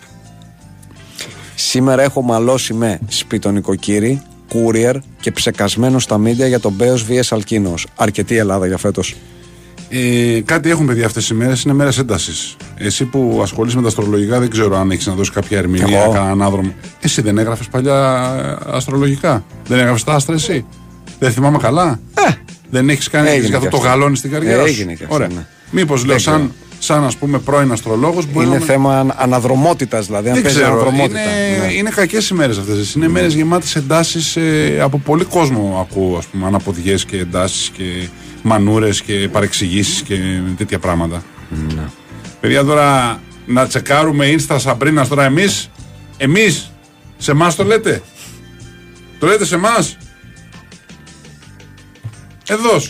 [1.59, 4.23] σήμερα έχω μαλώσει με σπίτο νοικοκύρη,
[4.53, 7.87] courier και ψεκασμένο στα μίντια για τον Μπέος VS Αλκίνος.
[7.97, 9.15] Αρκετή Ελλάδα για φέτος.
[9.89, 12.57] Ε, κάτι έχουν παιδιά αυτές οι μέρες, είναι μέρες έντασης.
[12.77, 16.13] Εσύ που ασχολείσαι με τα αστρολογικά, δεν ξέρω αν έχεις να δώσεις κάποια ερμηνεία, Εγώ.
[16.13, 16.75] κανέναν άδρομο.
[17.01, 17.95] Εσύ δεν έγραφες παλιά
[18.67, 20.65] ε, αστρολογικά; Δεν έγραφες τα άστρα, εσύ;
[21.19, 22.01] Δεν θυμάμαι καλά;
[22.71, 23.89] δεν έχεις κάνει Ε, έγινε έχεις και αυτό το αυτό.
[23.89, 25.29] γαλόνι στην καριέρα σου; Έγινε και αυτό, Ωραία.
[25.29, 25.47] ναι.
[25.71, 26.53] Μήπως λέω, Δεν σαν, ξέρω.
[26.87, 28.65] Σαν ας πούμε πρώην αστρολόγος, μπορεί Είναι να.
[28.65, 30.29] θέμα αναδρομότητας δηλαδή.
[30.29, 30.73] Αν Δεν παίζει ξέρω.
[30.73, 31.21] αναδρομότητα.
[31.21, 31.73] Είναι, Ναι.
[31.73, 32.95] είναι κακέ οι μέρες αυτές.
[32.95, 34.37] Είναι μέρες γεμάτες εντάσεις.
[34.37, 38.09] Ε, από πολύ κόσμο ακούω ας πούμε, αναποδιές και εντάσεις και
[38.43, 40.17] μανούρες και παρεξηγήσεις και
[40.57, 41.23] τέτοια πράγματα.
[41.75, 41.83] Ναι.
[42.41, 45.71] Παιδιά τώρα να τσεκάρουμε Insta Σαμπρίνα τώρα εμείς;
[46.17, 46.71] Εμείς;
[47.19, 48.03] Σε εμάς το λέτε;
[49.19, 49.97] Το λέτε σε εμάς;
[52.49, 52.81] Εδώ.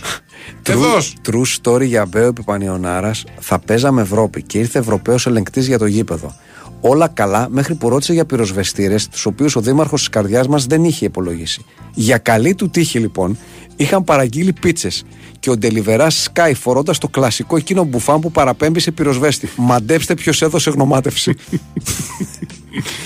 [0.69, 0.99] Εδώ.
[1.27, 3.11] True story για Μπέο Επιπανιονάρα.
[3.39, 6.35] Θα παίζαμε Ευρώπη και ήρθε Ευρωπαίος ελεγκτής για το γήπεδο.
[6.81, 10.85] Όλα καλά μέχρι που ρώτησε για πυροσβεστήρες, τους οποίους ο δήμαρχος της καρδιάς μας δεν
[10.85, 11.65] είχε υπολογίσει.
[11.95, 13.39] Για καλή του τύχη λοιπόν,
[13.77, 15.05] είχαν παραγγείλει πίτσες
[15.39, 19.49] και ο Ντελιβεράς Sky φορώντας το κλασικό εκείνο μπουφάν που παραπέμπει σε πυροσβέστη.
[19.57, 21.35] Μαντέψτε ποιος έδωσε γνωμάτευση.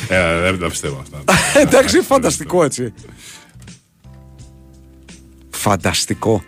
[0.09, 1.35] Ε, δεν τα πιστεύω αυτά.
[1.61, 2.93] Εντάξει, φανταστικό έτσι.
[5.51, 6.43] Φανταστικό.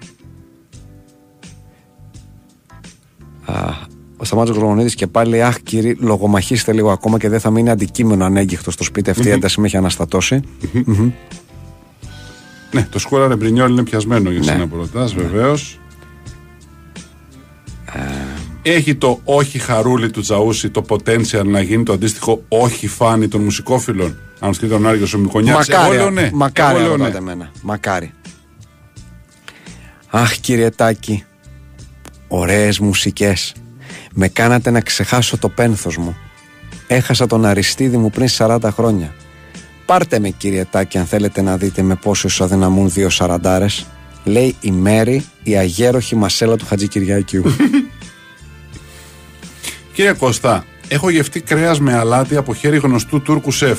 [4.16, 7.70] Ο Σταμάτης Γρονίδης και πάλι λέει, Αχ, κύριε, λογομαχίστε λίγο ακόμα και δεν θα μείνει
[7.70, 9.10] αντικείμενο ανέγκυχτο στο σπίτι.
[9.10, 10.40] Αυτή η ένταση με έχει αναστατώσει.
[12.72, 14.44] ναι, το σκούρα ρεμπρινιόλ είναι πιασμένο για Ναι.
[14.44, 15.78] σένα που ρωτάς, βεβαίως.
[18.62, 23.40] Έχει το όχι χαρούλι του Τζαούσι το potential να γίνει το αντίστοιχο όχι φάνη των
[23.42, 24.16] μουσικόφιλων.
[24.40, 25.68] Αν σκεφτεί τον Άργιο ο Μικονιάτης.
[25.68, 26.30] Εγώ Μακάρι, λέω ναι.
[26.32, 27.18] μακάρι Εγώ λέω ρωτάτε ναι.
[27.32, 27.50] εμένα.
[27.62, 28.12] Μακάρι.
[30.10, 31.24] Αχ κύριε Τάκη,
[32.32, 33.54] ωραίες μουσικές.
[34.14, 36.16] Με κάνατε να ξεχάσω το πένθος μου.
[36.86, 39.14] Έχασα τον Αριστίδη μου πριν 40 χρόνια.
[39.86, 43.86] Πάρτε με κύριε Τάκη αν θέλετε να δείτε με πόσο ισοδυναμούν δύο σαραντάρες.
[44.24, 47.44] Λέει η Μέρη η αγέροχη μασέλα του Χατζη Κυριάκιου.
[49.94, 53.78] Κύριε Κώστα, έχω γευτεί κρέας με αλάτι από χέρι γνωστού Τούρκου σεφ.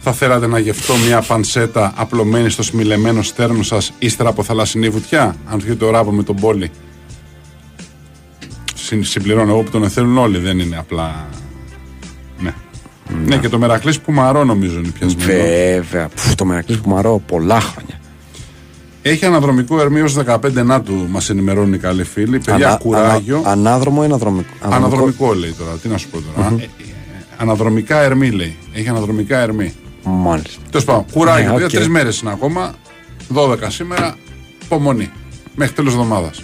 [0.00, 5.36] Θα θέλατε να γευτώ μια πανσέτα απλωμένη στο σμιλεμένο στέρνο σας ύστερα από θαλασσινή βουτιά,
[5.46, 6.70] αν βγει το ράπο με τον πόλη;
[8.88, 11.26] Συν- Συμπληρώνω εγώ που τον θέλουν όλοι, δεν είναι απλά.
[12.40, 12.54] Ναι.
[13.26, 15.32] Ναι, και το μερακλής που μαρό νομίζω είναι πιασμένο.
[15.32, 16.08] Βέβαια.
[16.14, 18.00] Πφ, το Μερακλής που μαρώ πολλά χρόνια.
[19.02, 22.38] Έχει αναδρομικό Ερμή ως 15 Νάτου, μας ενημερώνουν οι καλοί φίλοι.
[22.38, 23.36] Παιδιά, Ανα- κουράγιο.
[23.38, 26.48] ανα- ανάδρομο ή αναδρομικό; Αναδρομικό λέει τώρα, τι να σου πω τώρα.
[26.58, 26.66] Ε, ε,
[27.36, 28.56] Αναδρομικά Ερμή λέει.
[28.72, 29.72] Έχει αναδρομικά Ερμή.
[30.04, 30.60] Μάλιστα.
[30.70, 31.44] Τέλος πάντων, κουράγιο.
[31.46, 31.72] Ναι, παιδιά, οκ.
[31.72, 32.74] τρεις μέρες είναι ακόμα.
[33.34, 34.16] 12 σήμερα.
[34.64, 35.10] Υπομονή.
[35.54, 36.42] Μέχρι τέλος εβδομάδας.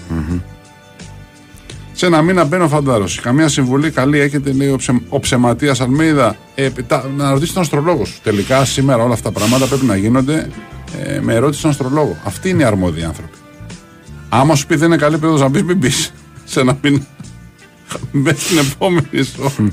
[1.96, 3.06] Σε ένα μήνα μπαίνω φαντάρο.
[3.22, 6.36] Καμία συμβουλή καλή έχετε, λέει ο, ψε, ο ψεματίας Αλμέιδα.
[6.54, 8.14] Ε, τα- να ρωτήσει τον αστρολόγο σου.
[8.22, 10.48] Τελικά σήμερα όλα αυτά τα πράγματα πρέπει να γίνονται
[11.04, 12.16] ε, με ερώτηση στον αστρολόγο.
[12.24, 13.36] Αυτοί είναι οι αρμόδιοι άνθρωποι.
[14.28, 15.90] Άμα σου πει δεν είναι καλή περίοδος να μπεις, μην μπει.
[16.44, 17.00] Σε ένα μήνα.
[18.12, 19.68] Μπες στην επόμενη σου.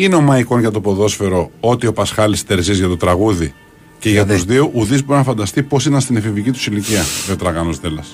[0.00, 3.54] Είναι ο Μαϊκόν για το ποδόσφαιρο ό,τι ο Πασχάλης Τερζής για το τραγούδι.
[3.98, 7.02] Και για τους δύο, ουδής μπορεί να φανταστεί πώς ήταν στην εφηβική τους ηλικία.
[7.32, 8.04] Ο Τραγάνο Δέλλα.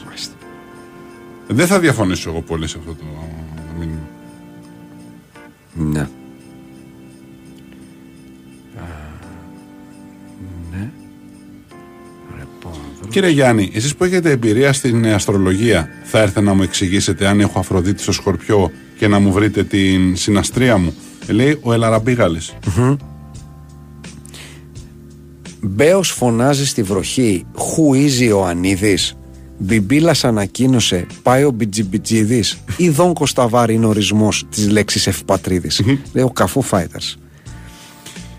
[1.48, 3.04] Δεν θα διαφωνήσω εγώ πολύ σε αυτό το
[3.78, 4.08] μήνυμα.
[5.74, 6.00] Ναι.
[6.00, 6.08] Α,
[10.70, 10.90] Ναι.
[13.08, 17.58] Κύριε Γιάννη, εσείς που έχετε εμπειρία στην αστρολογία, θα έρθετε να μου εξηγήσετε αν έχω
[17.58, 20.94] Αφροδίτη στο Σκορπιό και να μου βρείτε την συναστρία μου.
[21.26, 22.54] Ε, Λέει ο Ελαραμπίγαλης.
[25.66, 29.16] Μπέος φωνάζει στη βροχή Χουίζει ο Ανίδης
[29.58, 35.82] Μπιμπίλας ανακοίνωσε Πάει ο Μπιτζιμπιτζίδης Ή Δον Κωσταβάρη είναι ορισμός της λέξης ευπατρίδης
[36.12, 37.18] Λέει ο Καφού Φάιτερς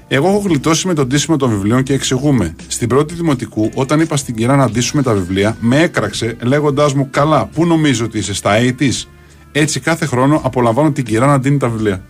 [0.07, 2.55] Εγώ έχω γλιτώσει με τον ντύσιμο των βιβλίων και εξηγούμε.
[2.67, 7.07] Στην πρώτη δημοτικού, όταν είπα στην κυρά να ντύσουμε τα βιβλία, με έκραξε λέγοντάς μου:
[7.11, 9.07] Καλά, πού νομίζω ότι είσαι, στα 80's.
[9.51, 12.03] Έτσι κάθε χρόνο απολαμβάνω την κυρά να ντύνει τα βιβλία.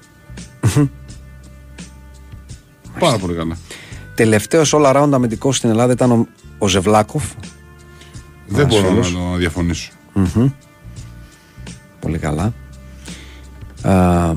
[2.99, 3.57] Πάρα πολύ καλά.
[4.15, 6.27] Τελευταίος all around αμυντικός στην Ελλάδα ήταν ο,
[6.57, 7.23] ο Ζεβλάκοφ
[8.47, 9.11] Δεν μπορώ να φίλος.
[9.11, 9.91] το διαφωνήσω.
[10.13, 10.49] Μμμ.
[11.99, 12.53] Πολύ καλά.
[13.81, 14.33] Α,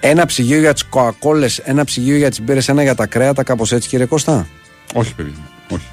[0.00, 3.72] ένα ψυγείο για τις κοακόλες, ένα ψυγείο για τις μπύρες, ένα για τα κρέατα, κάπως
[3.72, 4.46] έτσι κύριε Κώστα;
[4.94, 5.44] Όχι, παιδί μου.
[5.70, 5.86] Όχι.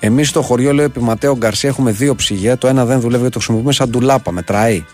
[0.00, 2.58] Εμείς στο χωριό, λέει ο Επιματέο Γκαρσία, έχουμε δύο ψυγεία.
[2.58, 4.30] Το ένα δεν δουλεύει γιατί το χρησιμοποιούμε σαν ντουλάπα.
[4.32, 4.84] Μετράει.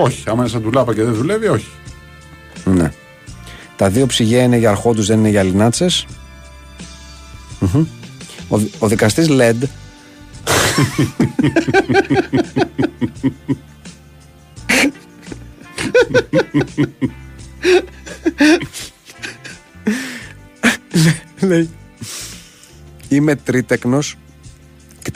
[0.00, 0.22] Όχι.
[0.26, 1.68] Άμα είναι σαν τουλάπα και δεν δουλεύει, όχι.
[2.64, 2.92] Ναι.
[3.76, 6.06] Τα δύο ψυγεία είναι για αρχόντους, δεν είναι για λινάτσες.
[8.48, 9.62] Ο, δι- ο δικαστής LED.
[21.40, 21.70] Λέει.
[23.08, 24.27] Είμαι τρίτεκνος και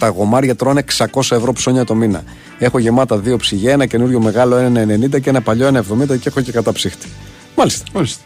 [0.03, 2.23] τα γομάρια τρώνε 600 ευρώ ψώνια το μήνα.
[2.59, 6.53] Έχω γεμάτα δύο ψυγεία, ένα καινούριο μεγάλο 1,90 και ένα παλιό 1,70 και έχω και
[6.53, 7.07] καταψύχτη.
[7.57, 7.85] Μάλιστα.
[7.93, 8.23] Μάλιστα.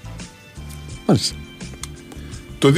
[1.06, 1.34] Μάλιστα.
[2.58, 2.72] Το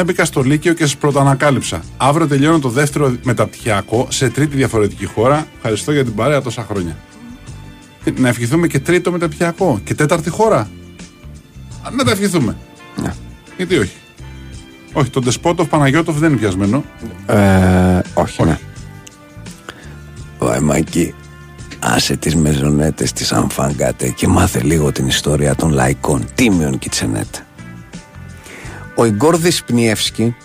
[0.00, 1.82] 2009 μπήκα στο Λύκειο και σας πρωτοανακάλυψα.
[1.96, 5.46] Αύριο τελειώνω το δεύτερο μεταπτυχιακό σε τρίτη διαφορετική χώρα.
[5.56, 6.96] Ευχαριστώ για την παρέα τόσα χρόνια.
[8.04, 10.58] Ε, Να ευχηθούμε και τρίτο μεταπτυχιακό και τέταρτη χώρα.
[10.58, 12.56] Α, Να τα ευχηθούμε.
[13.02, 13.14] Ναι.
[13.56, 13.92] Γιατί όχι.
[14.96, 16.84] Όχι, το Ντεσπότοφ Παναγιώτοφ δεν είναι πιασμένο.
[17.26, 18.58] Ε, όχι, ναι.
[20.38, 21.14] Ωε Μάκη,
[21.78, 27.34] άσε τις μεζονέτες της Αμφαγκάτε και μάθε λίγο την ιστορία των λαϊκών τίμιων Κιτσενέτ.
[28.94, 30.36] Ο Ιγκόρδης Πνιεύσκη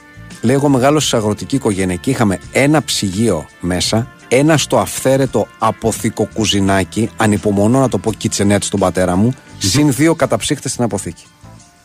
[0.41, 7.09] λέει εγώ μεγάλος σε αγροτική οικογένεια και είχαμε ένα ψυγείο μέσα, ένα στο αυθαίρετο αποθηκοκουζινάκι,
[7.17, 11.23] ανυπομονώ να το πω Κιτσενέτ στον πατέρα μου, συν δύο καταψύχτες στην αποθήκη.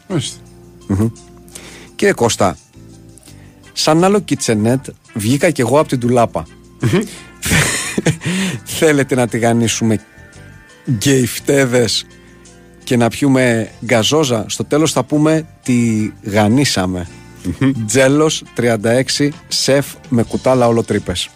[0.07, 0.39] Ορίστε.
[1.97, 2.57] Κύριε Κώστα,
[3.73, 6.47] σαν άλλο κιτσενέτ βγήκα κι εγώ από την τουλάπα.
[8.79, 10.01] Θέλετε να τηγανίσουμε
[10.91, 12.07] γκέιφτέδες
[12.85, 17.09] και να πιούμε γκαζόζα; Στο τέλος θα πούμε τι γανίσαμε.
[17.87, 21.31] Τζέλος 36 σεφ με κουτάλα όλο τρύπες.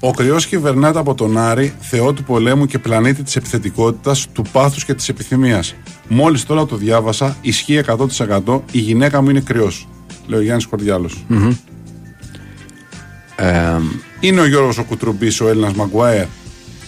[0.00, 4.84] Ο κρυός κυβερνάται από τον Άρη, θεό του πολέμου και πλανήτη της επιθετικότητας, του πάθους
[4.84, 5.74] και της επιθυμίας.
[6.08, 8.62] Μόλις τώρα το διάβασα, ισχύει 100%.
[8.72, 9.88] Η γυναίκα μου είναι κριός.
[10.26, 11.24] Λέει ο Γιάννης Κορδιάλος.
[13.36, 13.78] Ε,
[14.20, 16.26] Είναι ο Γιώργος ο Κουτρουμπής ο Έλληνας Μαγκουάερ.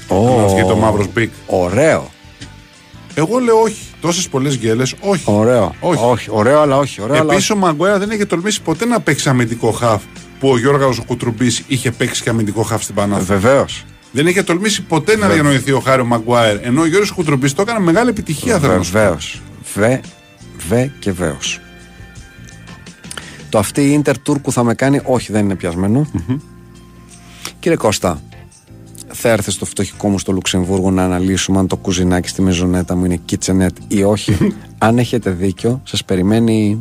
[0.08, 0.36] Ω.
[0.36, 1.32] Να βγει το μαύρος μπικ.
[1.46, 2.10] Ωραίο.
[3.14, 3.82] Εγώ λέω όχι.
[4.00, 5.22] Τόσες πολλές γκέλες, όχι.
[5.24, 5.74] Ωραίο.
[5.80, 6.04] Όχι.
[6.04, 6.28] όχι.
[6.30, 7.02] Ωραίο, αλλά όχι.
[7.02, 10.02] Ωραίο, αλλά Επίσης ο Μαγκουέρα δεν είχε τολμήσει ποτέ να παίξει αμυντικό χαφ
[10.42, 13.22] που ο Γιώργος Κουτρουμπής είχε παίξει και αμυντικό χαφ στην Πανάθα.
[13.24, 13.84] Βεβαίως.
[14.12, 16.66] Δεν είχε τολμήσει ποτέ να διανοηθεί ο Χάρι ο Μαγκουάερ.
[16.66, 18.98] Ενώ ο Γιώργος Κουτρουμπής το έκανε μεγάλη επιτυχία, θέλω να σου πω.
[18.98, 19.42] Βεβαίως.
[19.74, 20.00] Βε,
[20.68, 21.38] βε και βέβαιο.
[23.48, 25.00] Το αυτή η Ίντερ Τούρκου θα με κάνει.
[25.04, 26.06] Όχι, δεν είναι πιασμένο.
[27.58, 28.22] Κύριε Κώστα,
[29.06, 33.04] θα έρθει στο φτωχικό μου στο Λουξεμβούργο να αναλύσουμε αν το κουζινάκι στη μεζονέτα μου
[33.04, 34.54] είναι kitchenette ή όχι.
[34.78, 36.78] αν έχετε δίκιο, σας περιμένει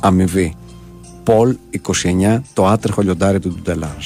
[0.00, 0.56] αμοιβή.
[1.26, 1.56] Πολ
[2.32, 3.96] 29, το άτρεχο λιοντάρι του Ντουντελάρ.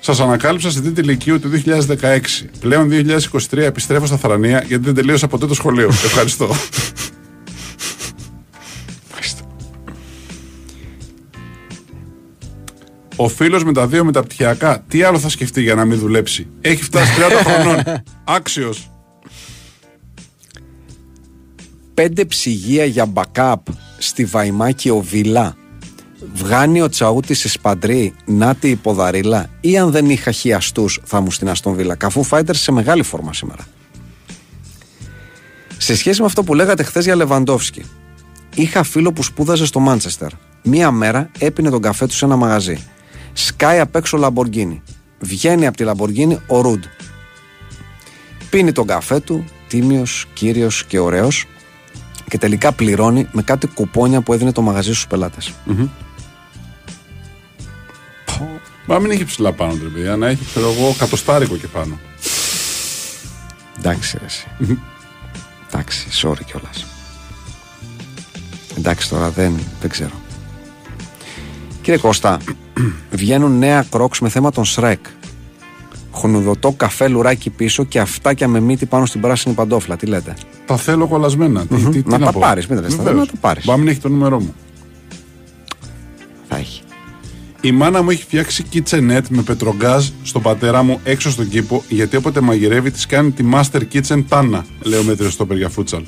[0.00, 2.20] Σας ανακάλυψα στην τρίτη ηλικίου του 2016.
[2.60, 5.88] Πλέον 2023 επιστρέφω στα Θρανία γιατί δεν τελείωσα ποτέ το σχολείο.
[6.08, 6.54] Ευχαριστώ.
[13.16, 16.82] Ο φίλος με τα δύο μεταπτυχιακά, τι άλλο θα σκεφτεί για να μην δουλέψει; Έχει
[16.82, 18.02] φτάσει 30 χρονών.
[18.24, 18.90] Άξιος.
[21.94, 23.54] Πέντε ψυγεία για backup
[23.98, 25.56] στη Βαϊμάκη ο Βιλά.
[26.34, 31.30] Βγάνει ο Τσαούτη σε σπαντρί, νάτι η ποδαρίλα, ή αν δεν είχα χιαστούς θα μου
[31.30, 31.94] στην Αστον Βίλα.
[31.94, 33.66] Καφού Φάιτερ σε μεγάλη φόρμα σήμερα.
[35.76, 37.84] Σε σχέση με αυτό που λέγατε χθες για Λεβαντόφσκι,
[38.54, 40.30] είχα φίλο που σπούδαζε στο Μάντσεστερ.
[40.62, 42.78] Μία μέρα έπινε τον καφέ του σε ένα μαγαζί.
[43.32, 44.82] Σκάει απ' έξω Λαμποργκίνη.
[45.18, 46.84] Βγαίνει από τη Λαμποργκίνη ο Ρουντ.
[48.50, 51.46] Πίνει τον καφέ του, τίμιος, κύριος και ωραίος,
[52.28, 55.52] και τελικά πληρώνει με κάτι κουπόνια που έδινε το μαγαζί στους πελάτες.
[58.92, 61.98] Μα μην έχει ψηλά πάνω, ρε παιδιά, να έχει, ξέρω εγώ, κατοστάρικο και πάνω.
[63.78, 64.46] Εντάξει, ρε, εσύ.
[65.72, 66.86] Εντάξει, sorry κιόλας.
[68.78, 70.10] Εντάξει τώρα, δεν, δεν ξέρω.
[71.82, 72.38] Κύριε Κώστα,
[73.10, 75.06] βγαίνουν νέα κρόξ με θέμα τον Σρέκ.
[76.10, 79.96] Χονουδωτό καφέ λουράκι πίσω και αυτάκια με μύτη πάνω στην πράσινη παντόφλα.
[79.96, 80.36] Τι λέτε;
[80.66, 81.66] Τα θέλω κολλασμένα.
[81.66, 82.40] Τι, τι, τι Να τα πω.
[82.40, 83.26] πάρεις, μην τα λες, θα Βεβαίως.
[83.26, 83.64] να τα πάρεις.
[83.64, 84.54] Μπα μην έχει το νούμερό μου.
[87.62, 87.74] Θα έχει.
[87.74, 92.16] Η μάνα μου έχει φτιάξει kitchenette με πετρογκάζ στον πατέρα μου έξω στον κήπο γιατί
[92.16, 96.02] όποτε μαγειρεύει της κάνει τη master kitchen τάνα, λέει ο μέτριο στο για φούτσαλ.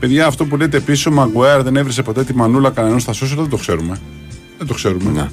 [0.00, 3.36] Παιδιά, αυτό που λέτε επίση, ο Μαγκουέρ δεν έβρισε ποτέ τη μανούλα κανενό στα social,
[3.36, 4.00] δεν το ξέρουμε.
[4.58, 5.10] Δεν το ξέρουμε.
[5.10, 5.28] Ναι.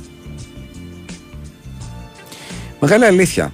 [2.79, 3.53] Μεγάλη αλήθεια.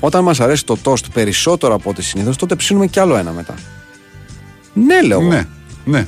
[0.00, 3.54] Όταν μας αρέσει το τόστ περισσότερο από ό,τι συνήθως, τότε ψήνουμε κι άλλο ένα μετά.
[4.72, 5.20] Ναι, λέω.
[5.20, 5.28] εγώ.
[5.28, 5.46] ναι.
[5.84, 6.06] ναι.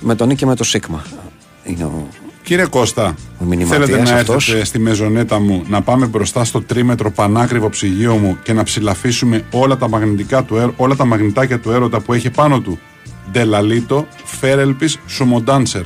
[0.00, 1.02] Με τον Νί και με το Σίγμα.
[1.64, 2.08] Είναι ο...
[2.42, 4.46] Κύριε Κώστα, Ο μηνυματίας θέλετε να αυτός.
[4.48, 9.44] έρθετε στη μεζονέτα μου να πάμε μπροστά στο τρίμετρο πανάκριβο ψυγείο μου και να ψηλαφίσουμε
[9.50, 12.78] όλα τα, μαγνητικά του, έ- όλα τα μαγνητάκια του έρωτα που έχει πάνω του.
[13.32, 15.82] Ντελαλίτο, Φέρελπης, Σουμοντάνσερ.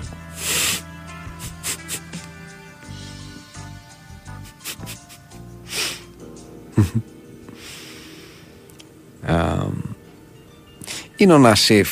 [11.16, 11.89] Είναι ο Νασίφ,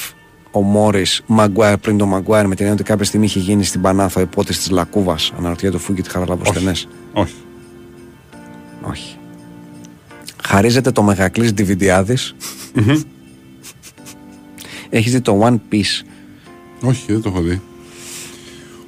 [0.51, 3.81] ο Μόρις Μαγκουάιρ πριν τον Μαγκουάιρ με την έννοια ότι κάποια στιγμή είχε γίνει στην
[3.81, 5.33] Πανάθα ο υπότης της Λακούβας.
[5.39, 6.73] Αναρωτιέται ο Φούγκη τη Χαραλαμποσθενέ.
[7.13, 7.35] Όχι.
[8.83, 9.17] Όχι.
[10.45, 12.35] Χαρίζεται το μεγακλής Ντιβιντιάδης
[14.91, 16.07] Έχεις δει το One Piece;
[16.81, 17.61] Όχι, δεν το έχω δει.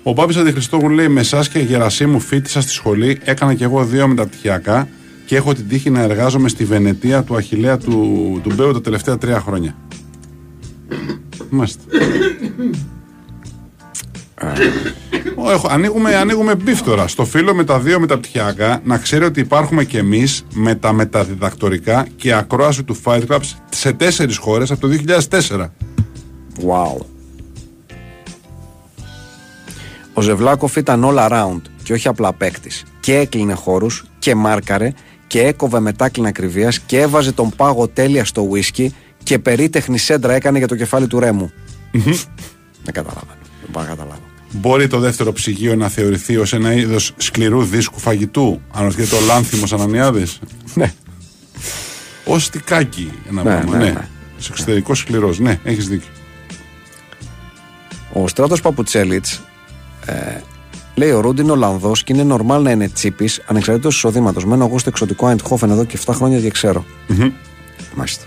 [0.03, 4.09] Ο Πάπης Αντιχριστόγλου λέει: Με εσάς και Γερασίμου φοίτησα στη σχολή, έκανα κι εγώ δύο
[4.09, 4.89] μεταπτυχιακά
[5.27, 9.19] και έχω την τύχη να εργάζομαι στη Βενετία του Αχιλλέα του, του Μπέου τα τελευταία
[9.19, 9.77] τρία χρόνια.
[11.55, 11.83] Μάλιστα.
[15.37, 17.09] Ω, έχω- ανοίγουμε, ανοίγουμε beef τώρα.
[17.09, 22.07] Στο φίλο με τα δύο μεταπτυχιακά να ξέρει ότι υπάρχουμε κι εμείς με τα μεταδιδακτορικά
[22.16, 23.39] και ακρόαση του Fight Club
[23.70, 25.70] σε τέσσερις χώρες από το 2004.
[26.66, 27.05] Wow
[30.15, 32.85] Ο Ζευλάκοφ ήταν all around και όχι απλά παίκτης.
[33.01, 34.93] Και έκλεινε χώρους και μάρκαρε
[35.27, 38.87] και έκοβε μετάκλιν ακριβίας και έβαζε τον πάγο τέλεια στο whisky
[39.23, 41.53] και περίτεχνη σέντρα έκανε για το κεφάλι του ρέμου.
[42.85, 43.40] Δεν καταλαβαίνω.
[43.61, 44.20] Δεν πάω να καταλάβω.
[44.51, 49.73] Μπορεί το δεύτερο ψυγείο να θεωρηθεί ως ένα είδος σκληρού δίσκου φαγητού, αναρωτιέται ο Λάνθιμος
[49.73, 50.39] Ανανιάδης;
[50.74, 50.93] Ναι.
[52.24, 53.77] Ω τικάκι ένα Ναι, πράγμα.
[53.77, 54.09] ναι, Ναι, ναι.
[54.39, 55.39] Σε εξωτερικός σκληρός.
[55.39, 56.09] Ναι, έχεις δίκιο.
[58.12, 59.40] Ο Στράτος Παπουτσέλιτς
[60.07, 60.40] ε,
[60.94, 64.44] λέει: Ο Ρούντ είναι Ολλανδό και είναι νορμάλ να είναι τσίπης ανεξαρτήτως εισοδήματος.
[64.44, 66.85] Μένω εγώ στο εξωτικό Αϊντχόφεν εδώ και 7 χρόνια και ξέρω.
[67.94, 68.24] Μάλιστα.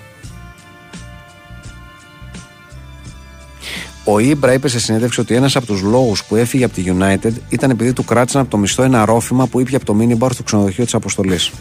[4.08, 7.32] Ο Ήμπρα είπε σε συνέντευξη ότι ένας από τους λόγους που έφυγε από τη United
[7.50, 10.44] ήταν επειδή του κράτησαν από το μισθό ένα ρόφημα που ήπια από το μίνιμπαρ στο
[10.44, 11.52] ξενοδοχείο της Αποστολής.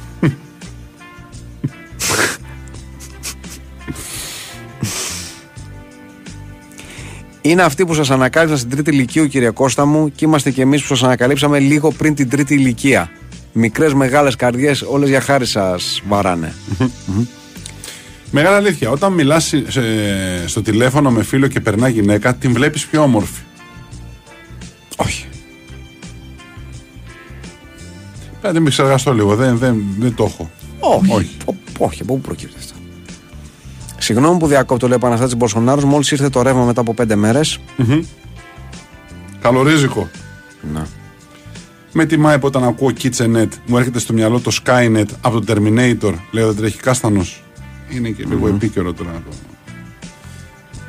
[7.40, 10.80] Είναι αυτοί που σας ανακάλυψαν στην τρίτη ηλικία, κύριε Κώστα μου, και είμαστε κι εμείς
[10.80, 13.10] που σας ανακαλύψαμε λίγο πριν την τρίτη ηλικία.
[13.52, 16.54] Μικρές, μεγάλες καρδιές, όλες για χάρη σας βαράνε.
[18.34, 18.90] Μεγάλη αλήθεια.
[18.90, 19.54] Όταν μιλάς
[20.46, 23.40] στο τηλέφωνο με φίλο και περνά γυναίκα, την βλέπεις πιο όμορφη.
[24.96, 25.26] Όχι.
[28.22, 29.36] Πρέπει να την επεξεργαστώ λίγο.
[29.36, 30.50] Δεν, δεν, δεν το έχω.
[30.78, 31.12] Όχι.
[31.12, 31.36] Όχι.
[31.44, 32.74] Ω, όχι, από πού προκύπτει αυτό.
[33.98, 35.84] Συγγνώμη που διακόπτω, λέει ο Παναστάτης Μπολσονάρος.
[35.84, 37.58] Μόλις ήρθε το ρεύμα μετά από πέντε μέρες.
[39.40, 40.08] Καλορίζικο.
[40.72, 40.86] Να.
[41.92, 46.14] Με τιμάει που όταν ακούω KitchenNet μου έρχεται στο μυαλό το Skynet από το Terminator.
[46.30, 47.38] Λέω δεν τρέχει κάστανος.
[47.90, 49.36] Είναι και λίγο επίκαιρο τώρα το,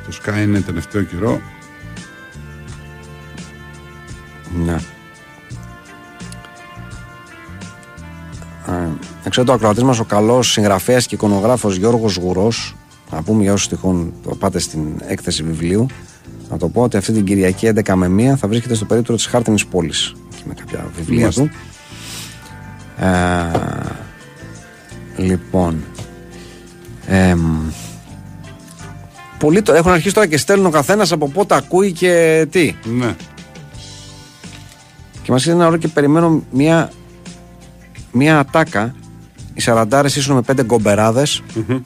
[0.06, 1.40] το Skynet τελευταίο καιρό.
[4.64, 4.76] Ναι.
[9.24, 12.76] Εξώ το ακροατής μας ο καλός συγγραφέας και εικονογράφος Γιώργος Γουρός.
[13.10, 15.86] Να πούμε για όσους τυχόν το πάτε στην έκθεση βιβλίου.
[16.50, 19.26] Να το πω ότι αυτή την Κυριακή 11 με 1 θα βρίσκεται στο περίπτωρο της
[19.26, 20.14] Χάρτινης Πόλης.
[20.36, 21.42] Και με κάποια βιβλία Μάλιστα.
[21.42, 21.50] του.
[25.18, 25.84] Ε, λοιπόν.
[27.06, 27.70] Εμ,
[29.38, 32.74] πολλοί το, έχουν αρχίσει τώρα και στέλνουν ο καθένας από πότε ακούει και τι.
[32.84, 33.16] Ναι.
[35.22, 36.90] Και μας ένα ώρα και περιμένω μια,
[38.12, 38.94] μια ατάκα.
[39.54, 41.42] Οι σαραντάρες ήσουν με πέντε γκομπεράδες,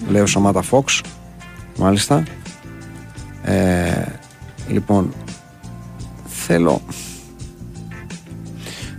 [0.08, 1.00] λέει ο Σαμάτα Φόξ.
[1.76, 2.22] Μάλιστα.
[3.42, 4.04] Ε,
[4.68, 5.14] λοιπόν,
[6.26, 6.80] θέλω.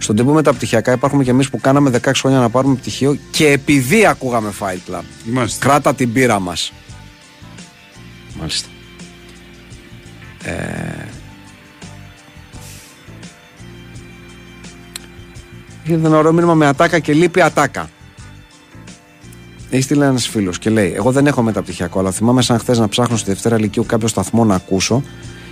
[0.02, 3.18] Στον τύπο με τα πτυχιακά υπάρχουμε και εμείς που κάναμε 16 χρόνια να πάρουμε πτυχίο
[3.32, 5.02] και επειδή ακούγαμε Fight Club.
[5.26, 5.65] Μάλιστα.
[5.65, 6.73] Κράτα την πείρα μας.
[8.40, 8.68] Μάλιστα.
[10.44, 11.06] Ε,
[15.84, 17.90] Ήρθε ένα ωραίο μήνυμα με ατάκα και λείπει ατάκα.
[19.69, 22.90] Έχει στείλει ένας φίλος και λέει: Εγώ δεν έχω μεταπτυχιακό, αλλά θυμάμαι σαν χθες να
[22.90, 25.03] ψάχνω στη Δευτέρα Λυκείου κάποιο σταθμό να ακούσω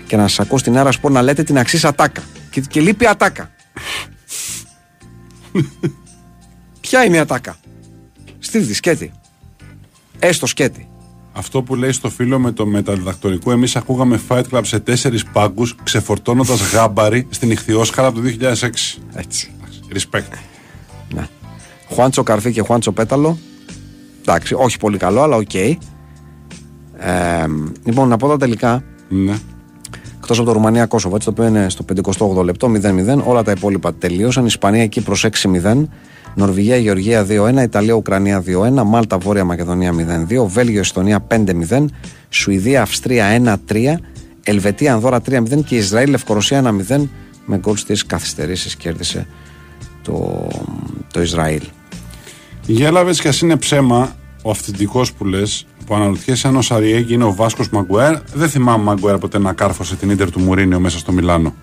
[0.08, 2.22] και να σας ακούω στην άρας πω να λέτε την αξής ατάκα.
[2.50, 3.52] Και, και λείπει ατάκα.
[6.82, 7.58] Ποια είναι η ατάκα;
[8.40, 9.12] Στείλ τη σκέτη.
[10.20, 10.90] Έστω σκέτη.
[11.34, 15.76] Αυτό που λέει στο φίλο με το μεταδιδακτορικό, εμείς ακούγαμε Fight Club σε τέσσερις πάγκους,
[15.84, 19.00] ξεφορτώνοντας γάμπαρη στην Ιχθυόσκαλα από το 2006.
[19.14, 19.52] Έτσι.
[19.94, 20.38] Respect.
[21.14, 21.28] Ναι.
[21.90, 23.38] Χουάντσο καρφί και Χουάντσο πέταλο.
[24.22, 25.54] Εντάξει, όχι πολύ καλό, αλλά οκ.
[25.54, 25.78] Ε,
[27.84, 28.84] λοιπόν, να πω τα τελικά.
[29.10, 29.40] Ναι.
[30.32, 31.86] Εκτός από το Ρουμανία Κόσοβο, έτσι, το οποίο είναι στο
[32.40, 33.24] 58 λεπτό, 0-0.
[33.26, 34.46] Όλα τα υπόλοιπα τελείωσαν.
[34.46, 35.88] Ισπανία Κύπρο 6-0.
[36.36, 37.62] Νορβηγία, Γεωργία 2-1.
[37.64, 38.84] Ιταλία, Ουκρανία 2-1.
[38.86, 40.46] Μάλτα, Βόρεια Μακεδονία 0-2.
[40.48, 41.86] Βέλγιο, Εστονία 5-0.
[42.30, 44.00] Σουηδία, Αυστρία 1-3.
[44.44, 45.64] Ελβετία, Ανδώρα 3-0.
[45.66, 47.10] Και Ισραήλ, Λευκορωσία 1-0.
[47.46, 49.28] Με γκολ στις καθυστερήσεις κέρδισε
[50.02, 50.48] το,
[51.14, 51.64] το Ισραήλ.
[52.66, 57.24] Γέλαβες και ας είναι ψέμα ο αυθεντικός που λες, που αναρωτιέσαι αν ο Σαριέγκη είναι
[57.24, 58.18] ο Βάσκος Μαγκουέρ.
[58.34, 61.54] Δεν θυμάμαι Μαγκουέρ ποτέ να κάρφωσε την ντερ του Μουρίνιο μέσα στο Μιλάνο.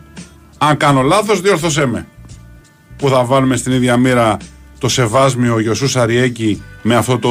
[0.59, 2.07] Αν κάνω λάθος, διόρθωσέ με.
[2.97, 4.37] Που θα βάλουμε στην ίδια μοίρα
[4.79, 7.31] το σεβάσμιο Γιωσού Σαριέγκη με αυτό το.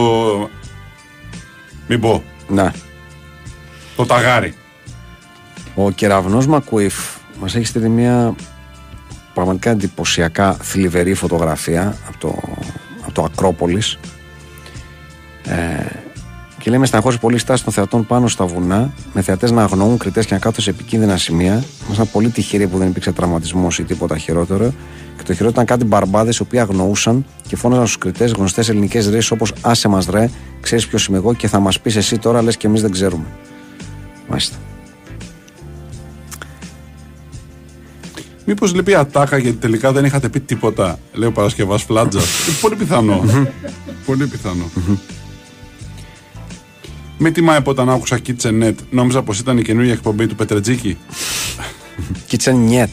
[1.88, 2.24] Μην πω.
[2.48, 2.72] Ναι.
[3.96, 4.54] Το ταγάρι.
[5.76, 6.96] Ο κεραυνός Μακουίφ
[7.40, 8.36] μας έχει στείλει μια
[9.34, 12.40] πραγματικά εντυπωσιακά θλιβερή φωτογραφία από το,
[13.02, 14.00] από το Ακρόπολης
[15.44, 16.04] ε,
[16.66, 19.64] και λέει με στεναχώρησε πολύ η στάση των θεατών πάνω στα βουνά με θεατές να
[19.64, 23.80] αγνοούν κριτές και να κάθονται σε επικίνδυνα σημεία ήμασταν πολύ τυχεροί που δεν υπήρξε τραυματισμός
[23.80, 24.74] ή τίποτα χειρότερο
[25.18, 29.10] και το χειρότερο ήταν κάτι μπαρμπάδες οι οποίοι αγνοούσαν και φώναζαν στους κριτές γνωστές ελληνικές
[29.10, 30.30] ρήσεις όπως άσε μας ρε,
[30.62, 33.26] ξέρεις ποιος είμαι εγώ και θα μας πεις εσύ τώρα λες και εμείς δεν ξέρουμε
[34.28, 34.56] Μάλιστα
[38.46, 42.20] Μήπως λείπει ατάκα γιατί τελικά δεν είχατε πει τίποτα, λέει ο Παρασκευάς Φλάτζα.
[42.20, 43.24] Είναι πολύ πιθανό.
[44.06, 44.70] πολύ πιθανό.
[47.18, 50.98] Με τιμάει που όταν άκουσα KitchenNet, νόμιζα πως ήταν η καινούργια εκπομπή του Πετρετζίκη.
[52.30, 52.88] Kitchen Net.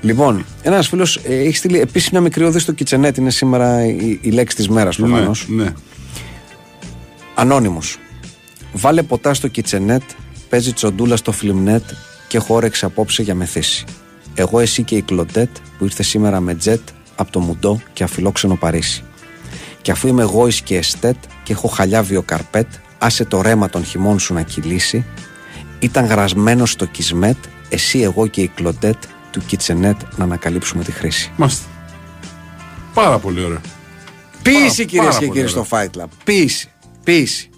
[0.00, 3.18] λοιπόν, ένας φίλος έχει στείλει επίση μια μικρή οδή στο Kitchenet.
[3.18, 5.46] Είναι σήμερα η, η λέξη της μέρας ναι, προφανώς.
[5.48, 5.72] ναι.
[7.34, 7.98] Ανώνυμος.
[8.72, 10.02] Βάλε ποτά στο Kitchenet,
[10.48, 11.82] παίζει τσοντούλα στο Flimnet
[12.28, 13.84] και χόρεξε απόψε για μεθύση.
[14.34, 16.80] Εγώ, εσύ και η Κλοντέτ που ήρθε σήμερα με τζετ
[17.16, 19.04] από το Μουντό και αφιλόξενο Παρίσι.
[19.84, 22.66] Και αφού είμαι εγώ και εστέτ και έχω χαλιάβιο καρπέτ,
[22.98, 25.04] άσε το ρέμα των χειμών σου να κυλήσει.
[25.78, 27.36] Ήταν γρασμένος στο Κισμέτ,
[27.68, 31.32] εσύ, εγώ και η Κλοντέτ του Kitchenet να ανακαλύψουμε τη χρήση.
[31.36, 31.64] Μάλιστα.
[32.94, 33.60] Πάρα πολύ ωραίο.
[34.42, 35.88] Ποίηση κυρίες πάρα και πολύ κύριοι στο ωραίο.
[35.92, 36.08] Fight Club.
[36.24, 36.70] Ποίηση.
[37.04, 37.50] Ποίηση.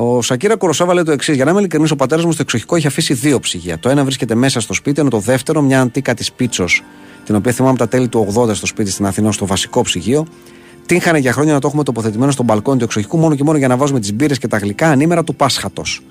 [0.00, 2.76] Ο Σακύρα Κοροσάβα λέει το εξής: Για να είμαι ειλικρινής, ο πατέρας μου στο εξοχικό
[2.76, 3.78] έχει αφήσει δύο ψυγεία.
[3.78, 6.82] Το ένα βρίσκεται μέσα στο σπίτι, ενώ το δεύτερο, μια αντίκα της Πίτσος,
[7.24, 10.26] την οποία θυμάμαι από τα τέλη του 80 στο σπίτι στην Αθηνά, στο βασικό ψυγείο.
[10.86, 13.68] Την για χρόνια να το έχουμε τοποθετημένο στον μπαλκόνι του εξοχικού, μόνο και μόνο για
[13.68, 16.02] να βάζουμε τις μπύρες και τα γλυκά ανήμερα του Πάσχατος.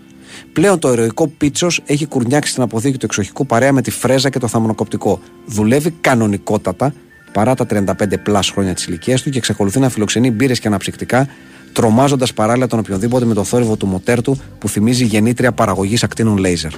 [0.53, 4.39] Πλέον το ηρωικό Πίτσος έχει κουρνιάξει στην αποθήκη του εξοχικού παρέα με τη φρέζα και
[4.39, 5.19] το θαμνοκοπτικό.
[5.45, 6.93] Δουλεύει κανονικότατα
[7.31, 11.27] παρά τα 35 plus χρόνια της ηλικίας του και εξακολουθεί να φιλοξενεί μπύρες και αναψυκτικά,
[11.73, 16.37] τρομάζοντας παράλληλα τον οποιονδήποτε με το θόρυβο του μοτέρ του που θυμίζει γεννήτρια παραγωγής ακτίνων
[16.37, 16.71] λέιζερ.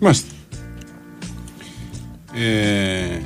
[0.00, 0.26] Μάλιστα.
[2.34, 3.20] Ε,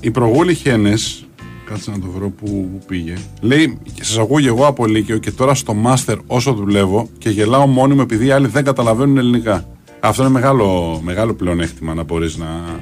[0.00, 1.26] οι προγόλοι χένες,
[1.64, 3.14] κάτσε να το βρω που, που πήγε.
[3.40, 7.66] Λέει, σας ακούω και εγώ από Λύκειο και τώρα στο μάστερ όσο δουλεύω και γελάω
[7.66, 9.66] μόνοι μου επειδή οι άλλοι δεν καταλαβαίνουν ελληνικά.
[10.00, 12.80] Αυτό είναι μεγάλο, μεγάλο πλεονέκτημα να μπορείς να,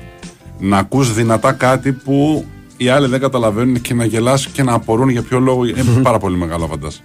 [0.58, 2.44] να ακούς δυνατά κάτι που
[2.82, 5.64] οι άλλοι δεν καταλαβαίνουν και να γελάς και να απορούν για ποιο λόγο.
[5.64, 7.04] Είναι πάρα πολύ μεγάλο φαντάζομαι.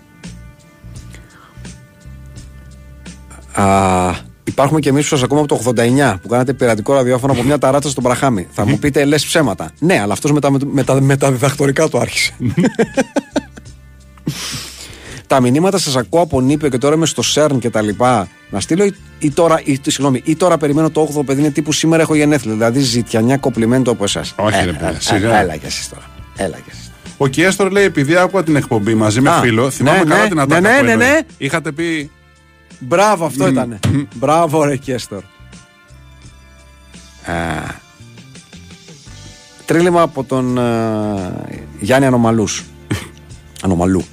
[3.52, 7.44] Α, υπάρχουν και εμείς που σα ακούμε από το 89 που κάνατε πειρατικό ραδιόφωνο από
[7.44, 8.48] μια ταράτσα στον Πραχάμι.
[8.52, 9.72] Θα μου πείτε λες ψέματα.
[9.80, 12.34] Ναι, αλλά αυτός με τα, με, τα, με τα διδακτορικά του άρχισε.
[15.28, 18.28] τα μηνύματα σας ακούω από Νίπιο και τώρα είμαι στο ΣΕΡΝ και τα λοιπά.
[18.50, 21.72] Να στείλω ή, ή τώρα, ή, συγγνώμη, ή τώρα περιμένω το 8ο παιδί είναι τύπου
[21.72, 22.54] σήμερα έχω γενέθλια.
[22.54, 24.34] Δηλαδή ζητιανιά κοπλιμέντο από εσάς.
[24.38, 25.40] Όχι, ρε παιδί, σιγά.
[25.40, 26.04] Έλα κι εσείς τώρα.
[26.36, 26.92] Έλα κι εσείς.
[27.18, 30.28] Ο Κιέστορ λέει: Επειδή άκουγα την εκπομπή μαζί με Α, φίλο, θυμάμαι ναι, καλά ναι,
[30.28, 31.10] την ναι, ατάκα ναι, που ναι, έλεγε.
[31.12, 31.20] ναι.
[31.38, 32.12] Είχατε πει.
[32.80, 33.80] Μπράβο, αυτό ήταν.
[34.16, 35.18] Μπράβο, ρε Κέστορ.
[37.26, 37.34] Α,
[39.66, 41.34] τρίλημα από τον α,
[41.80, 42.64] Γιάννη Ανομαλούς.
[43.64, 44.06] Ανομαλού.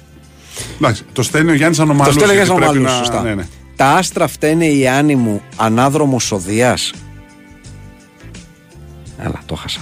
[0.77, 2.13] Εντάξει, το στέλνει ο Γιάννης Ανομαλού.
[2.13, 3.21] Το στέλνει ο Γιάννης Ανομαλούς, σωστά.
[3.21, 3.47] Ναι, ναι.
[3.75, 6.93] Τα άστρα φταίνε η άνη μου ανάδρομος οδείας.
[9.17, 9.79] Έλα, το χάσα.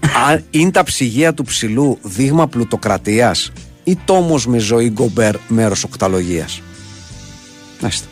[0.00, 3.52] Α, είναι τα ψυγεία του ψηλού δείγμα πλουτοκρατίας
[3.84, 6.62] ή τόμος με ζωή γκομπέρ μέρος οκταλογίας.
[7.80, 8.06] Μάλιστα.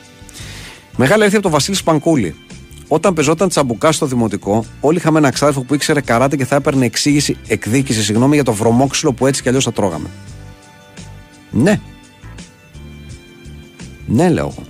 [0.97, 2.35] Μεγάλη αλήθεια από τον Βασίλη Σπανκούλη.
[2.89, 6.85] Όταν πεζόταν τσαμπουκά στο δημοτικό, όλοι είχαμε ένα ξάδερφο που ήξερε καράτε και θα έπαιρνε
[6.85, 10.09] εξήγηση, εκδίκηση συγγνώμη, για το βρωμόξυλο που έτσι κι αλλιώς θα τρώγαμε.
[11.51, 11.81] Ναι.
[14.07, 14.62] Ναι, λέω εγώ.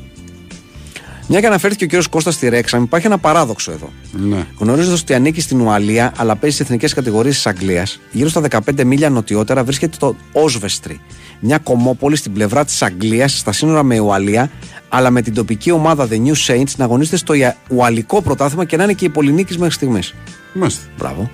[1.30, 3.90] Μια και αναφέρθηκε ο κύριος Κώστας στη Ρέξαμ, υπάρχει ένα παράδοξο εδώ.
[4.12, 4.46] ναι.
[4.58, 8.84] Γνωρίζοντας ότι ανήκει στην Ουαλία, αλλά παίζει στις εθνικές κατηγορίες της Αγγλίας, γύρω στα 15
[8.84, 11.00] μίλια νοτιότερα βρίσκεται το Όσβεστρι.
[11.40, 14.50] Μια κομμόπολη στην πλευρά της Αγγλίας, στα σύνορα με Ουαλία,
[14.88, 18.76] αλλά με την τοπική ομάδα The New Saints να αγωνίζεται στο Ια- Ουαλικό πρωτάθλημα και
[18.76, 20.14] να είναι και η Πολυνίκης μέχρι στιγμής.
[20.54, 20.82] Μάλιστα.
[20.98, 21.30] Μπράβο.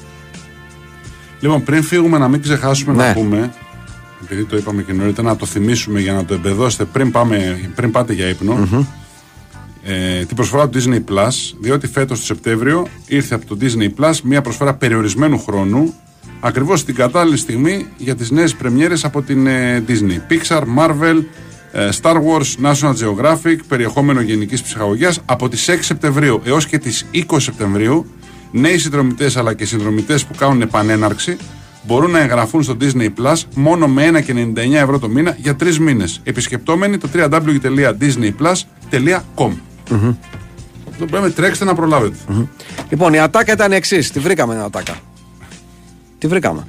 [1.40, 3.06] Λοιπόν, πριν φύγουμε, να μην ξεχάσουμε Ναι.
[3.06, 3.52] να πούμε,
[4.24, 7.90] επειδή το είπαμε και νωρίτερα, να το θυμίσουμε για να το εμπεδώσετε πριν, πάμε, πριν
[7.90, 8.86] πάτε για ύπνο.
[9.86, 14.14] Ε, την προσφορά του Disney Plus, διότι φέτος το Σεπτέμβριο ήρθε από το Disney Plus
[14.22, 15.94] μια προσφορά περιορισμένου χρόνου,
[16.40, 20.32] ακριβώς την κατάλληλη στιγμή για τις νέες πρεμιέρες από την ε, Disney.
[20.32, 21.22] Pixar, Marvel,
[21.72, 27.06] ε, Star Wars, National Geographic, περιεχόμενο γενικής ψυχαγωγίας από τις 6 Σεπτεμβρίου έως και τις
[27.12, 28.06] 20 Σεπτεμβρίου
[28.50, 31.36] νέοι συνδρομητές αλλά και συνδρομητές που κάνουν επανέναρξη
[31.86, 36.20] μπορούν να εγγραφούν στο Disney Plus μόνο με 1,99 ευρώ το μήνα για τρεις μήνες
[36.24, 39.50] επισκεπτόμενοι το www.disneyplus.com
[40.98, 42.16] Το πρέπει τρέξτε να προλάβετε.
[42.88, 44.10] Λοιπόν, η ατάκα ήταν η εξής.
[44.10, 44.94] Τη βρήκαμε την ατάκα.
[46.18, 46.66] Τη βρήκαμε.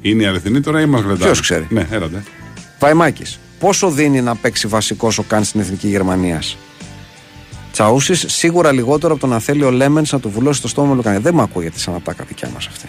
[0.00, 1.24] Είναι η αληθινή τώρα ή μας γλεντάνε.
[1.24, 2.22] Ποιος ξέρει; Ναι, έρατε.
[2.78, 6.56] Βαϊμάκης, πόσο δίνει να παίξει βασικός ο Καν στην εθνική Γερμανίας;
[7.72, 10.94] Τσαούσης σίγουρα λιγότερο από το να θέλει ο Λέμενς να του βουλώσει το στόμα με
[10.94, 11.20] λουκάνικα.
[11.20, 12.88] Δεν μου ακούγεται σαν ατάκα δικιά μας αυτή.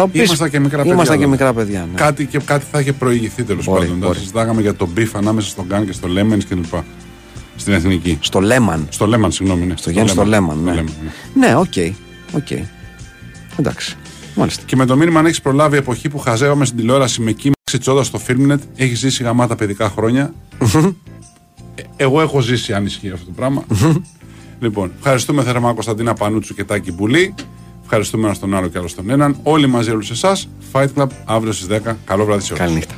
[0.00, 0.92] Θα πεις, Ήμασταν και μικρά παιδιά.
[0.92, 1.36] Ήμασταν και τότε.
[1.36, 1.88] μικρά παιδιά.
[1.92, 1.98] Ναι.
[2.00, 3.98] Κάτι, και, κάτι θα είχε προηγηθεί τέλος Μπορεί, πάντων.
[3.98, 4.12] μπορεί.
[4.12, 6.74] Θα συζητάγαμε για τον beef ανάμεσα στον Καν και στο Λέμεν κλπ.
[7.56, 8.18] Στην εθνική.
[8.20, 8.86] Στο Λέμαν.
[8.90, 9.66] Στο Λέμαν, συγγνώμη.
[9.66, 9.74] Ναι.
[9.76, 10.58] Στο Γιάννη στο Λέμαν.
[10.58, 10.92] Ναι, Λέμαν,
[11.34, 11.46] ναι.
[11.46, 11.72] ναι, OK.
[12.32, 12.50] OK.
[13.58, 13.96] Εντάξει.
[14.34, 14.62] Μάλιστα.
[14.66, 17.78] Και με το μήνυμα αν έχεις προλάβει η εποχή που χαζεύαμε στην τηλεόραση με κύμαξη
[17.80, 20.32] τσόντα στο Filmnet, έχεις ζήσει γαμάτα παιδικά χρόνια.
[21.74, 23.64] Ε, Εγώ έχω ζήσει, αν ισχύει αυτό το πράγμα.
[24.60, 27.34] λοιπόν, ευχαριστούμε θερμά Κωνσταντίνα Πανούτσου και Τάκη Μπουλή.
[27.90, 29.36] Ευχαριστούμε ένα τον άλλο και άλλο τον έναν.
[29.42, 30.48] Όλοι μαζί όλους εσάς.
[30.72, 31.96] Fight Club αύριο στις 10.
[32.04, 32.64] Καλό βράδυ σε όλους.
[32.64, 32.94] Καληνύχτα.